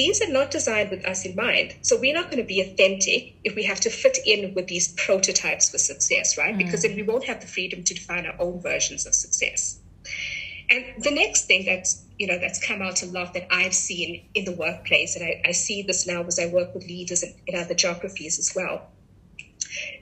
these 0.01 0.23
are 0.23 0.33
not 0.33 0.51
designed 0.51 0.91
with 0.91 1.05
us 1.05 1.27
in 1.27 1.37
mind. 1.37 1.75
So 1.83 2.01
we're 2.01 2.15
not 2.15 2.31
going 2.31 2.39
to 2.39 2.49
be 2.49 2.63
authentic 2.63 3.35
if 3.45 3.55
we 3.55 3.65
have 3.65 3.81
to 3.81 3.91
fit 3.91 4.17
in 4.25 4.55
with 4.55 4.67
these 4.67 4.95
prototypes 4.95 5.69
for 5.69 5.77
success, 5.77 6.39
right? 6.39 6.55
Mm. 6.55 6.59
Because 6.59 6.83
then 6.85 6.97
we 6.97 7.03
won't 7.03 7.25
have 7.25 7.43
the 7.43 7.47
freedom 7.47 7.85
to 7.85 7.93
define 7.93 8.25
our 8.25 8.35
own 8.39 8.63
versions 8.63 9.05
of 9.05 9.15
success. 9.15 9.79
And 10.71 10.87
the 11.03 11.11
next 11.11 11.45
thing 11.45 11.67
that's 11.67 12.03
you 12.19 12.27
know 12.27 12.39
that's 12.39 12.65
come 12.67 12.81
out 12.81 13.03
a 13.03 13.07
lot 13.07 13.35
that 13.35 13.47
I've 13.51 13.75
seen 13.75 14.25
in 14.35 14.47
the 14.47 14.53
workplace, 14.53 15.17
and 15.17 15.25
I, 15.25 15.43
I 15.45 15.53
see 15.53 15.83
this 15.83 16.07
now 16.07 16.23
as 16.25 16.39
I 16.39 16.47
work 16.47 16.75
with 16.75 16.87
leaders 16.87 17.23
in, 17.23 17.35
in 17.47 17.61
other 17.61 17.75
geographies 17.75 18.39
as 18.39 18.55
well. 18.57 18.89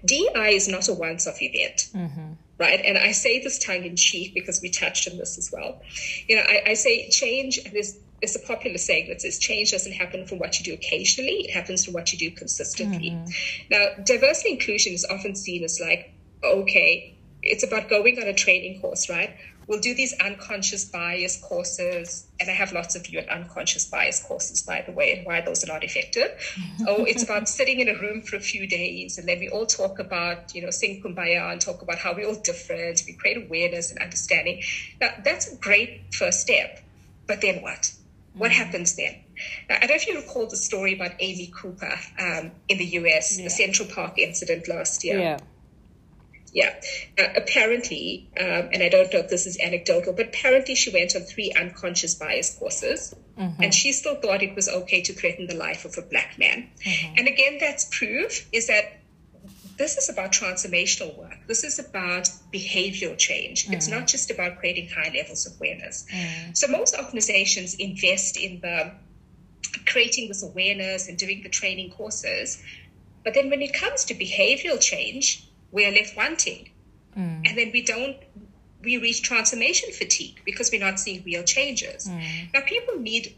DI 0.05 0.51
is 0.61 0.69
not 0.69 0.89
a 0.89 0.95
once-off 0.95 1.43
event. 1.43 1.89
Mm-hmm 1.93 2.35
right? 2.59 2.81
And 2.85 2.99
I 2.99 3.13
say 3.13 3.41
this 3.41 3.65
tongue 3.65 3.85
in 3.85 3.95
cheek 3.95 4.35
because 4.35 4.61
we 4.61 4.69
touched 4.69 5.09
on 5.09 5.17
this 5.17 5.39
as 5.39 5.51
well. 5.53 5.81
You 6.27 6.37
know, 6.37 6.43
I, 6.43 6.71
I 6.71 6.75
say 6.75 7.09
change, 7.09 7.59
and 7.59 7.73
there's 7.73 7.97
it's 8.21 8.37
a 8.37 8.41
popular 8.41 8.79
saying 8.79 9.09
that 9.09 9.23
says 9.23 9.39
change 9.39 9.71
doesn't 9.71 9.93
happen 9.93 10.27
from 10.27 10.39
what 10.39 10.59
you 10.59 10.65
do 10.65 10.75
occasionally, 10.75 11.47
it 11.47 11.51
happens 11.53 11.85
from 11.85 11.95
what 11.95 12.13
you 12.13 12.19
do 12.19 12.35
consistently. 12.35 13.11
Mm-hmm. 13.11 13.31
Now, 13.71 14.03
diversity 14.05 14.53
inclusion 14.53 14.93
is 14.93 15.07
often 15.09 15.35
seen 15.35 15.63
as 15.65 15.81
like, 15.81 16.13
okay, 16.43 17.15
it's 17.43 17.65
about 17.65 17.89
going 17.89 18.21
on 18.21 18.27
a 18.27 18.35
training 18.35 18.81
course, 18.81 19.09
right? 19.09 19.37
We'll 19.69 19.81
do 19.81 19.95
these 19.95 20.15
unconscious 20.19 20.87
bias 20.87 21.39
courses, 21.43 22.27
and 22.41 22.49
I 22.49 22.55
have 22.55 22.73
lots 22.73 22.97
of 22.97 23.07
you 23.09 23.19
at 23.19 23.29
unconscious 23.29 23.85
bias 23.85 24.23
courses, 24.23 24.63
by 24.63 24.81
the 24.81 24.93
way, 24.93 25.13
and 25.13 25.27
why 25.27 25.43
those 25.43 25.63
are 25.63 25.67
not 25.67 25.85
effective. 25.85 26.31
oh, 26.89 27.05
it's 27.05 27.23
about 27.23 27.51
sitting 27.51 27.79
in 27.81 27.89
a 27.89 28.01
room 28.01 28.23
for 28.23 28.37
a 28.37 28.41
few 28.41 28.67
days, 28.67 29.19
and 29.19 29.29
then 29.29 29.39
we 29.39 29.51
all 29.51 29.67
talk 29.67 29.99
about, 29.99 30.55
you 30.55 30.63
know, 30.63 30.71
sing 30.71 31.03
kumbaya 31.03 31.53
and 31.53 31.61
talk 31.61 31.83
about 31.83 31.99
how 31.99 32.15
we're 32.15 32.27
all 32.27 32.35
different. 32.35 33.03
We 33.07 33.13
create 33.13 33.45
awareness 33.45 33.93
and 33.93 34.01
understanding. 34.01 34.63
Now, 35.03 35.11
that's 35.23 35.53
a 35.53 35.57
great 35.57 36.15
first 36.15 36.41
step, 36.41 36.81
but 37.27 37.43
then 37.43 37.61
what? 37.61 37.93
What 38.38 38.53
happens 38.53 38.94
then? 38.96 39.16
Now, 39.68 39.77
I 39.77 39.81
don't 39.81 39.90
know 39.90 39.94
if 39.96 40.09
you 40.09 40.16
recall 40.16 40.46
the 40.46 40.57
story 40.57 40.94
about 40.94 41.12
Amy 41.20 41.53
Cooper 41.55 41.98
um, 42.18 42.53
in 42.68 42.79
the 42.79 42.85
US, 42.85 43.38
yeah. 43.38 43.44
the 43.44 43.51
Central 43.51 43.88
Park 43.88 44.18
incident 44.18 44.68
last 44.68 45.05
year. 45.05 45.18
Yeah. 45.18 45.38
Yeah. 46.53 46.74
Uh, 47.18 47.29
apparently, 47.37 48.31
um, 48.40 48.70
and 48.72 48.83
I 48.83 48.88
don't 48.88 49.12
know 49.12 49.20
if 49.20 49.29
this 49.29 49.46
is 49.46 49.59
anecdotal, 49.61 50.12
but 50.14 50.29
apparently 50.29 50.74
she 50.74 50.90
went 50.90 51.14
on 51.14 51.22
three 51.22 51.53
unconscious 51.59 52.14
bias 52.14 52.57
courses 52.59 53.14
mm-hmm. 53.38 53.62
and 53.62 53.74
she 53.74 53.92
still 53.92 54.16
thought 54.16 54.42
it 54.42 54.55
was 54.55 54.68
okay 54.68 55.03
to 55.03 55.12
threaten 55.12 55.46
the 55.46 55.55
life 55.55 55.85
of 55.85 55.96
a 55.98 56.03
black 56.03 56.38
man. 56.38 56.70
Mm-hmm. 56.85 57.14
And 57.18 57.29
again, 57.29 57.59
that's 57.61 57.85
proof 57.85 58.48
is 58.53 58.66
that 58.68 58.98
this 59.79 59.97
is 59.97 60.09
about 60.09 60.33
transformational 60.33 61.17
work. 61.17 61.38
This 61.47 61.62
is 61.62 61.79
about 61.79 62.29
behavioral 62.53 63.17
change. 63.17 63.67
Mm. 63.67 63.75
It's 63.75 63.88
not 63.88 64.09
just 64.09 64.31
about 64.31 64.59
creating 64.59 64.88
high 64.88 65.12
levels 65.14 65.47
of 65.47 65.55
awareness. 65.57 66.05
Mm. 66.12 66.57
So 66.57 66.67
most 66.67 66.97
organizations 66.97 67.75
invest 67.75 68.37
in 68.37 68.61
the 68.61 68.93
creating 69.87 70.29
this 70.29 70.43
awareness 70.43 71.09
and 71.09 71.17
doing 71.17 71.43
the 71.43 71.49
training 71.49 71.91
courses. 71.91 72.62
But 73.25 73.35
then 73.35 73.51
when 73.51 73.62
it 73.62 73.73
comes 73.73 74.05
to 74.07 74.14
behavioral 74.14 74.81
change, 74.81 75.49
we 75.71 75.87
are 75.87 75.93
left 75.93 76.17
wanting. 76.17 76.71
Mm. 77.17 77.49
And 77.49 77.57
then 77.57 77.71
we 77.73 77.83
don't 77.83 78.17
we 78.83 78.97
reach 78.97 79.23
transformation 79.23 79.91
fatigue 79.93 80.41
because 80.45 80.71
we're 80.71 80.81
not 80.81 81.01
seeing 81.01 81.23
real 81.25 81.45
changes. 81.45 82.09
Mm. 82.09 82.53
Now 82.53 82.61
people 82.62 82.99
need 82.99 83.35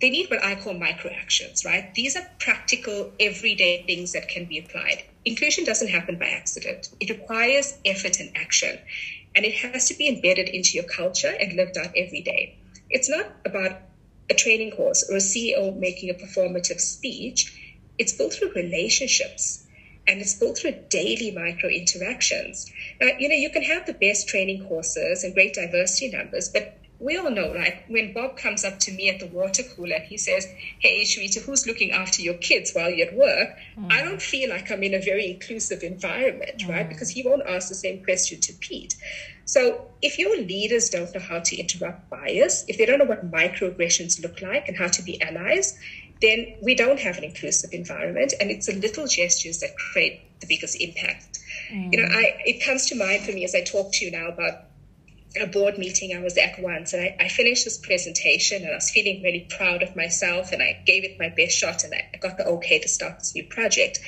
they 0.00 0.10
need 0.10 0.30
what 0.30 0.44
I 0.44 0.56
call 0.56 0.74
micro 0.74 1.10
actions, 1.10 1.64
right? 1.64 1.94
These 1.94 2.16
are 2.16 2.26
practical, 2.38 3.12
everyday 3.18 3.84
things 3.84 4.12
that 4.12 4.28
can 4.28 4.44
be 4.44 4.58
applied. 4.58 5.04
Inclusion 5.26 5.64
doesn't 5.64 5.88
happen 5.88 6.18
by 6.18 6.26
accident. 6.26 6.88
It 7.00 7.10
requires 7.10 7.74
effort 7.84 8.20
and 8.20 8.30
action, 8.36 8.78
and 9.34 9.44
it 9.44 9.54
has 9.54 9.88
to 9.88 9.94
be 9.94 10.08
embedded 10.08 10.48
into 10.48 10.74
your 10.74 10.84
culture 10.84 11.34
and 11.40 11.54
lived 11.54 11.76
out 11.76 11.90
every 11.96 12.20
day. 12.20 12.56
It's 12.90 13.08
not 13.10 13.26
about 13.44 13.72
a 14.30 14.34
training 14.34 14.70
course 14.70 15.02
or 15.10 15.16
a 15.16 15.20
CEO 15.20 15.76
making 15.76 16.10
a 16.10 16.14
performative 16.14 16.80
speech. 16.80 17.52
It's 17.98 18.12
built 18.12 18.34
through 18.34 18.52
relationships 18.52 19.66
and 20.06 20.20
it's 20.20 20.34
built 20.34 20.58
through 20.58 20.76
daily 20.90 21.32
micro 21.32 21.68
interactions. 21.70 22.70
Now, 23.00 23.08
you 23.18 23.28
know, 23.28 23.34
you 23.34 23.50
can 23.50 23.62
have 23.62 23.86
the 23.86 23.94
best 23.94 24.28
training 24.28 24.64
courses 24.66 25.24
and 25.24 25.34
great 25.34 25.54
diversity 25.54 26.08
numbers, 26.08 26.48
but 26.48 26.78
we 26.98 27.16
all 27.16 27.30
know, 27.30 27.48
like 27.48 27.84
when 27.88 28.12
Bob 28.12 28.36
comes 28.36 28.64
up 28.64 28.78
to 28.80 28.92
me 28.92 29.10
at 29.10 29.20
the 29.20 29.26
water 29.26 29.62
cooler 29.74 29.96
and 29.96 30.04
he 30.04 30.16
says, 30.16 30.46
Hey, 30.78 31.02
Sharita, 31.02 31.42
who's 31.42 31.66
looking 31.66 31.92
after 31.92 32.22
your 32.22 32.34
kids 32.34 32.72
while 32.72 32.90
you're 32.90 33.08
at 33.08 33.14
work? 33.14 33.58
Mm. 33.78 33.92
I 33.92 34.02
don't 34.02 34.22
feel 34.22 34.48
like 34.48 34.70
I'm 34.70 34.82
in 34.82 34.94
a 34.94 35.00
very 35.00 35.30
inclusive 35.30 35.82
environment, 35.82 36.62
mm. 36.62 36.68
right? 36.68 36.88
Because 36.88 37.10
he 37.10 37.22
won't 37.22 37.46
ask 37.46 37.68
the 37.68 37.74
same 37.74 38.02
question 38.02 38.40
to 38.40 38.52
Pete. 38.54 38.96
So 39.44 39.88
if 40.00 40.18
your 40.18 40.36
leaders 40.36 40.88
don't 40.88 41.12
know 41.14 41.20
how 41.20 41.40
to 41.40 41.56
interrupt 41.56 42.08
bias, 42.08 42.64
if 42.66 42.78
they 42.78 42.86
don't 42.86 42.98
know 42.98 43.04
what 43.04 43.30
microaggressions 43.30 44.22
look 44.22 44.40
like 44.40 44.68
and 44.68 44.76
how 44.76 44.88
to 44.88 45.02
be 45.02 45.20
allies, 45.20 45.78
then 46.22 46.56
we 46.62 46.74
don't 46.74 46.98
have 46.98 47.18
an 47.18 47.24
inclusive 47.24 47.70
environment. 47.72 48.32
And 48.40 48.50
it's 48.50 48.66
the 48.66 48.74
little 48.74 49.06
gestures 49.06 49.60
that 49.60 49.76
create 49.76 50.40
the 50.40 50.46
biggest 50.46 50.80
impact. 50.80 51.38
Mm. 51.70 51.92
You 51.92 52.02
know, 52.02 52.08
I, 52.10 52.40
it 52.46 52.64
comes 52.64 52.86
to 52.86 52.94
mind 52.96 53.24
for 53.24 53.32
me 53.32 53.44
as 53.44 53.54
I 53.54 53.62
talk 53.62 53.92
to 53.92 54.04
you 54.04 54.10
now 54.10 54.28
about 54.28 54.64
a 55.40 55.46
board 55.46 55.78
meeting 55.78 56.16
I 56.16 56.20
was 56.20 56.38
at 56.38 56.58
once, 56.60 56.92
and 56.92 57.02
I, 57.02 57.16
I, 57.20 57.28
finished 57.28 57.64
this 57.64 57.78
presentation, 57.78 58.62
and 58.62 58.72
I 58.72 58.76
was 58.76 58.90
feeling 58.90 59.22
really 59.22 59.46
proud 59.50 59.82
of 59.82 59.96
myself, 59.96 60.52
and 60.52 60.62
I 60.62 60.82
gave 60.86 61.04
it 61.04 61.18
my 61.18 61.28
best 61.28 61.56
shot, 61.56 61.84
and 61.84 61.92
I 61.94 62.16
got 62.18 62.38
the 62.38 62.46
okay 62.46 62.78
to 62.78 62.88
start 62.88 63.18
this 63.18 63.34
new 63.34 63.44
project. 63.44 64.00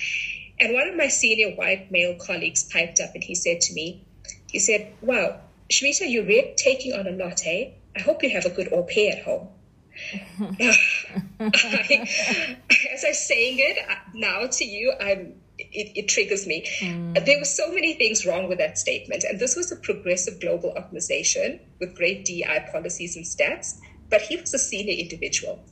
And 0.59 0.73
one 0.73 0.89
of 0.89 0.97
my 0.97 1.09
senior 1.09 1.55
white 1.55 1.91
male 1.91 2.17
colleagues 2.17 2.65
piped 2.65 3.01
up, 3.01 3.15
and 3.15 3.23
he 3.23 3.35
said 3.35 3.61
to 3.63 3.75
me, 3.75 4.03
he 4.51 4.59
said, 4.59 4.93
"Wow, 5.03 5.41
Sharita, 5.71 6.11
you're 6.11 6.25
really 6.25 6.55
taking 6.57 6.95
on 6.95 7.07
a 7.07 7.11
lot, 7.11 7.43
eh? 7.47 7.71
I 7.97 8.01
hope 8.01 8.23
you 8.23 8.31
have 8.31 8.47
a 8.47 8.51
good 8.51 8.73
au 8.73 8.85
pair 8.85 9.13
at 9.17 9.23
home." 9.25 9.49
I, 11.41 12.09
as 12.93 13.05
I'm 13.05 13.15
saying 13.15 13.59
it 13.59 13.79
uh, 13.89 13.95
now 14.15 14.47
to 14.47 14.65
you, 14.65 14.93
I'm 15.01 15.35
it, 15.59 15.93
it, 15.97 16.09
triggers 16.09 16.47
me. 16.47 16.67
Mm. 16.81 17.25
There 17.25 17.39
were 17.39 17.45
so 17.45 17.73
many 17.73 17.95
things 17.95 18.25
wrong 18.25 18.49
with 18.49 18.59
that 18.59 18.79
statement. 18.79 19.25
And 19.25 19.39
this 19.39 19.57
was 19.57 19.73
a 19.73 19.77
progressive 19.77 20.41
global 20.41 20.71
organization 20.71 21.61
with 21.81 21.97
great 21.97 22.25
DI 22.25 22.69
policies 22.73 23.17
and 23.17 23.25
stats, 23.25 23.79
but 24.09 24.23
he 24.23 24.37
was 24.37 24.55
a 24.55 24.59
senior 24.59 24.95
individual. 24.95 25.65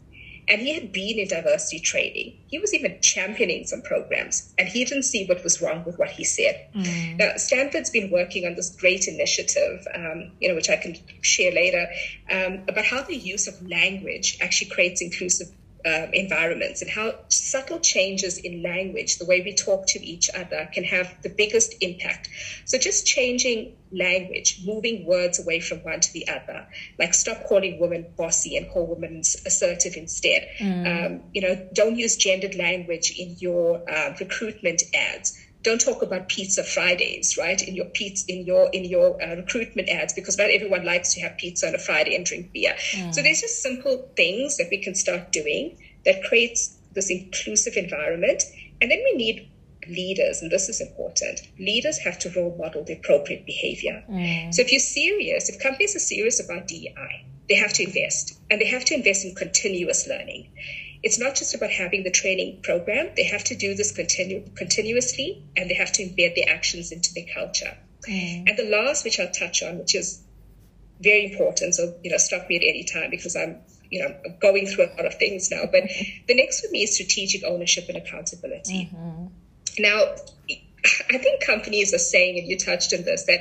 And 0.48 0.60
he 0.60 0.72
had 0.74 0.92
been 0.92 1.18
in 1.18 1.26
diversity 1.26 1.80
training. 1.80 2.38
He 2.46 2.58
was 2.58 2.72
even 2.72 3.00
championing 3.00 3.66
some 3.66 3.82
programs, 3.82 4.54
and 4.58 4.68
he 4.68 4.84
didn't 4.84 5.02
see 5.02 5.26
what 5.26 5.42
was 5.42 5.60
wrong 5.60 5.82
with 5.84 5.98
what 5.98 6.10
he 6.10 6.22
said. 6.22 6.68
Mm. 6.72 7.18
Now, 7.18 7.32
Stanford's 7.36 7.90
been 7.90 8.12
working 8.12 8.46
on 8.46 8.54
this 8.54 8.70
great 8.70 9.08
initiative, 9.08 9.84
um, 9.92 10.30
you 10.40 10.48
know, 10.48 10.54
which 10.54 10.70
I 10.70 10.76
can 10.76 10.96
share 11.20 11.50
later, 11.50 11.88
um, 12.30 12.62
about 12.68 12.84
how 12.84 13.02
the 13.02 13.16
use 13.16 13.48
of 13.48 13.60
language 13.68 14.38
actually 14.40 14.70
creates 14.70 15.02
inclusive 15.02 15.48
um, 15.86 16.10
environments 16.12 16.82
and 16.82 16.90
how 16.90 17.14
subtle 17.28 17.78
changes 17.78 18.38
in 18.38 18.62
language, 18.62 19.18
the 19.18 19.24
way 19.24 19.40
we 19.40 19.54
talk 19.54 19.86
to 19.86 20.04
each 20.04 20.28
other, 20.34 20.68
can 20.72 20.82
have 20.82 21.16
the 21.22 21.28
biggest 21.28 21.76
impact. 21.80 22.28
So, 22.64 22.76
just 22.76 23.06
changing 23.06 23.76
language, 23.92 24.62
moving 24.64 25.06
words 25.06 25.38
away 25.38 25.60
from 25.60 25.78
one 25.78 26.00
to 26.00 26.12
the 26.12 26.26
other, 26.28 26.66
like 26.98 27.14
stop 27.14 27.44
calling 27.44 27.78
women 27.78 28.06
bossy 28.16 28.56
and 28.56 28.68
call 28.68 28.86
women 28.86 29.20
assertive 29.20 29.94
instead. 29.96 30.48
Mm. 30.58 31.06
Um, 31.06 31.22
you 31.32 31.40
know, 31.40 31.68
don't 31.72 31.96
use 31.96 32.16
gendered 32.16 32.56
language 32.56 33.14
in 33.16 33.36
your 33.38 33.88
uh, 33.88 34.14
recruitment 34.18 34.82
ads 34.92 35.38
don't 35.66 35.80
talk 35.80 36.00
about 36.00 36.28
pizza 36.28 36.62
Fridays, 36.62 37.36
right? 37.36 37.60
In 37.60 37.74
your 37.74 37.86
pizza, 37.86 38.24
in 38.28 38.46
your 38.46 38.70
in 38.72 38.84
your 38.84 39.20
uh, 39.20 39.34
recruitment 39.34 39.88
ads, 39.88 40.12
because 40.12 40.38
not 40.38 40.48
everyone 40.48 40.84
likes 40.84 41.12
to 41.14 41.20
have 41.20 41.36
pizza 41.36 41.66
on 41.66 41.74
a 41.74 41.78
Friday 41.78 42.14
and 42.14 42.24
drink 42.24 42.52
beer. 42.52 42.74
Mm. 42.92 43.12
So 43.12 43.20
there's 43.20 43.40
just 43.40 43.62
simple 43.62 44.08
things 44.16 44.58
that 44.58 44.68
we 44.70 44.78
can 44.78 44.94
start 44.94 45.32
doing 45.32 45.76
that 46.04 46.22
creates 46.22 46.76
this 46.92 47.10
inclusive 47.10 47.76
environment, 47.76 48.44
and 48.80 48.88
then 48.88 49.02
we 49.10 49.16
need 49.16 49.48
leaders, 49.88 50.40
and 50.40 50.52
this 50.52 50.68
is 50.68 50.80
important. 50.80 51.40
Leaders 51.58 51.98
have 51.98 52.18
to 52.20 52.30
role 52.30 52.54
model 52.56 52.84
the 52.84 52.92
appropriate 52.92 53.44
behavior. 53.44 54.04
Mm. 54.08 54.54
So 54.54 54.62
if 54.62 54.70
you're 54.70 54.78
serious, 54.78 55.48
if 55.48 55.60
companies 55.60 55.96
are 55.96 56.06
serious 56.14 56.38
about 56.38 56.68
DEI, 56.68 57.26
they 57.48 57.56
have 57.56 57.72
to 57.72 57.82
invest, 57.82 58.38
and 58.50 58.60
they 58.60 58.66
have 58.66 58.84
to 58.84 58.94
invest 58.94 59.24
in 59.24 59.34
continuous 59.34 60.06
learning 60.06 60.48
it's 61.02 61.18
not 61.18 61.34
just 61.34 61.54
about 61.54 61.70
having 61.70 62.02
the 62.02 62.10
training 62.10 62.60
program. 62.62 63.10
They 63.16 63.24
have 63.24 63.44
to 63.44 63.56
do 63.56 63.74
this 63.74 63.92
continu- 63.92 64.54
continuously 64.56 65.42
and 65.56 65.70
they 65.70 65.74
have 65.74 65.92
to 65.92 66.04
embed 66.04 66.34
their 66.34 66.48
actions 66.48 66.92
into 66.92 67.12
their 67.14 67.26
culture. 67.32 67.76
Mm. 68.08 68.48
And 68.48 68.58
the 68.58 68.64
last, 68.64 69.04
which 69.04 69.20
I'll 69.20 69.30
touch 69.30 69.62
on, 69.62 69.78
which 69.78 69.94
is 69.94 70.22
very 71.00 71.30
important. 71.32 71.74
So, 71.74 71.94
you 72.02 72.10
know, 72.10 72.16
stop 72.16 72.48
me 72.48 72.56
at 72.56 72.62
any 72.62 72.84
time 72.84 73.10
because 73.10 73.36
I'm, 73.36 73.58
you 73.90 74.02
know, 74.02 74.14
going 74.40 74.66
through 74.66 74.86
a 74.86 74.92
lot 74.96 75.06
of 75.06 75.14
things 75.14 75.50
now. 75.50 75.64
But 75.70 75.84
the 76.26 76.34
next 76.34 76.64
for 76.64 76.70
me 76.70 76.82
is 76.82 76.94
strategic 76.94 77.44
ownership 77.44 77.88
and 77.88 77.96
accountability. 77.96 78.90
Mm-hmm. 78.92 79.26
Now, 79.78 80.14
I 81.10 81.18
think 81.18 81.44
companies 81.44 81.92
are 81.94 81.98
saying, 81.98 82.38
and 82.38 82.48
you 82.48 82.56
touched 82.56 82.92
on 82.94 83.02
this, 83.02 83.24
that 83.24 83.40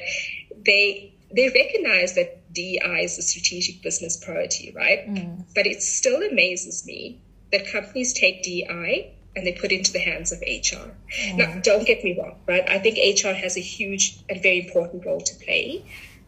they 0.65 1.13
they 1.33 1.49
recognize 1.49 2.15
that 2.15 2.53
DEI 2.53 3.01
is 3.03 3.17
a 3.17 3.21
strategic 3.21 3.81
business 3.81 4.17
priority, 4.17 4.71
right? 4.75 5.07
Mm. 5.07 5.43
But 5.53 5.67
it 5.67 5.81
still 5.81 6.21
amazes 6.21 6.85
me 6.85 7.19
that 7.55 7.71
companies 7.71 8.11
take 8.11 8.43
DI 8.43 9.11
and 9.35 9.47
they 9.47 9.53
put 9.53 9.71
into 9.71 9.93
the 9.93 9.99
hands 9.99 10.31
of 10.31 10.39
HR. 10.41 10.91
Mm. 11.23 11.37
Now, 11.37 11.59
don't 11.61 11.87
get 11.87 12.03
me 12.03 12.17
wrong, 12.17 12.39
right? 12.45 12.63
I 12.67 12.79
think 12.79 12.97
HR 12.97 13.33
has 13.33 13.55
a 13.55 13.61
huge 13.61 14.17
and 14.29 14.41
very 14.41 14.65
important 14.65 15.05
role 15.05 15.21
to 15.21 15.35
play, 15.35 15.85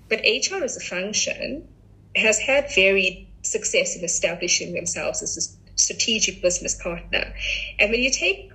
but 0.10 0.22
HR 0.22 0.64
as 0.64 0.78
a 0.78 0.80
function 0.80 1.68
has 2.16 2.40
had 2.40 2.74
varied 2.74 3.28
success 3.42 3.96
in 3.98 4.04
establishing 4.04 4.74
themselves 4.74 5.22
as 5.22 5.38
a 5.38 5.78
strategic 5.78 6.42
business 6.42 6.82
partner. 6.82 7.34
And 7.80 7.92
when 7.92 8.02
you 8.02 8.12
take 8.12 8.52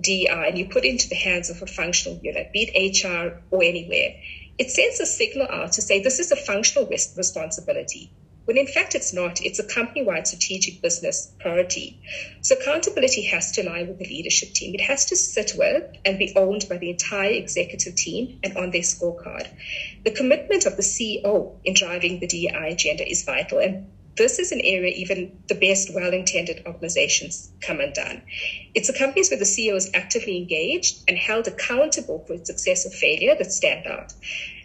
DI 0.00 0.46
and 0.48 0.58
you 0.58 0.66
put 0.66 0.84
into 0.84 1.08
the 1.08 1.14
hands 1.14 1.48
of 1.48 1.62
a 1.62 1.66
functional 1.66 2.18
unit, 2.22 2.52
be 2.52 2.70
it 2.72 3.04
HR 3.04 3.40
or 3.50 3.62
anywhere, 3.62 4.16
it 4.58 4.70
sends 4.70 4.98
a 5.00 5.06
signal 5.06 5.46
out 5.48 5.72
to 5.72 5.82
say 5.82 6.02
this 6.02 6.18
is 6.18 6.32
a 6.32 6.36
functional 6.36 6.88
risk 6.88 7.16
responsibility 7.16 8.10
when 8.50 8.58
in 8.58 8.66
fact 8.66 8.96
it's 8.96 9.12
not. 9.12 9.40
It's 9.40 9.60
a 9.60 9.62
company 9.62 10.02
wide 10.02 10.26
strategic 10.26 10.82
business 10.82 11.32
priority. 11.38 12.02
So 12.40 12.56
accountability 12.56 13.22
has 13.26 13.52
to 13.52 13.62
lie 13.62 13.84
with 13.84 14.00
the 14.00 14.06
leadership 14.06 14.54
team. 14.54 14.74
It 14.74 14.80
has 14.80 15.04
to 15.04 15.14
sit 15.14 15.52
with 15.56 15.84
and 16.04 16.18
be 16.18 16.32
owned 16.34 16.66
by 16.68 16.78
the 16.78 16.90
entire 16.90 17.30
executive 17.30 17.94
team 17.94 18.40
and 18.42 18.56
on 18.56 18.72
their 18.72 18.80
scorecard. 18.80 19.46
The 20.04 20.10
commitment 20.10 20.66
of 20.66 20.76
the 20.76 20.82
CEO 20.82 21.60
in 21.62 21.74
driving 21.74 22.18
the 22.18 22.26
DEI 22.26 22.72
agenda 22.72 23.08
is 23.08 23.22
vital. 23.22 23.60
And 23.60 23.86
this 24.16 24.40
is 24.40 24.50
an 24.50 24.62
area 24.64 24.94
even 24.96 25.44
the 25.46 25.54
best 25.54 25.94
well-intended 25.94 26.64
organizations 26.66 27.52
come 27.60 27.78
undone. 27.78 28.20
It's 28.74 28.88
the 28.88 28.98
companies 28.98 29.30
where 29.30 29.38
the 29.38 29.44
CEO 29.44 29.76
is 29.76 29.92
actively 29.94 30.36
engaged 30.36 31.04
and 31.06 31.16
held 31.16 31.46
accountable 31.46 32.24
for 32.26 32.32
its 32.32 32.50
success 32.50 32.84
or 32.84 32.90
failure 32.90 33.36
that 33.36 33.52
stand 33.52 33.86
out. 33.86 34.12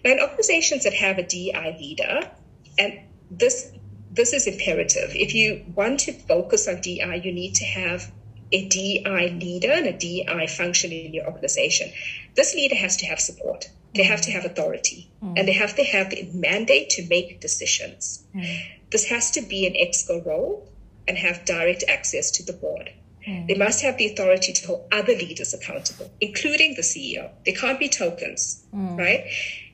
Now, 0.04 0.14
in 0.14 0.22
organizations 0.22 0.86
that 0.86 0.94
have 0.94 1.20
a 1.20 1.24
DEI 1.24 1.78
leader, 1.80 2.32
and 2.80 3.00
this 3.32 3.72
this 4.16 4.34
is 4.34 4.48
imperative. 4.48 5.12
If 5.14 5.36
you 5.36 5.66
want 5.76 6.00
to 6.02 6.14
focus 6.14 6.68
on 6.68 6.82
DI, 6.82 7.22
you 7.24 7.32
need 7.32 7.56
to 7.56 7.66
have 7.66 8.12
a 8.52 8.68
DI 8.68 9.38
leader 9.40 9.72
and 9.72 9.88
a 9.88 9.98
DI 9.98 10.48
function 10.48 10.92
in 10.92 11.14
your 11.14 11.26
organization. 11.26 11.92
This 12.36 12.56
leader 12.56 12.76
has 12.76 12.98
to 12.98 13.06
have 13.08 13.20
support. 13.20 13.70
They 13.94 14.04
have 14.04 14.22
to 14.22 14.32
have 14.32 14.46
authority 14.46 15.10
mm. 15.24 15.38
and 15.38 15.48
they 15.48 15.54
have 15.54 15.76
to 15.76 15.84
have 15.84 16.10
the 16.10 16.30
mandate 16.34 16.90
to 16.92 17.08
make 17.08 17.40
decisions. 17.40 18.26
Mm. 18.36 18.60
This 18.92 19.06
has 19.10 19.32
to 19.32 19.42
be 19.42 19.66
an 19.66 19.74
exco 19.74 20.26
role 20.26 20.70
and 21.08 21.18
have 21.18 21.46
direct 21.46 21.84
access 21.88 22.32
to 22.32 22.44
the 22.44 22.54
board. 22.54 22.92
Mm. 23.28 23.48
They 23.48 23.56
must 23.56 23.82
have 23.82 23.98
the 23.98 24.08
authority 24.12 24.54
to 24.54 24.68
hold 24.68 24.88
other 24.92 25.14
leaders 25.14 25.54
accountable, 25.54 26.12
including 26.22 26.76
the 26.76 26.82
CEO. 26.82 27.32
They 27.46 27.54
can't 27.54 27.80
be 27.80 27.90
tokens, 27.90 28.64
mm. 28.74 28.98
right? 28.98 29.26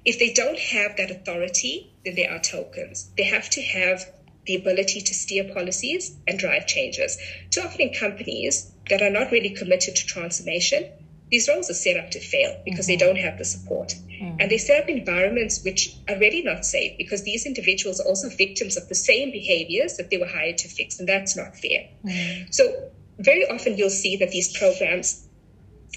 If 0.05 0.19
they 0.19 0.33
don't 0.33 0.57
have 0.57 0.97
that 0.97 1.11
authority, 1.11 1.91
then 2.05 2.15
they 2.15 2.27
are 2.27 2.39
tokens. 2.39 3.09
They 3.17 3.23
have 3.23 3.49
to 3.51 3.61
have 3.61 4.05
the 4.45 4.55
ability 4.55 5.01
to 5.01 5.13
steer 5.13 5.53
policies 5.53 6.15
and 6.27 6.39
drive 6.39 6.67
changes. 6.67 7.17
Too 7.51 7.61
often 7.61 7.81
in 7.81 7.93
companies 7.93 8.71
that 8.89 9.01
are 9.01 9.09
not 9.09 9.31
really 9.31 9.51
committed 9.51 9.95
to 9.95 10.05
transformation, 10.05 10.85
these 11.29 11.47
roles 11.47 11.69
are 11.69 11.75
set 11.75 11.97
up 11.97 12.11
to 12.11 12.19
fail 12.19 12.59
because 12.65 12.87
mm-hmm. 12.87 12.99
they 12.99 13.05
don't 13.05 13.17
have 13.17 13.37
the 13.37 13.45
support. 13.45 13.95
Mm-hmm. 14.09 14.37
And 14.39 14.51
they 14.51 14.57
set 14.57 14.83
up 14.83 14.89
environments 14.89 15.63
which 15.63 15.95
are 16.09 16.17
really 16.17 16.41
not 16.41 16.65
safe 16.65 16.97
because 16.97 17.23
these 17.23 17.45
individuals 17.45 18.01
are 18.01 18.07
also 18.07 18.29
victims 18.29 18.75
of 18.77 18.89
the 18.89 18.95
same 18.95 19.31
behaviors 19.31 19.97
that 19.97 20.09
they 20.09 20.17
were 20.17 20.27
hired 20.27 20.57
to 20.59 20.67
fix, 20.67 20.99
and 20.99 21.07
that's 21.07 21.37
not 21.37 21.55
fair. 21.55 21.87
Mm-hmm. 22.03 22.51
So, 22.51 22.91
very 23.19 23.45
often 23.49 23.77
you'll 23.77 23.89
see 23.89 24.17
that 24.17 24.31
these 24.31 24.57
programs 24.57 25.27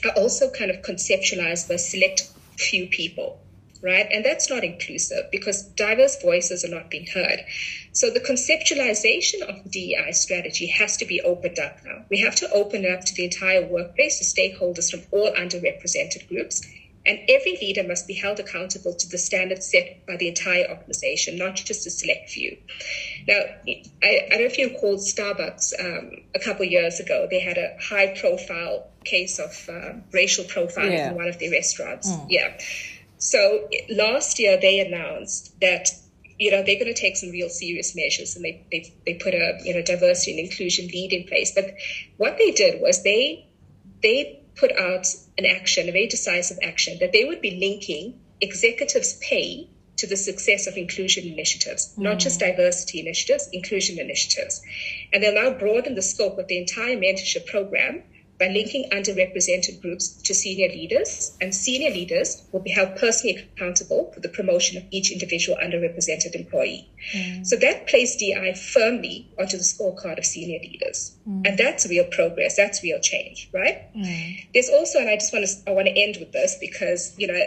are 0.04 0.12
also 0.12 0.50
kind 0.50 0.70
of 0.70 0.82
conceptualized 0.82 1.68
by 1.68 1.76
select 1.76 2.30
few 2.56 2.86
people 2.86 3.40
right? 3.84 4.06
And 4.10 4.24
that's 4.24 4.48
not 4.48 4.64
inclusive 4.64 5.30
because 5.30 5.62
diverse 5.62 6.20
voices 6.22 6.64
are 6.64 6.68
not 6.68 6.90
being 6.90 7.06
heard. 7.06 7.44
So 7.92 8.10
the 8.10 8.20
conceptualization 8.20 9.42
of 9.42 9.62
the 9.62 9.70
DEI 9.70 10.12
strategy 10.12 10.66
has 10.68 10.96
to 10.96 11.04
be 11.04 11.20
opened 11.20 11.58
up 11.58 11.76
now. 11.84 12.04
We 12.10 12.20
have 12.20 12.34
to 12.36 12.50
open 12.50 12.84
it 12.84 12.90
up 12.90 13.04
to 13.04 13.14
the 13.14 13.24
entire 13.24 13.66
workplace, 13.66 14.18
to 14.18 14.24
stakeholders 14.24 14.90
from 14.90 15.02
all 15.12 15.30
underrepresented 15.32 16.28
groups. 16.28 16.66
And 17.06 17.18
every 17.28 17.58
leader 17.60 17.86
must 17.86 18.06
be 18.06 18.14
held 18.14 18.40
accountable 18.40 18.94
to 18.94 19.08
the 19.10 19.18
standards 19.18 19.70
set 19.70 20.06
by 20.06 20.16
the 20.16 20.28
entire 20.28 20.66
organization, 20.70 21.36
not 21.36 21.56
just 21.56 21.86
a 21.86 21.90
select 21.90 22.30
few. 22.30 22.56
Now, 23.28 23.40
I, 23.66 23.82
I 24.02 24.28
don't 24.30 24.40
know 24.40 24.46
if 24.46 24.56
you 24.56 24.68
recall 24.68 24.96
Starbucks 24.96 25.74
um, 25.78 26.22
a 26.34 26.38
couple 26.38 26.64
years 26.64 27.00
ago. 27.00 27.28
They 27.30 27.40
had 27.40 27.58
a 27.58 27.76
high 27.78 28.18
profile 28.18 28.88
case 29.04 29.38
of 29.38 29.68
uh, 29.68 29.98
racial 30.12 30.44
profiling 30.44 30.92
yeah. 30.92 31.10
in 31.10 31.16
one 31.16 31.28
of 31.28 31.38
their 31.38 31.50
restaurants. 31.50 32.10
Mm. 32.10 32.26
Yeah. 32.30 32.58
So 33.24 33.70
last 33.88 34.38
year 34.38 34.58
they 34.60 34.80
announced 34.80 35.58
that 35.60 35.88
you 36.38 36.50
know 36.50 36.62
they're 36.62 36.78
going 36.78 36.92
to 36.92 37.00
take 37.00 37.16
some 37.16 37.30
real 37.30 37.48
serious 37.48 37.96
measures 37.96 38.36
and 38.36 38.44
they, 38.44 38.66
they 38.70 38.92
they 39.06 39.14
put 39.14 39.32
a 39.32 39.60
you 39.64 39.72
know 39.72 39.80
diversity 39.82 40.32
and 40.32 40.40
inclusion 40.40 40.88
lead 40.88 41.14
in 41.14 41.26
place. 41.26 41.52
But 41.54 41.74
what 42.18 42.36
they 42.36 42.50
did 42.50 42.82
was 42.82 43.02
they 43.02 43.48
they 44.02 44.42
put 44.56 44.72
out 44.78 45.06
an 45.38 45.46
action, 45.46 45.88
a 45.88 45.92
very 45.92 46.06
decisive 46.06 46.58
action, 46.62 46.98
that 47.00 47.12
they 47.12 47.24
would 47.24 47.40
be 47.40 47.58
linking 47.58 48.20
executives' 48.42 49.14
pay 49.22 49.70
to 49.96 50.06
the 50.06 50.16
success 50.18 50.66
of 50.66 50.76
inclusion 50.76 51.26
initiatives, 51.26 51.94
mm. 51.94 52.02
not 52.02 52.18
just 52.18 52.40
diversity 52.40 53.00
initiatives, 53.00 53.48
inclusion 53.52 53.98
initiatives. 53.98 54.60
And 55.14 55.22
they'll 55.22 55.34
now 55.34 55.58
broaden 55.58 55.94
the 55.94 56.02
scope 56.02 56.38
of 56.38 56.48
the 56.48 56.58
entire 56.58 56.96
mentorship 56.98 57.46
program 57.46 58.02
by 58.38 58.48
linking 58.48 58.90
underrepresented 58.90 59.80
groups 59.80 60.08
to 60.22 60.34
senior 60.34 60.68
leaders, 60.68 61.36
and 61.40 61.54
senior 61.54 61.90
leaders 61.90 62.42
will 62.52 62.60
be 62.60 62.70
held 62.70 62.96
personally 62.96 63.36
accountable 63.36 64.10
for 64.12 64.20
the 64.20 64.28
promotion 64.28 64.76
of 64.76 64.84
each 64.90 65.12
individual 65.12 65.56
underrepresented 65.62 66.34
employee. 66.34 66.88
Mm. 67.14 67.46
So 67.46 67.56
that 67.56 67.86
placed 67.86 68.18
DI 68.18 68.54
firmly 68.54 69.28
onto 69.38 69.56
the 69.56 69.62
scorecard 69.62 70.18
of 70.18 70.24
senior 70.24 70.58
leaders. 70.60 71.16
Mm. 71.28 71.46
And 71.46 71.58
that's 71.58 71.86
real 71.86 72.06
progress, 72.06 72.56
that's 72.56 72.82
real 72.82 72.98
change, 73.00 73.48
right? 73.52 73.94
Mm. 73.94 74.46
There's 74.52 74.68
also, 74.68 74.98
and 74.98 75.08
I 75.08 75.14
just 75.14 75.32
want 75.32 75.46
to 75.46 75.70
I 75.70 75.72
want 75.72 75.86
to 75.86 75.96
end 75.96 76.16
with 76.18 76.32
this 76.32 76.56
because, 76.60 77.14
you 77.16 77.28
know, 77.28 77.40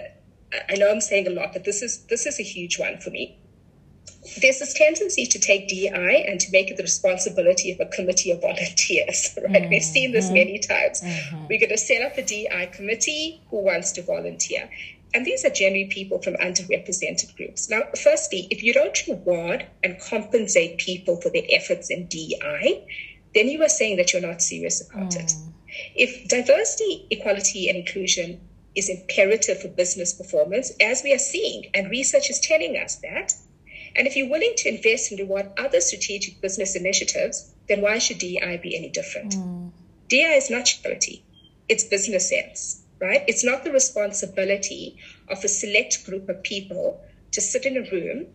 I 0.69 0.75
know 0.75 0.89
I'm 0.89 1.01
saying 1.01 1.27
a 1.27 1.31
lot, 1.31 1.51
but 1.53 1.65
this 1.65 1.81
is 1.81 2.05
this 2.05 2.25
is 2.25 2.39
a 2.39 2.43
huge 2.43 2.79
one 2.79 2.99
for 2.99 3.09
me. 3.09 3.37
There's 4.41 4.59
this 4.59 4.73
tendency 4.73 5.25
to 5.25 5.39
take 5.39 5.67
DI 5.67 6.25
and 6.27 6.39
to 6.39 6.51
make 6.51 6.69
it 6.69 6.77
the 6.77 6.83
responsibility 6.83 7.71
of 7.71 7.79
a 7.79 7.85
committee 7.85 8.31
of 8.31 8.41
volunteers, 8.41 9.37
right? 9.43 9.53
Mm-hmm. 9.53 9.69
We've 9.69 9.83
seen 9.83 10.11
this 10.11 10.29
many 10.29 10.59
times. 10.59 11.01
Mm-hmm. 11.01 11.47
We're 11.47 11.59
going 11.59 11.69
to 11.69 11.77
set 11.77 12.01
up 12.01 12.17
a 12.17 12.23
DI 12.23 12.69
committee 12.73 13.41
who 13.49 13.63
wants 13.63 13.91
to 13.93 14.01
volunteer. 14.03 14.69
And 15.13 15.25
these 15.25 15.45
are 15.45 15.49
generally 15.49 15.85
people 15.85 16.21
from 16.21 16.35
underrepresented 16.35 17.35
groups. 17.37 17.69
Now, 17.69 17.83
firstly, 18.03 18.47
if 18.51 18.61
you 18.61 18.73
don't 18.73 19.07
reward 19.07 19.65
and 19.83 19.99
compensate 19.99 20.77
people 20.79 21.21
for 21.21 21.29
their 21.29 21.45
efforts 21.49 21.89
in 21.89 22.07
DI, 22.07 22.85
then 23.33 23.47
you 23.47 23.63
are 23.63 23.69
saying 23.69 23.97
that 23.97 24.11
you're 24.11 24.21
not 24.21 24.41
serious 24.41 24.87
about 24.89 25.11
mm. 25.11 25.23
it. 25.23 25.31
If 25.95 26.27
diversity, 26.27 27.07
equality, 27.09 27.69
and 27.69 27.77
inclusion 27.77 28.41
is 28.75 28.89
imperative 28.89 29.61
for 29.61 29.69
business 29.69 30.13
performance, 30.13 30.71
as 30.81 31.01
we 31.03 31.13
are 31.13 31.19
seeing, 31.19 31.65
and 31.73 31.89
research 31.89 32.29
is 32.29 32.39
telling 32.39 32.77
us 32.77 32.97
that, 32.97 33.33
and 33.97 34.07
if 34.07 34.15
you're 34.15 34.29
willing 34.29 34.53
to 34.57 34.69
invest 34.69 35.11
and 35.11 35.19
reward 35.19 35.49
other 35.57 35.81
strategic 35.81 36.39
business 36.39 36.75
initiatives, 36.75 37.51
then 37.67 37.81
why 37.81 37.97
should 37.97 38.19
DEI 38.19 38.59
be 38.61 38.77
any 38.77 38.89
different? 38.89 39.33
Mm. 39.33 39.71
DEI 40.07 40.37
is 40.37 40.49
not 40.49 40.65
charity, 40.65 41.23
it's 41.67 41.83
business 41.83 42.29
sense, 42.29 42.83
right? 43.01 43.23
It's 43.27 43.43
not 43.43 43.63
the 43.63 43.71
responsibility 43.71 44.97
of 45.27 45.43
a 45.43 45.47
select 45.47 46.05
group 46.05 46.29
of 46.29 46.43
people 46.43 47.01
to 47.31 47.41
sit 47.41 47.65
in 47.65 47.77
a 47.77 47.91
room 47.91 48.27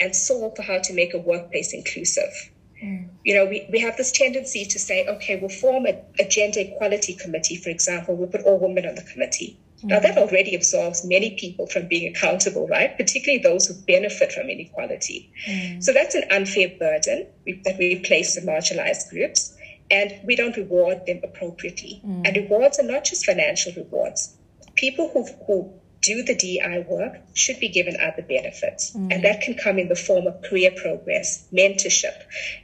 and 0.00 0.16
solve 0.16 0.56
for 0.56 0.62
how 0.62 0.78
to 0.78 0.94
make 0.94 1.14
a 1.14 1.18
workplace 1.18 1.72
inclusive. 1.72 2.50
Mm. 2.82 3.08
You 3.24 3.34
know, 3.34 3.44
we, 3.44 3.68
we 3.70 3.78
have 3.80 3.96
this 3.96 4.10
tendency 4.10 4.64
to 4.64 4.78
say, 4.78 5.06
okay, 5.06 5.38
we'll 5.38 5.50
form 5.50 5.86
a, 5.86 6.02
a 6.18 6.26
gender 6.26 6.60
equality 6.60 7.14
committee, 7.14 7.56
for 7.56 7.68
example, 7.68 8.16
we'll 8.16 8.28
put 8.28 8.42
all 8.42 8.58
women 8.58 8.86
on 8.86 8.94
the 8.94 9.02
committee. 9.02 9.58
Now, 9.82 10.00
that 10.00 10.18
already 10.18 10.54
absolves 10.54 11.04
many 11.04 11.36
people 11.36 11.66
from 11.66 11.88
being 11.88 12.14
accountable, 12.14 12.68
right? 12.68 12.96
Particularly 12.96 13.42
those 13.42 13.66
who 13.66 13.74
benefit 13.86 14.32
from 14.32 14.50
inequality. 14.50 15.32
Mm. 15.48 15.82
So 15.82 15.92
that's 15.92 16.14
an 16.14 16.24
unfair 16.30 16.68
burden 16.78 17.26
that 17.64 17.78
we 17.78 18.00
place 18.00 18.36
on 18.36 18.44
marginalized 18.44 19.08
groups, 19.10 19.56
and 19.90 20.12
we 20.24 20.36
don't 20.36 20.56
reward 20.56 21.06
them 21.06 21.20
appropriately. 21.22 22.02
Mm. 22.06 22.26
And 22.26 22.36
rewards 22.36 22.78
are 22.78 22.84
not 22.84 23.04
just 23.04 23.24
financial 23.24 23.72
rewards. 23.74 24.36
People 24.74 25.10
who, 25.12 25.24
who 25.46 25.72
do 26.02 26.22
the 26.22 26.34
DI 26.34 26.86
work 26.88 27.16
should 27.34 27.60
be 27.60 27.68
given 27.68 27.96
other 28.00 28.22
benefits. 28.22 28.92
Mm. 28.92 29.12
And 29.12 29.24
that 29.24 29.40
can 29.40 29.54
come 29.54 29.78
in 29.78 29.88
the 29.88 29.96
form 29.96 30.26
of 30.26 30.42
career 30.42 30.72
progress, 30.76 31.46
mentorship, 31.52 32.16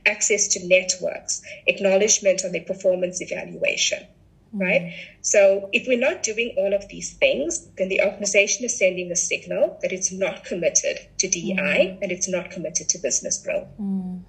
access 0.04 0.48
to 0.48 0.66
networks, 0.66 1.42
acknowledgement 1.66 2.44
on 2.44 2.52
their 2.52 2.62
performance 2.62 3.20
evaluation 3.20 4.06
right? 4.52 4.94
So 5.20 5.68
if 5.72 5.86
we're 5.86 5.98
not 5.98 6.22
doing 6.22 6.54
all 6.56 6.72
of 6.72 6.88
these 6.88 7.12
things, 7.14 7.66
then 7.76 7.88
the 7.88 8.00
organization 8.02 8.64
is 8.64 8.78
sending 8.78 9.10
a 9.10 9.16
signal 9.16 9.78
that 9.82 9.92
it's 9.92 10.12
not 10.12 10.44
committed 10.44 10.98
to 11.18 11.28
DEI 11.28 11.54
mm. 11.56 11.98
and 12.02 12.12
it's 12.12 12.28
not 12.28 12.50
committed 12.50 12.88
to 12.90 12.98
business 12.98 13.42
growth. 13.42 13.68
Mm. 13.80 14.22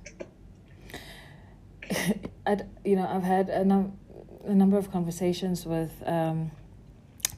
I, 2.45 2.57
you 2.83 2.95
know, 2.95 3.07
I've 3.07 3.23
had 3.23 3.49
a, 3.49 3.63
num- 3.63 3.97
a 4.45 4.53
number 4.53 4.77
of 4.77 4.91
conversations 4.91 5.65
with 5.65 5.91
um, 6.05 6.51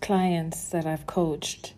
clients 0.01 0.69
that 0.69 0.86
I've 0.86 1.05
coached, 1.05 1.73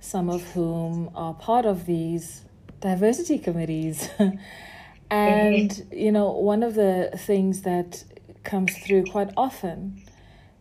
some 0.00 0.28
of 0.28 0.42
whom 0.52 1.10
are 1.14 1.34
part 1.34 1.66
of 1.66 1.86
these 1.86 2.44
diversity 2.80 3.38
committees. 3.38 4.08
and, 4.18 5.70
mm-hmm. 5.70 5.96
you 5.96 6.12
know, 6.12 6.30
one 6.30 6.62
of 6.62 6.74
the 6.74 7.10
things 7.16 7.62
that 7.62 8.04
comes 8.42 8.76
through 8.76 9.04
quite 9.04 9.30
often 9.36 10.03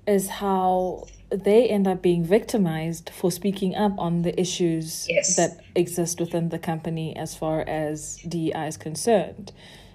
is 0.06 0.30
how 0.30 1.08
they 1.30 1.68
end 1.68 1.88
up 1.88 2.02
being 2.02 2.24
victimized 2.24 3.10
for 3.10 3.32
speaking 3.32 3.76
up 3.76 3.98
on 3.98 4.22
the 4.22 4.40
issues 4.40 5.08
yes. 5.10 5.36
that 5.36 5.60
exist 5.76 6.20
within 6.20 6.50
the 6.50 6.60
company 6.60 7.16
as 7.16 7.36
far 7.36 7.62
as 7.62 8.18
DEI 8.28 8.68
is 8.68 8.78
concerned. 8.78 9.52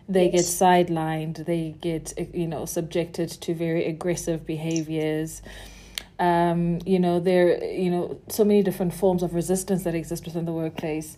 They 0.09 0.30
yes. 0.30 0.32
get 0.32 0.64
sidelined, 0.64 1.44
they 1.44 1.74
get, 1.80 2.14
you 2.34 2.46
know, 2.48 2.64
subjected 2.64 3.28
to 3.28 3.54
very 3.54 3.84
aggressive 3.84 4.46
behaviors. 4.46 5.42
Um, 6.18 6.80
you 6.84 6.98
know, 6.98 7.20
there, 7.20 7.62
you 7.62 7.90
know, 7.90 8.20
so 8.28 8.42
many 8.42 8.62
different 8.62 8.94
forms 8.94 9.22
of 9.22 9.34
resistance 9.34 9.84
that 9.84 9.94
exist 9.94 10.24
within 10.24 10.46
the 10.46 10.52
workplace. 10.52 11.16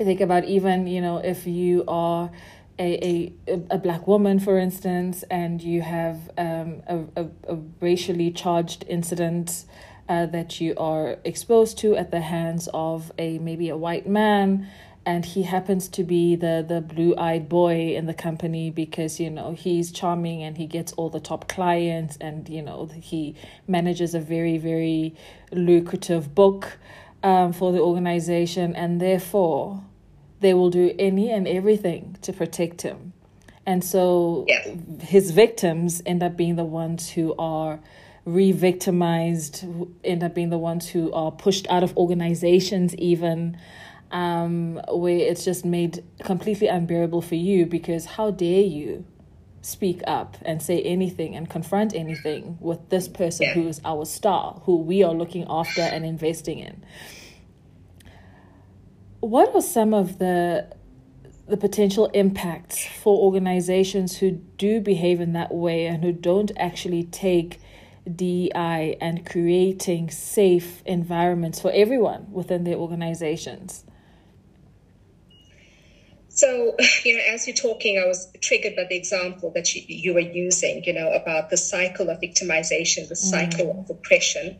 I 0.00 0.04
think 0.04 0.20
about 0.20 0.44
even, 0.44 0.86
you 0.86 1.00
know, 1.00 1.18
if 1.18 1.46
you 1.46 1.84
are 1.86 2.30
a, 2.78 3.32
a, 3.46 3.52
a 3.70 3.78
black 3.78 4.06
woman, 4.06 4.38
for 4.38 4.58
instance, 4.58 5.22
and 5.30 5.62
you 5.62 5.82
have 5.82 6.30
um, 6.36 6.82
a, 6.86 6.98
a, 7.16 7.28
a 7.48 7.56
racially 7.80 8.30
charged 8.30 8.84
incident 8.88 9.64
uh, 10.08 10.26
that 10.26 10.60
you 10.60 10.74
are 10.76 11.16
exposed 11.24 11.78
to 11.78 11.96
at 11.96 12.10
the 12.10 12.20
hands 12.20 12.68
of 12.74 13.12
a 13.18 13.38
maybe 13.38 13.68
a 13.68 13.76
white 13.76 14.06
man, 14.06 14.68
and 15.06 15.24
he 15.24 15.42
happens 15.42 15.88
to 15.88 16.02
be 16.02 16.34
the 16.34 16.64
the 16.66 16.80
blue 16.80 17.14
eyed 17.16 17.48
boy 17.48 17.94
in 17.94 18.06
the 18.06 18.14
company 18.14 18.70
because 18.70 19.20
you 19.20 19.30
know 19.30 19.52
he's 19.52 19.92
charming 19.92 20.42
and 20.42 20.56
he 20.56 20.66
gets 20.66 20.92
all 20.94 21.10
the 21.10 21.20
top 21.20 21.48
clients, 21.48 22.16
and 22.20 22.48
you 22.48 22.62
know 22.62 22.86
he 23.00 23.34
manages 23.66 24.14
a 24.14 24.20
very 24.20 24.58
very 24.58 25.14
lucrative 25.52 26.34
book 26.34 26.78
um, 27.22 27.52
for 27.52 27.72
the 27.72 27.80
organization, 27.80 28.74
and 28.74 29.00
therefore 29.00 29.82
they 30.44 30.52
will 30.52 30.68
do 30.68 30.94
any 30.98 31.30
and 31.30 31.48
everything 31.48 32.18
to 32.20 32.30
protect 32.30 32.82
him. 32.82 33.14
And 33.64 33.82
so 33.82 34.44
yeah. 34.46 34.74
his 35.00 35.30
victims 35.30 36.02
end 36.04 36.22
up 36.22 36.36
being 36.36 36.56
the 36.56 36.66
ones 36.66 37.08
who 37.08 37.34
are 37.38 37.80
re 38.26 38.52
victimized, 38.52 39.64
end 40.04 40.22
up 40.22 40.34
being 40.34 40.50
the 40.50 40.58
ones 40.58 40.86
who 40.90 41.10
are 41.12 41.32
pushed 41.32 41.66
out 41.70 41.82
of 41.82 41.96
organizations, 41.96 42.94
even 42.96 43.56
um, 44.10 44.78
where 44.92 45.16
it's 45.16 45.46
just 45.46 45.64
made 45.64 46.04
completely 46.22 46.66
unbearable 46.68 47.22
for 47.22 47.36
you 47.36 47.64
because 47.64 48.04
how 48.04 48.30
dare 48.30 48.60
you 48.60 49.06
speak 49.62 50.02
up 50.06 50.36
and 50.42 50.60
say 50.60 50.82
anything 50.82 51.34
and 51.34 51.48
confront 51.48 51.94
anything 51.94 52.58
with 52.60 52.90
this 52.90 53.08
person 53.08 53.46
yeah. 53.46 53.54
who 53.54 53.66
is 53.66 53.80
our 53.82 54.04
star, 54.04 54.60
who 54.66 54.76
we 54.76 55.02
are 55.02 55.14
looking 55.14 55.46
after 55.48 55.80
and 55.80 56.04
investing 56.04 56.58
in 56.58 56.84
what 59.24 59.54
are 59.54 59.62
some 59.62 59.94
of 59.94 60.18
the 60.18 60.68
the 61.46 61.56
potential 61.58 62.06
impacts 62.14 62.86
for 62.86 63.18
organizations 63.18 64.16
who 64.16 64.30
do 64.30 64.80
behave 64.80 65.20
in 65.20 65.34
that 65.34 65.52
way 65.52 65.86
and 65.86 66.02
who 66.02 66.10
don't 66.10 66.50
actually 66.56 67.04
take 67.04 67.60
DEI 68.10 68.96
and 68.98 69.26
creating 69.26 70.10
safe 70.10 70.82
environments 70.86 71.60
for 71.60 71.70
everyone 71.72 72.26
within 72.32 72.64
their 72.64 72.76
organizations? 72.76 73.84
So, 76.34 76.76
you 77.04 77.16
know, 77.16 77.22
as 77.28 77.46
you're 77.46 77.56
talking, 77.56 77.98
I 77.98 78.06
was 78.06 78.28
triggered 78.40 78.76
by 78.76 78.84
the 78.84 78.96
example 78.96 79.50
that 79.54 79.74
you, 79.74 79.82
you 79.86 80.14
were 80.14 80.20
using, 80.20 80.84
you 80.84 80.92
know, 80.92 81.10
about 81.12 81.50
the 81.50 81.56
cycle 81.56 82.10
of 82.10 82.20
victimization, 82.20 83.08
the 83.08 83.16
cycle 83.16 83.66
mm. 83.66 83.84
of 83.84 83.90
oppression, 83.90 84.58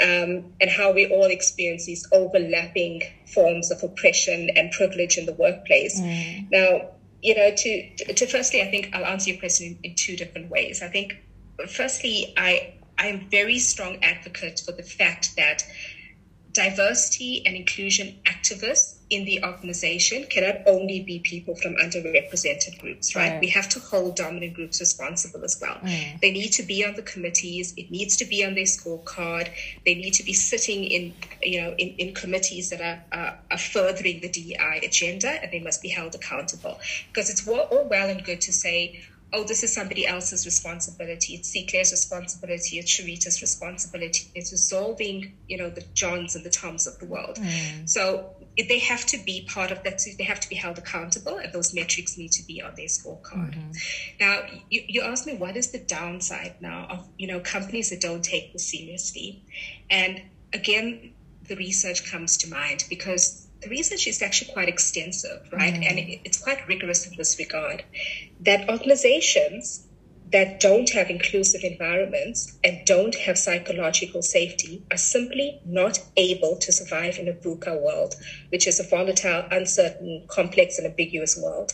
um, 0.00 0.52
and 0.60 0.70
how 0.70 0.92
we 0.92 1.06
all 1.08 1.26
experience 1.26 1.86
these 1.86 2.06
overlapping 2.12 3.02
forms 3.26 3.70
of 3.70 3.82
oppression 3.82 4.48
and 4.56 4.70
privilege 4.72 5.18
in 5.18 5.26
the 5.26 5.34
workplace. 5.34 6.00
Mm. 6.00 6.50
Now, 6.50 6.90
you 7.20 7.34
know, 7.34 7.50
to, 7.50 8.14
to 8.14 8.26
firstly, 8.26 8.62
I 8.62 8.70
think 8.70 8.90
I'll 8.94 9.04
answer 9.04 9.30
your 9.30 9.40
question 9.40 9.78
in, 9.82 9.90
in 9.90 9.96
two 9.96 10.16
different 10.16 10.50
ways. 10.50 10.82
I 10.82 10.88
think, 10.88 11.16
firstly, 11.68 12.32
I 12.36 12.74
I'm 12.98 13.28
very 13.30 13.60
strong 13.60 14.02
advocate 14.02 14.60
for 14.64 14.72
the 14.72 14.82
fact 14.82 15.36
that 15.36 15.62
diversity 16.58 17.46
and 17.46 17.54
inclusion 17.54 18.18
activists 18.24 18.96
in 19.10 19.24
the 19.24 19.42
organization 19.44 20.26
cannot 20.28 20.56
only 20.66 21.00
be 21.00 21.20
people 21.20 21.54
from 21.54 21.76
underrepresented 21.76 22.78
groups, 22.80 23.14
right? 23.14 23.30
right. 23.30 23.40
We 23.40 23.48
have 23.50 23.68
to 23.70 23.78
hold 23.78 24.16
dominant 24.16 24.54
groups 24.54 24.80
responsible 24.80 25.44
as 25.44 25.56
well. 25.62 25.76
Mm. 25.76 26.20
They 26.20 26.32
need 26.32 26.48
to 26.54 26.64
be 26.64 26.84
on 26.84 26.94
the 26.94 27.02
committees. 27.02 27.74
It 27.76 27.92
needs 27.92 28.16
to 28.16 28.24
be 28.24 28.44
on 28.44 28.54
their 28.56 28.64
scorecard. 28.64 29.50
They 29.86 29.94
need 29.94 30.14
to 30.14 30.24
be 30.24 30.32
sitting 30.32 30.82
in, 30.84 31.14
you 31.42 31.62
know, 31.62 31.74
in, 31.78 31.90
in 31.90 32.12
committees 32.12 32.70
that 32.70 32.80
are, 32.80 33.04
are, 33.12 33.38
are 33.52 33.58
furthering 33.58 34.20
the 34.20 34.28
DEI 34.28 34.80
agenda, 34.82 35.30
and 35.40 35.52
they 35.52 35.60
must 35.60 35.80
be 35.80 35.88
held 35.88 36.16
accountable. 36.16 36.80
Because 37.06 37.30
it's 37.30 37.46
all 37.46 37.86
well 37.88 38.08
and 38.08 38.24
good 38.24 38.40
to 38.42 38.52
say, 38.52 39.00
oh, 39.32 39.44
this 39.44 39.62
is 39.62 39.72
somebody 39.72 40.06
else's 40.06 40.46
responsibility. 40.46 41.34
It's 41.34 41.54
Sihle's 41.54 41.90
responsibility. 41.90 42.78
It's 42.78 42.90
Sharita's 42.90 43.42
responsibility. 43.42 44.30
It's 44.34 44.52
resolving, 44.52 45.34
you 45.46 45.58
know, 45.58 45.68
the 45.68 45.84
Johns 45.92 46.34
and 46.34 46.44
the 46.44 46.50
Toms 46.50 46.86
of 46.86 46.98
the 46.98 47.06
world. 47.06 47.36
Mm. 47.36 47.88
So 47.88 48.36
they 48.56 48.78
have 48.78 49.04
to 49.06 49.18
be 49.18 49.46
part 49.48 49.70
of 49.70 49.82
that. 49.82 50.02
They 50.16 50.24
have 50.24 50.40
to 50.40 50.48
be 50.48 50.54
held 50.54 50.78
accountable, 50.78 51.36
and 51.36 51.52
those 51.52 51.74
metrics 51.74 52.16
need 52.16 52.32
to 52.32 52.46
be 52.46 52.62
on 52.62 52.74
their 52.74 52.86
scorecard. 52.86 53.54
Mm-hmm. 53.54 53.70
Now, 54.18 54.40
you, 54.70 54.82
you 54.86 55.02
asked 55.02 55.26
me 55.26 55.34
what 55.34 55.56
is 55.56 55.70
the 55.70 55.78
downside 55.78 56.54
now 56.60 56.86
of 56.90 57.08
you 57.18 57.26
know 57.26 57.40
companies 57.40 57.90
that 57.90 58.00
don't 58.00 58.24
take 58.24 58.52
this 58.52 58.66
seriously, 58.66 59.42
and 59.90 60.22
again, 60.52 61.12
the 61.46 61.56
research 61.56 62.10
comes 62.10 62.36
to 62.38 62.50
mind 62.50 62.84
because 62.88 63.47
the 63.60 63.68
research 63.68 64.06
is 64.06 64.22
actually 64.22 64.52
quite 64.52 64.68
extensive, 64.68 65.48
right? 65.52 65.74
Mm. 65.74 65.90
And 65.90 65.98
it's 66.24 66.38
quite 66.38 66.66
rigorous 66.68 67.06
in 67.06 67.16
this 67.16 67.38
regard 67.38 67.84
that 68.40 68.68
organizations 68.68 69.87
that 70.30 70.60
don't 70.60 70.90
have 70.90 71.08
inclusive 71.08 71.62
environments 71.64 72.58
and 72.62 72.84
don't 72.84 73.14
have 73.14 73.38
psychological 73.38 74.20
safety 74.20 74.82
are 74.90 74.98
simply 74.98 75.60
not 75.64 75.98
able 76.16 76.56
to 76.56 76.70
survive 76.70 77.18
in 77.18 77.28
a 77.28 77.32
VUCA 77.32 77.80
world, 77.80 78.14
which 78.50 78.66
is 78.66 78.78
a 78.78 78.82
volatile, 78.82 79.44
uncertain, 79.50 80.24
complex, 80.28 80.78
and 80.78 80.86
ambiguous 80.86 81.38
world. 81.42 81.72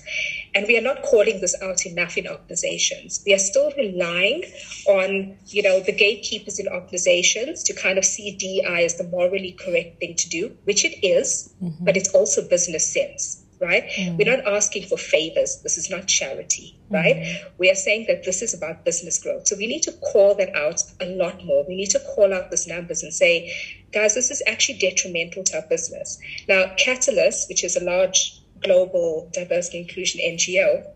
And 0.55 0.67
we 0.69 0.79
are 0.79 0.83
not 0.83 1.03
calling 1.03 1.41
this 1.41 1.61
out 1.63 1.85
enough 1.85 2.17
in 2.17 2.29
organizations. 2.29 3.23
We 3.27 3.35
are 3.35 3.39
still 3.39 3.73
relying 3.77 4.45
on, 4.87 5.37
you 5.47 5.63
know, 5.63 5.81
the 5.81 5.93
gatekeepers 5.93 6.61
in 6.61 6.69
organizations 6.69 7.65
to 7.65 7.75
kind 7.75 7.99
of 7.99 8.05
see 8.05 8.37
DI 8.37 8.83
as 8.85 8.97
the 8.97 9.05
morally 9.05 9.53
correct 9.53 9.99
thing 9.99 10.15
to 10.17 10.29
do, 10.29 10.57
which 10.65 10.85
it 10.85 11.05
is, 11.05 11.53
mm-hmm. 11.63 11.85
but 11.85 11.97
it's 11.97 12.15
also 12.15 12.47
business 12.49 12.87
sense 12.87 13.44
right? 13.65 13.85
Mm. 13.97 14.19
We're 14.19 14.37
not 14.37 14.47
asking 14.47 14.87
for 14.87 14.99
favors. 14.99 15.61
This 15.63 15.79
is 15.79 15.91
not 15.91 16.07
charity, 16.07 16.79
right? 16.91 17.17
Mm. 17.17 17.51
We 17.59 17.71
are 17.71 17.75
saying 17.75 18.07
that 18.09 18.25
this 18.25 18.43
is 18.43 18.55
about 18.55 18.85
business 18.85 19.23
growth. 19.23 19.49
So 19.49 19.57
we 19.57 19.67
need 19.67 19.83
to 19.83 19.93
call 19.93 20.35
that 20.37 20.55
out 20.55 20.83
a 21.01 21.07
lot 21.17 21.45
more. 21.45 21.65
We 21.67 21.77
need 21.77 21.91
to 21.91 22.01
call 22.15 22.33
out 22.33 22.51
those 22.51 22.67
numbers 22.67 23.03
and 23.03 23.13
say, 23.13 23.53
guys, 23.93 24.15
this 24.15 24.31
is 24.31 24.43
actually 24.47 24.79
detrimental 24.79 25.43
to 25.45 25.57
our 25.57 25.67
business. 25.69 26.19
Now, 26.49 26.73
Catalyst, 26.77 27.49
which 27.49 27.65
is 27.65 27.77
a 27.77 27.85
large 27.85 28.41
global 28.63 29.31
diversity 29.33 29.81
inclusion 29.81 30.21
NGO, 30.21 30.87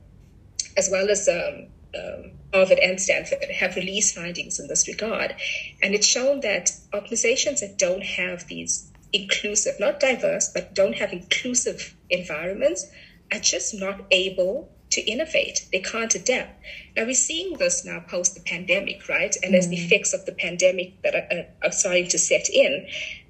as 0.77 0.89
well 0.91 1.09
as 1.11 1.29
um, 1.29 1.67
um, 1.99 2.33
Harvard 2.53 2.79
and 2.79 3.01
Stanford 3.01 3.45
have 3.51 3.77
released 3.77 4.15
findings 4.15 4.59
in 4.59 4.69
this 4.69 4.89
regard. 4.89 5.35
And 5.83 5.95
it's 5.95 6.07
shown 6.07 6.41
that 6.41 6.71
organizations 6.95 7.61
that 7.61 7.79
don't 7.79 8.03
have 8.03 8.47
these 8.47 8.91
inclusive, 9.13 9.75
not 9.81 10.01
diverse, 10.01 10.51
but 10.53 10.75
don't 10.75 10.97
have 10.97 11.13
inclusive 11.13 11.95
environments 12.11 12.87
are 13.33 13.39
just 13.39 13.75
not 13.75 14.01
able 14.11 14.71
to 14.91 15.03
innovate. 15.03 15.67
They 15.71 15.81
can't 15.81 16.15
adapt. 16.15 16.63
Now 16.97 17.05
we're 17.05 17.15
seeing 17.15 17.57
this 17.59 17.85
now 17.85 18.01
post 18.01 18.35
the 18.35 18.41
pandemic, 18.41 19.09
right? 19.09 19.37
And 19.43 19.55
mm. 19.55 19.59
as 19.59 19.69
the 19.69 19.77
mm. 19.77 19.85
effects 19.85 20.15
of 20.15 20.25
the 20.25 20.33
pandemic 20.33 21.03
that 21.03 21.15
are, 21.15 21.47
are 21.63 21.73
starting 21.73 22.09
to 22.09 22.19
set 22.19 22.49
in, 22.49 22.87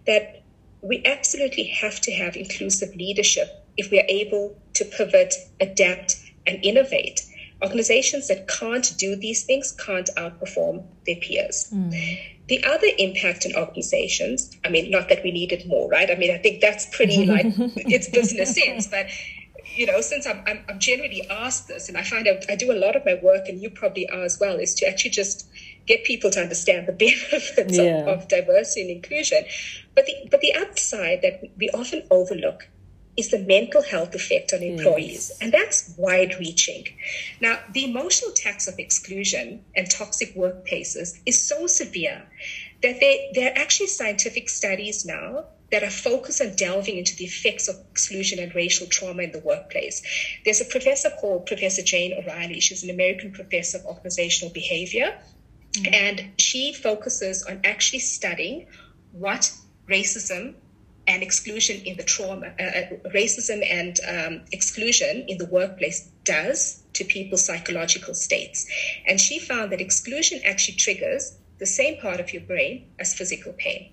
that 0.07 0.43
we 0.83 1.03
absolutely 1.05 1.65
have 1.65 2.01
to 2.03 2.13
have 2.13 2.37
inclusive 2.37 2.95
leadership 2.95 3.49
if 3.77 3.91
we 3.91 3.99
are 3.99 4.07
able 4.09 4.57
to 4.75 4.85
pivot, 4.85 5.35
adapt, 5.61 6.17
and 6.47 6.65
innovate. 6.65 7.23
Organizations 7.63 8.29
that 8.29 8.47
can't 8.49 8.93
do 8.99 9.17
these 9.17 9.45
things 9.45 9.73
can't 9.73 10.09
outperform 10.17 10.85
their 11.07 11.17
peers. 11.17 11.69
Mm. 11.75 12.19
The 12.47 12.65
other 12.65 12.87
impact 12.99 13.45
on 13.45 13.55
organizations, 13.57 14.57
I 14.65 14.69
mean, 14.71 14.91
not 14.91 15.09
that 15.09 15.23
we 15.23 15.33
needed 15.33 15.67
more, 15.67 15.89
right? 15.89 16.11
I 16.11 16.15
mean, 16.15 16.33
I 16.33 16.39
think 16.39 16.61
that's 16.61 16.87
pretty 16.87 17.27
like 17.35 17.47
it's 17.47 18.09
business 18.09 18.55
sense, 18.55 18.87
but 18.87 19.07
you 19.75 19.87
know, 19.87 20.01
since 20.01 20.27
I'm, 20.27 20.43
I'm, 20.47 20.65
I'm, 20.69 20.79
generally 20.79 21.27
asked 21.31 21.69
this, 21.69 21.89
and 21.89 21.97
I 21.97 22.03
find 22.03 22.27
out 22.27 22.45
I 22.49 22.57
do 22.57 22.73
a 22.73 22.79
lot 22.79 22.97
of 22.97 23.05
my 23.05 23.19
work, 23.23 23.49
and 23.49 23.61
you 23.61 23.71
probably 23.71 24.09
are 24.09 24.25
as 24.25 24.39
well, 24.41 24.57
is 24.57 24.75
to 24.77 24.89
actually 24.89 25.11
just 25.11 25.47
get 25.87 26.05
people 26.05 26.31
to 26.31 26.41
understand 26.41 26.87
the 26.87 26.93
benefits 27.05 27.77
yeah. 27.77 28.01
of, 28.01 28.23
of 28.23 28.29
diversity 28.29 28.83
and 28.83 28.91
inclusion. 28.91 29.45
But 29.95 30.07
the 30.07 30.15
but 30.31 30.41
the 30.41 30.55
other 30.55 30.77
side 30.77 31.21
that 31.23 31.43
we 31.57 31.71
often 31.71 32.03
overlook 32.11 32.69
is 33.19 33.31
the 33.31 33.41
mental 33.41 33.83
health 33.83 34.15
effect 34.15 34.53
on 34.53 34.63
employees. 34.63 35.31
Yes. 35.31 35.39
And 35.41 35.53
that's 35.53 35.93
wide 35.99 36.37
reaching. 36.39 36.85
Now, 37.41 37.59
the 37.75 37.85
emotional 37.85 38.31
tax 38.31 38.69
of 38.69 38.79
exclusion 38.79 39.65
and 39.77 39.91
toxic 39.91 40.35
workplaces 40.37 41.19
is 41.27 41.41
so 41.41 41.67
severe 41.67 42.23
that 42.83 43.01
they, 43.01 43.33
there 43.35 43.51
are 43.51 43.59
actually 43.59 43.89
scientific 43.89 44.49
studies 44.49 45.05
now 45.05 45.47
that 45.73 45.83
are 45.83 45.91
focused 45.91 46.41
on 46.41 46.55
delving 46.55 46.97
into 46.97 47.17
the 47.17 47.25
effects 47.25 47.69
of 47.69 47.77
exclusion 47.91 48.39
and 48.39 48.55
racial 48.55 48.87
trauma 48.87 49.25
in 49.25 49.33
the 49.33 49.41
workplace. 49.41 50.01
There's 50.45 50.61
a 50.61 50.65
professor 50.65 51.11
called 51.11 51.47
Professor 51.47 51.83
Jane 51.83 52.15
O'Reilly. 52.15 52.61
She's 52.61 52.85
an 52.85 52.91
American 52.91 53.33
professor 53.33 53.79
of 53.79 53.85
organizational 53.85 54.55
behavior. 54.55 55.19
Mm-hmm. 55.73 55.93
And 55.93 56.31
she 56.39 56.73
focuses 56.73 57.43
on 57.43 57.61
actually 57.65 57.99
studying 57.99 58.67
what 59.13 59.53
racism 59.91 60.55
and 61.09 61.23
exclusion 61.23 61.81
in 61.85 61.97
the 61.97 62.05
trauma, 62.05 62.53
uh, 62.61 62.63
uh, 62.63 62.83
racism 63.15 63.67
and 63.69 63.99
um, 64.07 64.45
exclusion 64.53 65.25
in 65.27 65.39
the 65.39 65.47
workplace 65.47 66.09
does 66.25 66.83
to 66.93 67.05
people's 67.05 67.45
psychological 67.45 68.15
states. 68.15 68.67
And 69.07 69.19
she 69.19 69.39
found 69.39 69.73
that 69.73 69.81
exclusion 69.81 70.41
actually 70.45 70.77
triggers 70.77 71.39
the 71.59 71.67
same 71.67 71.99
part 72.01 72.21
of 72.21 72.33
your 72.33 72.43
brain 72.43 72.91
as 72.99 73.15
physical 73.15 73.55
pain. 73.55 73.91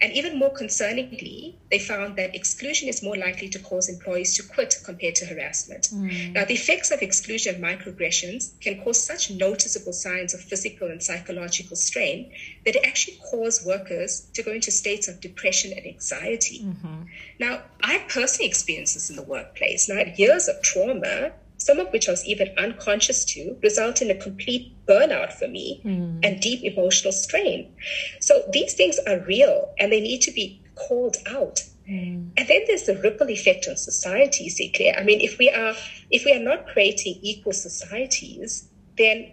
And 0.00 0.12
even 0.12 0.38
more 0.38 0.52
concerningly, 0.52 1.54
they 1.70 1.78
found 1.78 2.16
that 2.16 2.34
exclusion 2.34 2.88
is 2.88 3.02
more 3.02 3.16
likely 3.16 3.48
to 3.50 3.58
cause 3.58 3.88
employees 3.88 4.34
to 4.36 4.42
quit 4.42 4.76
compared 4.84 5.14
to 5.16 5.26
harassment. 5.26 5.88
Mm. 5.92 6.32
Now, 6.32 6.44
the 6.44 6.54
effects 6.54 6.90
of 6.90 7.02
exclusion 7.02 7.56
and 7.56 7.64
microaggressions 7.64 8.58
can 8.60 8.82
cause 8.82 9.02
such 9.02 9.30
noticeable 9.30 9.92
signs 9.92 10.34
of 10.34 10.40
physical 10.40 10.88
and 10.88 11.02
psychological 11.02 11.76
strain 11.76 12.32
that 12.64 12.76
it 12.76 12.86
actually 12.86 13.18
cause 13.30 13.64
workers 13.64 14.28
to 14.34 14.42
go 14.42 14.52
into 14.52 14.70
states 14.70 15.08
of 15.08 15.20
depression 15.20 15.72
and 15.76 15.86
anxiety. 15.86 16.62
Mm-hmm. 16.64 17.02
Now, 17.38 17.62
I 17.82 18.04
personally 18.08 18.48
experienced 18.48 18.94
this 18.94 19.10
in 19.10 19.16
the 19.16 19.22
workplace. 19.22 19.88
Now, 19.88 20.02
years 20.16 20.48
of 20.48 20.62
trauma 20.62 21.32
some 21.58 21.78
of 21.78 21.92
which 21.92 22.08
I 22.08 22.12
was 22.12 22.24
even 22.26 22.50
unconscious 22.58 23.24
to, 23.26 23.56
result 23.62 24.02
in 24.02 24.10
a 24.10 24.14
complete 24.14 24.74
burnout 24.86 25.32
for 25.32 25.48
me 25.48 25.80
mm. 25.84 26.20
and 26.22 26.40
deep 26.40 26.62
emotional 26.62 27.12
strain. 27.12 27.74
So 28.20 28.42
these 28.52 28.74
things 28.74 28.98
are 29.06 29.20
real 29.20 29.72
and 29.78 29.90
they 29.90 30.00
need 30.00 30.22
to 30.22 30.30
be 30.30 30.62
called 30.74 31.16
out. 31.26 31.62
Mm. 31.88 32.30
And 32.36 32.48
then 32.48 32.62
there's 32.66 32.84
the 32.84 32.98
ripple 32.98 33.30
effect 33.30 33.66
on 33.68 33.76
society, 33.76 34.48
Sihle. 34.48 34.98
I 34.98 35.02
mean, 35.02 35.20
if 35.20 35.38
we 35.38 35.50
are 35.50 35.74
if 36.10 36.24
we 36.24 36.32
are 36.32 36.42
not 36.42 36.66
creating 36.66 37.18
equal 37.22 37.52
societies, 37.52 38.68
then 38.98 39.32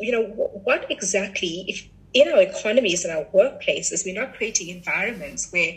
you 0.00 0.12
know 0.12 0.24
what 0.24 0.90
exactly 0.90 1.64
if 1.68 1.88
in 2.14 2.28
our 2.28 2.42
economies 2.42 3.04
and 3.04 3.16
our 3.16 3.24
workplaces 3.32 4.04
we're 4.04 4.20
not 4.20 4.34
creating 4.34 4.68
environments 4.68 5.50
where 5.50 5.74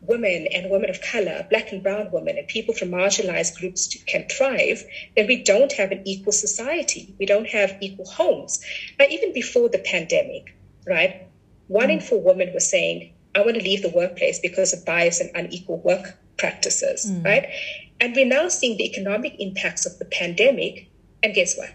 women 0.00 0.46
and 0.52 0.70
women 0.70 0.90
of 0.90 1.00
color, 1.00 1.46
black 1.50 1.72
and 1.72 1.82
brown 1.82 2.10
women, 2.12 2.38
and 2.38 2.46
people 2.46 2.74
from 2.74 2.90
marginalized 2.90 3.58
groups 3.58 3.94
can 4.06 4.26
thrive, 4.28 4.82
then 5.16 5.26
we 5.26 5.42
don't 5.42 5.72
have 5.72 5.90
an 5.90 6.02
equal 6.06 6.32
society. 6.32 7.14
We 7.18 7.26
don't 7.26 7.48
have 7.48 7.76
equal 7.80 8.06
homes. 8.06 8.64
Now, 8.98 9.06
even 9.10 9.32
before 9.32 9.68
the 9.68 9.78
pandemic, 9.78 10.56
right, 10.86 11.26
one 11.66 11.88
mm. 11.88 11.94
in 11.94 12.00
four 12.00 12.20
women 12.22 12.52
were 12.54 12.60
saying, 12.60 13.12
I 13.34 13.40
want 13.40 13.56
to 13.56 13.62
leave 13.62 13.82
the 13.82 13.90
workplace 13.90 14.38
because 14.40 14.72
of 14.72 14.84
bias 14.84 15.20
and 15.20 15.30
unequal 15.34 15.78
work 15.80 16.16
practices, 16.38 17.10
mm. 17.10 17.24
right? 17.24 17.46
And 18.00 18.14
we're 18.14 18.26
now 18.26 18.48
seeing 18.48 18.76
the 18.76 18.84
economic 18.84 19.36
impacts 19.38 19.84
of 19.84 19.98
the 19.98 20.04
pandemic. 20.04 20.88
And 21.22 21.34
guess 21.34 21.56
what? 21.58 21.70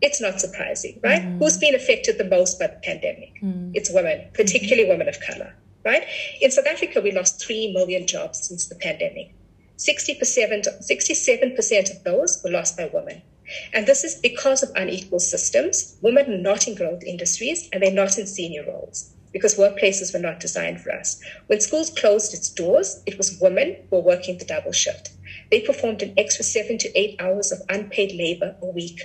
It's 0.00 0.20
not 0.20 0.40
surprising, 0.40 1.00
right? 1.02 1.22
Mm. 1.22 1.38
Who's 1.38 1.58
been 1.58 1.74
affected 1.74 2.18
the 2.18 2.24
most 2.24 2.58
by 2.58 2.66
the 2.68 2.80
pandemic? 2.82 3.34
Mm. 3.42 3.72
It's 3.74 3.90
women, 3.92 4.28
particularly 4.34 4.82
mm-hmm. 4.82 4.90
women 4.90 5.08
of 5.08 5.20
color 5.20 5.54
right? 5.88 6.04
In 6.40 6.50
South 6.50 6.66
Africa, 6.66 7.00
we 7.00 7.12
lost 7.12 7.44
3 7.44 7.72
million 7.72 8.06
jobs 8.06 8.46
since 8.46 8.68
the 8.68 8.76
pandemic. 8.76 9.34
60%, 9.78 10.18
67% 10.18 11.96
of 11.96 12.04
those 12.04 12.40
were 12.44 12.50
lost 12.50 12.76
by 12.76 12.90
women. 12.92 13.22
And 13.72 13.86
this 13.86 14.04
is 14.04 14.16
because 14.20 14.62
of 14.62 14.70
unequal 14.76 15.20
systems. 15.20 15.96
Women 16.02 16.32
are 16.32 16.38
not 16.38 16.68
in 16.68 16.74
growth 16.74 17.02
industries 17.04 17.68
and 17.72 17.82
they're 17.82 17.90
not 17.90 18.18
in 18.18 18.26
senior 18.26 18.64
roles 18.66 19.14
because 19.32 19.56
workplaces 19.56 20.12
were 20.12 20.20
not 20.20 20.40
designed 20.40 20.80
for 20.80 20.92
us. 20.92 21.20
When 21.46 21.60
schools 21.60 21.90
closed 21.90 22.34
its 22.34 22.50
doors, 22.50 23.02
it 23.06 23.16
was 23.16 23.38
women 23.40 23.76
who 23.88 23.96
were 23.96 24.02
working 24.02 24.38
the 24.38 24.44
double 24.44 24.72
shift. 24.72 25.10
They 25.50 25.60
performed 25.60 26.02
an 26.02 26.14
extra 26.18 26.44
seven 26.44 26.78
to 26.78 26.98
eight 26.98 27.16
hours 27.20 27.52
of 27.52 27.62
unpaid 27.68 28.12
labor 28.12 28.56
a 28.60 28.66
week. 28.66 29.00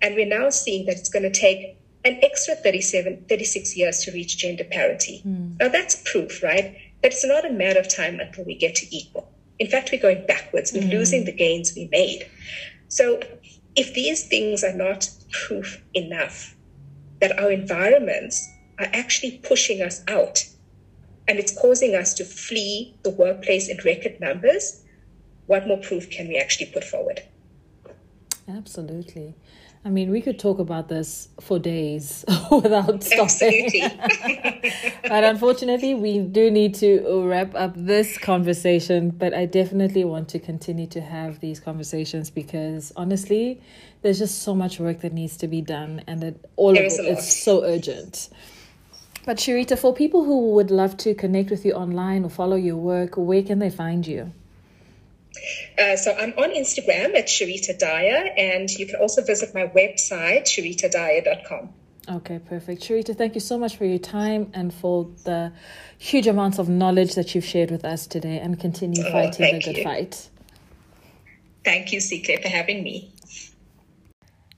And 0.00 0.14
we're 0.14 0.26
now 0.26 0.50
seeing 0.50 0.86
that 0.86 0.96
it's 0.96 1.08
going 1.08 1.22
to 1.24 1.40
take 1.40 1.78
an 2.04 2.18
extra 2.22 2.54
37, 2.54 3.26
36 3.28 3.76
years 3.76 4.00
to 4.04 4.12
reach 4.12 4.36
gender 4.36 4.64
parity. 4.64 5.22
Mm. 5.26 5.58
Now 5.60 5.68
that's 5.68 6.02
proof, 6.10 6.42
right? 6.42 6.76
That 7.02 7.12
it's 7.12 7.24
not 7.24 7.44
a 7.44 7.52
matter 7.52 7.80
of 7.80 7.94
time 7.94 8.20
until 8.20 8.44
we 8.44 8.54
get 8.54 8.74
to 8.76 8.96
equal. 8.96 9.30
In 9.58 9.68
fact, 9.68 9.90
we're 9.92 10.02
going 10.02 10.26
backwards. 10.26 10.72
We're 10.72 10.82
mm. 10.82 10.90
losing 10.90 11.24
the 11.24 11.32
gains 11.32 11.74
we 11.74 11.88
made. 11.92 12.26
So 12.88 13.20
if 13.76 13.94
these 13.94 14.26
things 14.26 14.64
are 14.64 14.74
not 14.74 15.08
proof 15.30 15.82
enough 15.94 16.54
that 17.20 17.38
our 17.38 17.52
environments 17.52 18.48
are 18.78 18.88
actually 18.92 19.38
pushing 19.38 19.80
us 19.80 20.02
out 20.08 20.44
and 21.28 21.38
it's 21.38 21.56
causing 21.56 21.94
us 21.94 22.14
to 22.14 22.24
flee 22.24 22.96
the 23.04 23.10
workplace 23.10 23.68
in 23.68 23.78
record 23.84 24.18
numbers, 24.20 24.82
what 25.46 25.66
more 25.66 25.78
proof 25.78 26.10
can 26.10 26.28
we 26.28 26.36
actually 26.36 26.66
put 26.66 26.82
forward? 26.82 27.22
Absolutely. 28.48 29.34
I 29.84 29.90
mean, 29.90 30.10
we 30.10 30.20
could 30.20 30.38
talk 30.38 30.60
about 30.60 30.88
this 30.88 31.28
for 31.40 31.58
days 31.58 32.24
without 32.52 33.02
stopping. 33.02 33.68
but 35.02 35.24
unfortunately, 35.24 35.94
we 35.94 36.20
do 36.20 36.52
need 36.52 36.76
to 36.76 37.24
wrap 37.26 37.52
up 37.56 37.72
this 37.74 38.16
conversation. 38.16 39.10
But 39.10 39.34
I 39.34 39.46
definitely 39.46 40.04
want 40.04 40.28
to 40.30 40.38
continue 40.38 40.86
to 40.88 41.00
have 41.00 41.40
these 41.40 41.58
conversations 41.58 42.30
because 42.30 42.92
honestly, 42.94 43.60
there's 44.02 44.20
just 44.20 44.42
so 44.42 44.54
much 44.54 44.78
work 44.78 45.00
that 45.00 45.12
needs 45.12 45.36
to 45.38 45.48
be 45.48 45.60
done, 45.60 46.02
and 46.06 46.20
that 46.20 46.36
all 46.54 46.74
there 46.74 46.86
of 46.86 46.92
it 46.92 47.18
is 47.18 47.42
so 47.42 47.64
urgent. 47.64 48.28
But 49.24 49.38
Sharita, 49.38 49.76
for 49.76 49.92
people 49.92 50.24
who 50.24 50.50
would 50.54 50.70
love 50.70 50.96
to 50.98 51.14
connect 51.14 51.50
with 51.50 51.64
you 51.64 51.72
online 51.72 52.24
or 52.24 52.30
follow 52.30 52.56
your 52.56 52.76
work, 52.76 53.14
where 53.16 53.42
can 53.42 53.58
they 53.58 53.70
find 53.70 54.06
you? 54.06 54.32
Uh, 55.78 55.96
so 55.96 56.14
I'm 56.14 56.32
on 56.32 56.50
Instagram 56.50 57.16
at 57.16 57.26
Sharita 57.26 57.78
Daya, 57.78 58.32
and 58.36 58.70
you 58.70 58.86
can 58.86 58.96
also 58.96 59.22
visit 59.22 59.54
my 59.54 59.66
website, 59.66 60.44
sharitadaya.com. 60.44 61.70
Okay, 62.08 62.40
perfect. 62.40 62.82
Sharita, 62.82 63.16
thank 63.16 63.34
you 63.34 63.40
so 63.40 63.58
much 63.58 63.76
for 63.76 63.84
your 63.84 63.98
time 63.98 64.50
and 64.54 64.74
for 64.74 65.08
the 65.24 65.52
huge 65.98 66.26
amounts 66.26 66.58
of 66.58 66.68
knowledge 66.68 67.14
that 67.14 67.34
you've 67.34 67.44
shared 67.44 67.70
with 67.70 67.84
us 67.84 68.06
today 68.06 68.40
and 68.40 68.58
continue 68.58 69.04
oh, 69.06 69.12
fighting 69.12 69.54
the 69.54 69.60
good 69.60 69.76
you. 69.78 69.84
fight. 69.84 70.28
Thank 71.64 71.92
you, 71.92 72.00
Sihle, 72.00 72.42
for 72.42 72.48
having 72.48 72.82
me. 72.82 73.12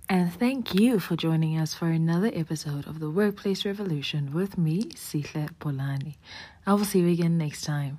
And 0.08 0.32
thank 0.32 0.74
you 0.74 1.00
for 1.00 1.16
joining 1.16 1.58
us 1.58 1.74
for 1.74 1.88
another 1.88 2.30
episode 2.34 2.86
of 2.86 3.00
the 3.00 3.10
Workplace 3.10 3.64
Revolution 3.64 4.32
with 4.32 4.56
me, 4.56 4.84
Sihle 4.94 5.48
Bolani. 5.60 6.16
I 6.66 6.74
will 6.74 6.84
see 6.84 7.00
you 7.00 7.08
again 7.08 7.36
next 7.36 7.62
time. 7.64 7.98